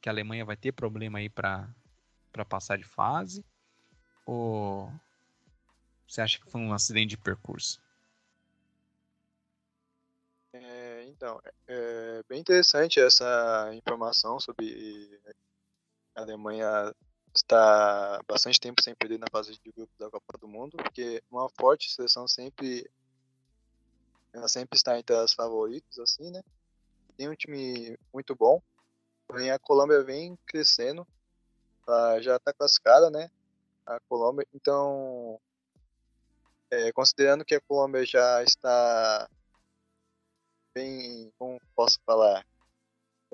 que 0.00 0.08
a 0.08 0.12
Alemanha 0.12 0.44
vai 0.44 0.56
ter 0.56 0.72
problema 0.72 1.18
aí 1.18 1.28
para 1.28 1.68
passar 2.48 2.78
de 2.78 2.84
fase? 2.84 3.44
Ou 4.24 4.90
você 6.08 6.20
acha 6.20 6.38
que 6.38 6.50
foi 6.50 6.60
um 6.60 6.72
acidente 6.72 7.10
de 7.10 7.18
percurso? 7.18 7.80
Então, 11.16 11.40
é, 11.44 11.52
é 11.68 12.22
bem 12.28 12.40
interessante 12.40 13.00
essa 13.00 13.70
informação 13.74 14.38
sobre 14.38 15.18
a 16.14 16.20
Alemanha 16.20 16.94
estar 17.34 18.22
bastante 18.28 18.60
tempo 18.60 18.82
sem 18.82 18.94
perder 18.94 19.18
na 19.18 19.26
fase 19.30 19.52
de 19.52 19.72
grupo 19.72 19.92
da 19.98 20.10
Copa 20.10 20.38
do 20.38 20.46
Mundo, 20.46 20.76
porque 20.76 21.22
uma 21.30 21.48
forte 21.58 21.90
seleção 21.90 22.28
sempre 22.28 22.88
ela 24.36 24.48
sempre 24.48 24.76
está 24.76 24.98
entre 24.98 25.16
as 25.16 25.32
favoritas, 25.32 25.98
assim, 25.98 26.30
né? 26.30 26.42
Tem 27.16 27.28
um 27.28 27.34
time 27.34 27.98
muito 28.12 28.34
bom, 28.34 28.60
porém 29.26 29.50
a 29.50 29.58
Colômbia 29.58 30.04
vem 30.04 30.38
crescendo, 30.46 31.06
ela 31.88 32.20
já 32.20 32.36
está 32.36 32.52
classificada, 32.52 33.10
né? 33.10 33.30
A 33.86 33.98
Colômbia, 34.08 34.46
então, 34.54 35.40
é, 36.70 36.92
considerando 36.92 37.44
que 37.44 37.54
a 37.54 37.60
Colômbia 37.62 38.04
já 38.04 38.42
está 38.42 39.28
bem, 40.74 41.32
como 41.38 41.58
posso 41.74 41.98
falar, 42.04 42.46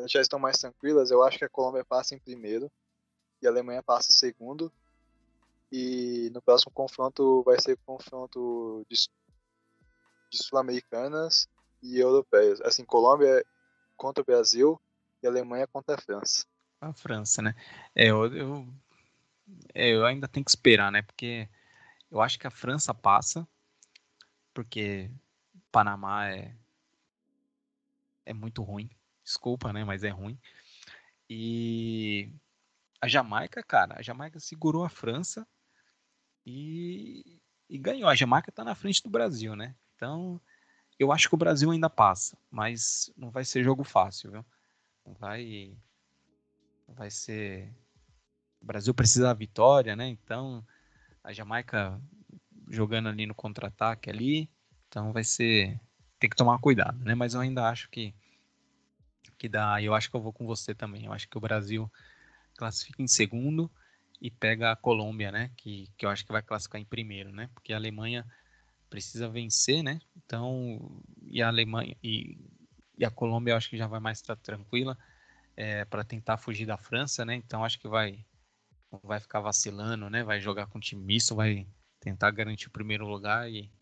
já 0.06 0.20
estão 0.20 0.38
mais 0.38 0.58
tranquilas, 0.58 1.10
eu 1.10 1.22
acho 1.24 1.38
que 1.38 1.44
a 1.44 1.48
Colômbia 1.48 1.84
passa 1.84 2.14
em 2.14 2.18
primeiro 2.18 2.70
e 3.40 3.46
a 3.46 3.50
Alemanha 3.50 3.82
passa 3.82 4.12
em 4.12 4.14
segundo. 4.14 4.72
E 5.74 6.30
no 6.34 6.42
próximo 6.42 6.70
confronto 6.70 7.42
vai 7.44 7.58
ser 7.58 7.78
confronto 7.86 8.84
de, 8.90 9.08
de 10.32 10.42
sul-americanas 10.42 11.48
e 11.82 11.98
europeias. 11.98 12.60
Assim, 12.62 12.84
Colômbia 12.84 13.44
contra 13.96 14.22
o 14.22 14.26
Brasil 14.26 14.80
e 15.22 15.26
Alemanha 15.26 15.66
contra 15.66 15.94
a 15.94 16.00
França. 16.00 16.46
A 16.80 16.92
França, 16.92 17.42
né? 17.42 17.54
É, 17.94 18.06
eu, 18.10 18.34
eu, 18.34 18.74
é, 19.74 19.90
eu 19.90 20.06
ainda 20.06 20.26
tenho 20.26 20.44
que 20.44 20.50
esperar, 20.50 20.90
né? 20.90 21.02
Porque 21.02 21.48
eu 22.10 22.20
acho 22.20 22.38
que 22.38 22.46
a 22.46 22.50
França 22.50 22.94
passa, 22.94 23.46
porque 24.54 25.10
Panamá 25.70 26.30
é, 26.30 26.56
é 28.24 28.32
muito 28.32 28.62
ruim. 28.62 28.90
Desculpa, 29.22 29.72
né? 29.72 29.84
Mas 29.84 30.02
é 30.02 30.08
ruim. 30.08 30.38
E 31.28 32.32
a 33.00 33.06
Jamaica, 33.06 33.62
cara, 33.62 33.98
a 33.98 34.02
Jamaica 34.02 34.40
segurou 34.40 34.84
a 34.84 34.88
França 34.88 35.46
e, 36.44 37.40
e 37.68 37.78
ganhou. 37.78 38.08
A 38.08 38.14
Jamaica 38.14 38.50
tá 38.50 38.64
na 38.64 38.74
frente 38.74 39.02
do 39.02 39.10
Brasil, 39.10 39.54
né? 39.54 39.76
Então, 40.02 40.40
eu 40.98 41.12
acho 41.12 41.28
que 41.28 41.34
o 41.36 41.38
Brasil 41.38 41.70
ainda 41.70 41.88
passa, 41.88 42.36
mas 42.50 43.12
não 43.16 43.30
vai 43.30 43.44
ser 43.44 43.62
jogo 43.62 43.84
fácil, 43.84 44.32
viu? 44.32 44.44
Não 45.06 45.14
vai 45.14 45.78
vai 46.88 47.08
ser 47.08 47.72
o 48.60 48.66
Brasil 48.66 48.92
precisa 48.92 49.26
da 49.26 49.32
vitória, 49.32 49.94
né? 49.94 50.08
Então, 50.08 50.66
a 51.22 51.32
Jamaica 51.32 52.02
jogando 52.68 53.08
ali 53.10 53.26
no 53.26 53.34
contra-ataque 53.34 54.10
ali, 54.10 54.50
então 54.88 55.12
vai 55.12 55.22
ser 55.22 55.80
tem 56.18 56.28
que 56.28 56.34
tomar 56.34 56.58
cuidado, 56.58 56.98
né? 57.04 57.14
Mas 57.14 57.34
eu 57.34 57.40
ainda 57.40 57.68
acho 57.68 57.88
que 57.88 58.12
que 59.38 59.48
dá. 59.48 59.80
Eu 59.80 59.94
acho 59.94 60.10
que 60.10 60.16
eu 60.16 60.20
vou 60.20 60.32
com 60.32 60.44
você 60.44 60.74
também. 60.74 61.04
Eu 61.04 61.12
acho 61.12 61.28
que 61.28 61.38
o 61.38 61.40
Brasil 61.40 61.88
classifica 62.56 63.00
em 63.00 63.06
segundo 63.06 63.70
e 64.20 64.32
pega 64.32 64.72
a 64.72 64.76
Colômbia, 64.76 65.30
né? 65.30 65.52
Que, 65.56 65.88
que 65.96 66.04
eu 66.04 66.10
acho 66.10 66.26
que 66.26 66.32
vai 66.32 66.42
classificar 66.42 66.80
em 66.80 66.84
primeiro, 66.84 67.30
né? 67.30 67.48
Porque 67.54 67.72
a 67.72 67.76
Alemanha 67.76 68.26
precisa 68.92 69.26
vencer, 69.26 69.82
né? 69.82 69.98
Então, 70.14 71.02
e 71.22 71.40
a 71.40 71.48
Alemanha 71.48 71.96
e, 72.02 72.36
e 72.98 73.06
a 73.06 73.10
Colômbia 73.10 73.52
eu 73.52 73.56
acho 73.56 73.70
que 73.70 73.78
já 73.78 73.86
vai 73.86 73.98
mais 73.98 74.18
estar 74.18 74.36
tranquila 74.36 74.98
é, 75.56 75.86
para 75.86 76.04
tentar 76.04 76.36
fugir 76.36 76.66
da 76.66 76.76
França, 76.76 77.24
né? 77.24 77.34
Então 77.34 77.64
acho 77.64 77.80
que 77.80 77.88
vai 77.88 78.22
vai 79.02 79.18
ficar 79.18 79.40
vacilando, 79.40 80.10
né? 80.10 80.22
Vai 80.22 80.42
jogar 80.42 80.66
com 80.66 80.78
time 80.78 81.02
misto, 81.02 81.34
vai 81.34 81.66
tentar 82.00 82.30
garantir 82.32 82.68
o 82.68 82.70
primeiro 82.70 83.06
lugar 83.06 83.50
e 83.50 83.72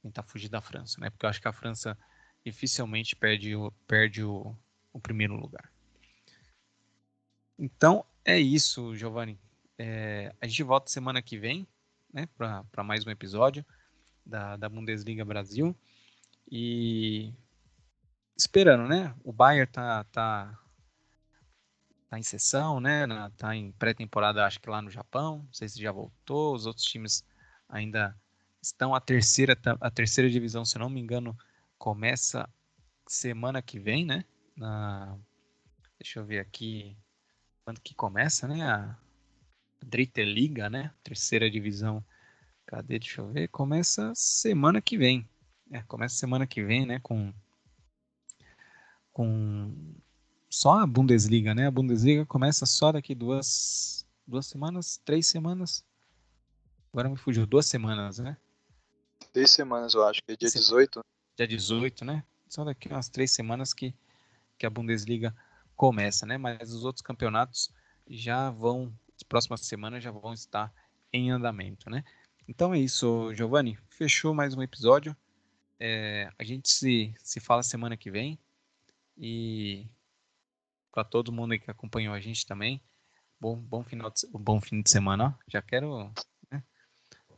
tentar 0.00 0.22
fugir 0.22 0.48
da 0.48 0.60
França, 0.60 1.00
né? 1.00 1.10
Porque 1.10 1.26
eu 1.26 1.30
acho 1.30 1.42
que 1.42 1.48
a 1.48 1.52
França 1.52 1.98
dificilmente 2.46 3.16
perde 3.16 3.56
o, 3.56 3.72
perde 3.88 4.22
o, 4.22 4.56
o 4.92 5.00
primeiro 5.00 5.34
lugar. 5.34 5.72
Então 7.58 8.06
é 8.24 8.38
isso, 8.38 8.94
Giovanni. 8.94 9.36
É, 9.76 10.32
a 10.40 10.46
gente 10.46 10.62
volta 10.62 10.88
semana 10.88 11.20
que 11.20 11.36
vem, 11.36 11.66
né, 12.14 12.28
para 12.36 12.84
mais 12.84 13.04
um 13.04 13.10
episódio 13.10 13.66
da, 14.24 14.56
da 14.56 14.68
Bundesliga 14.68 15.24
Brasil 15.24 15.76
e 16.50 17.32
esperando, 18.36 18.88
né? 18.88 19.14
O 19.24 19.32
Bayern 19.32 19.70
tá 19.70 20.04
tá 20.04 20.58
tá 22.08 22.18
em 22.18 22.22
sessão, 22.22 22.80
né? 22.80 23.06
Tá 23.36 23.56
em 23.56 23.72
pré-temporada, 23.72 24.44
acho 24.44 24.60
que 24.60 24.68
lá 24.68 24.82
no 24.82 24.90
Japão. 24.90 25.38
Não 25.38 25.52
sei 25.52 25.68
se 25.68 25.80
já 25.80 25.90
voltou. 25.90 26.54
Os 26.54 26.66
outros 26.66 26.84
times 26.84 27.24
ainda 27.68 28.14
estão 28.60 28.94
a 28.94 29.00
terceira 29.00 29.58
a 29.80 29.90
terceira 29.90 30.30
divisão, 30.30 30.64
se 30.64 30.78
não 30.78 30.90
me 30.90 31.00
engano, 31.00 31.36
começa 31.78 32.48
semana 33.06 33.62
que 33.62 33.78
vem, 33.78 34.04
né? 34.04 34.24
Na 34.56 35.16
deixa 35.98 36.20
eu 36.20 36.24
ver 36.24 36.40
aqui 36.40 36.96
quando 37.64 37.80
que 37.80 37.94
começa, 37.94 38.46
né? 38.46 38.62
A 38.62 38.96
Dritte 39.82 40.24
Liga, 40.24 40.68
né? 40.68 40.92
Terceira 41.02 41.50
divisão. 41.50 42.04
Cadê? 42.72 42.98
Deixa 42.98 43.20
eu 43.20 43.28
ver. 43.28 43.48
Começa 43.48 44.14
semana 44.14 44.80
que 44.80 44.96
vem. 44.96 45.28
É, 45.70 45.82
começa 45.82 46.14
semana 46.14 46.46
que 46.46 46.64
vem, 46.64 46.86
né? 46.86 46.98
Com 47.00 47.30
com 49.12 49.94
só 50.48 50.80
a 50.80 50.86
Bundesliga, 50.86 51.54
né? 51.54 51.66
A 51.66 51.70
Bundesliga 51.70 52.24
começa 52.24 52.64
só 52.64 52.90
daqui 52.90 53.14
duas 53.14 54.06
duas 54.26 54.46
semanas, 54.46 54.98
três 55.04 55.26
semanas. 55.26 55.84
Agora 56.90 57.10
me 57.10 57.16
fugiu 57.18 57.46
duas 57.46 57.66
semanas, 57.66 58.18
né? 58.18 58.38
Três 59.34 59.50
semanas, 59.50 59.92
eu 59.92 60.02
acho, 60.06 60.22
que 60.22 60.32
é 60.32 60.36
dia 60.36 60.48
18. 60.48 61.04
Dia 61.36 61.46
18, 61.46 62.06
né? 62.06 62.24
Só 62.48 62.64
daqui 62.64 62.88
umas 62.88 63.10
três 63.10 63.32
semanas 63.32 63.74
que, 63.74 63.94
que 64.56 64.64
a 64.64 64.70
Bundesliga 64.70 65.36
começa, 65.76 66.24
né? 66.24 66.38
Mas 66.38 66.72
os 66.72 66.86
outros 66.86 67.02
campeonatos 67.02 67.70
já 68.08 68.48
vão, 68.48 68.90
as 69.14 69.22
próximas 69.22 69.60
semanas 69.60 70.02
já 70.02 70.10
vão 70.10 70.32
estar 70.32 70.72
em 71.12 71.30
andamento, 71.30 71.90
né? 71.90 72.02
Então 72.46 72.74
é 72.74 72.78
isso, 72.78 73.32
Giovanni. 73.34 73.78
Fechou 73.88 74.34
mais 74.34 74.54
um 74.54 74.62
episódio. 74.62 75.16
É, 75.78 76.30
a 76.38 76.44
gente 76.44 76.68
se, 76.68 77.14
se 77.18 77.40
fala 77.40 77.62
semana 77.62 77.96
que 77.96 78.10
vem. 78.10 78.38
E 79.16 79.86
para 80.90 81.04
todo 81.04 81.32
mundo 81.32 81.58
que 81.58 81.70
acompanhou 81.70 82.14
a 82.14 82.20
gente 82.20 82.44
também, 82.46 82.80
bom, 83.40 83.56
bom, 83.56 83.82
final 83.82 84.10
de, 84.10 84.26
bom 84.32 84.60
fim 84.60 84.82
de 84.82 84.90
semana. 84.90 85.38
Já 85.48 85.62
quero 85.62 86.12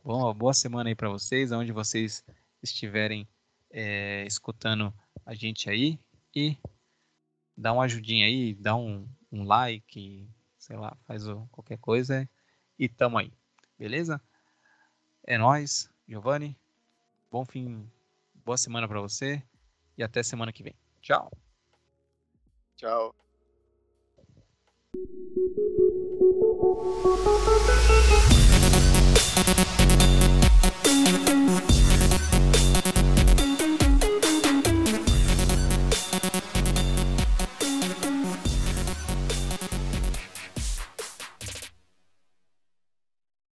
Bom, 0.05 0.31
boa 0.35 0.53
semana 0.53 0.87
aí 0.87 0.93
para 0.93 1.09
vocês, 1.09 1.51
onde 1.51 1.71
vocês 1.71 2.23
estiverem 2.61 3.27
é, 3.71 4.23
escutando 4.27 4.93
a 5.25 5.33
gente 5.33 5.67
aí 5.67 5.99
e 6.35 6.59
dá 7.57 7.73
uma 7.73 7.85
ajudinha 7.85 8.27
aí, 8.27 8.53
dá 8.53 8.75
um, 8.75 9.09
um 9.31 9.43
like, 9.43 10.29
sei 10.59 10.77
lá, 10.77 10.95
faz 11.07 11.23
qualquer 11.49 11.79
coisa 11.79 12.29
e 12.77 12.87
tamo 12.87 13.17
aí, 13.17 13.33
beleza? 13.79 14.21
É 15.27 15.39
nós, 15.39 15.89
Giovanni. 16.07 16.55
Bom 17.31 17.43
fim, 17.43 17.89
boa 18.45 18.57
semana 18.57 18.87
para 18.87 19.01
você 19.01 19.41
e 19.97 20.03
até 20.03 20.21
semana 20.21 20.53
que 20.53 20.61
vem. 20.61 20.75
Tchau. 21.01 21.31
Tchau. 22.75 23.15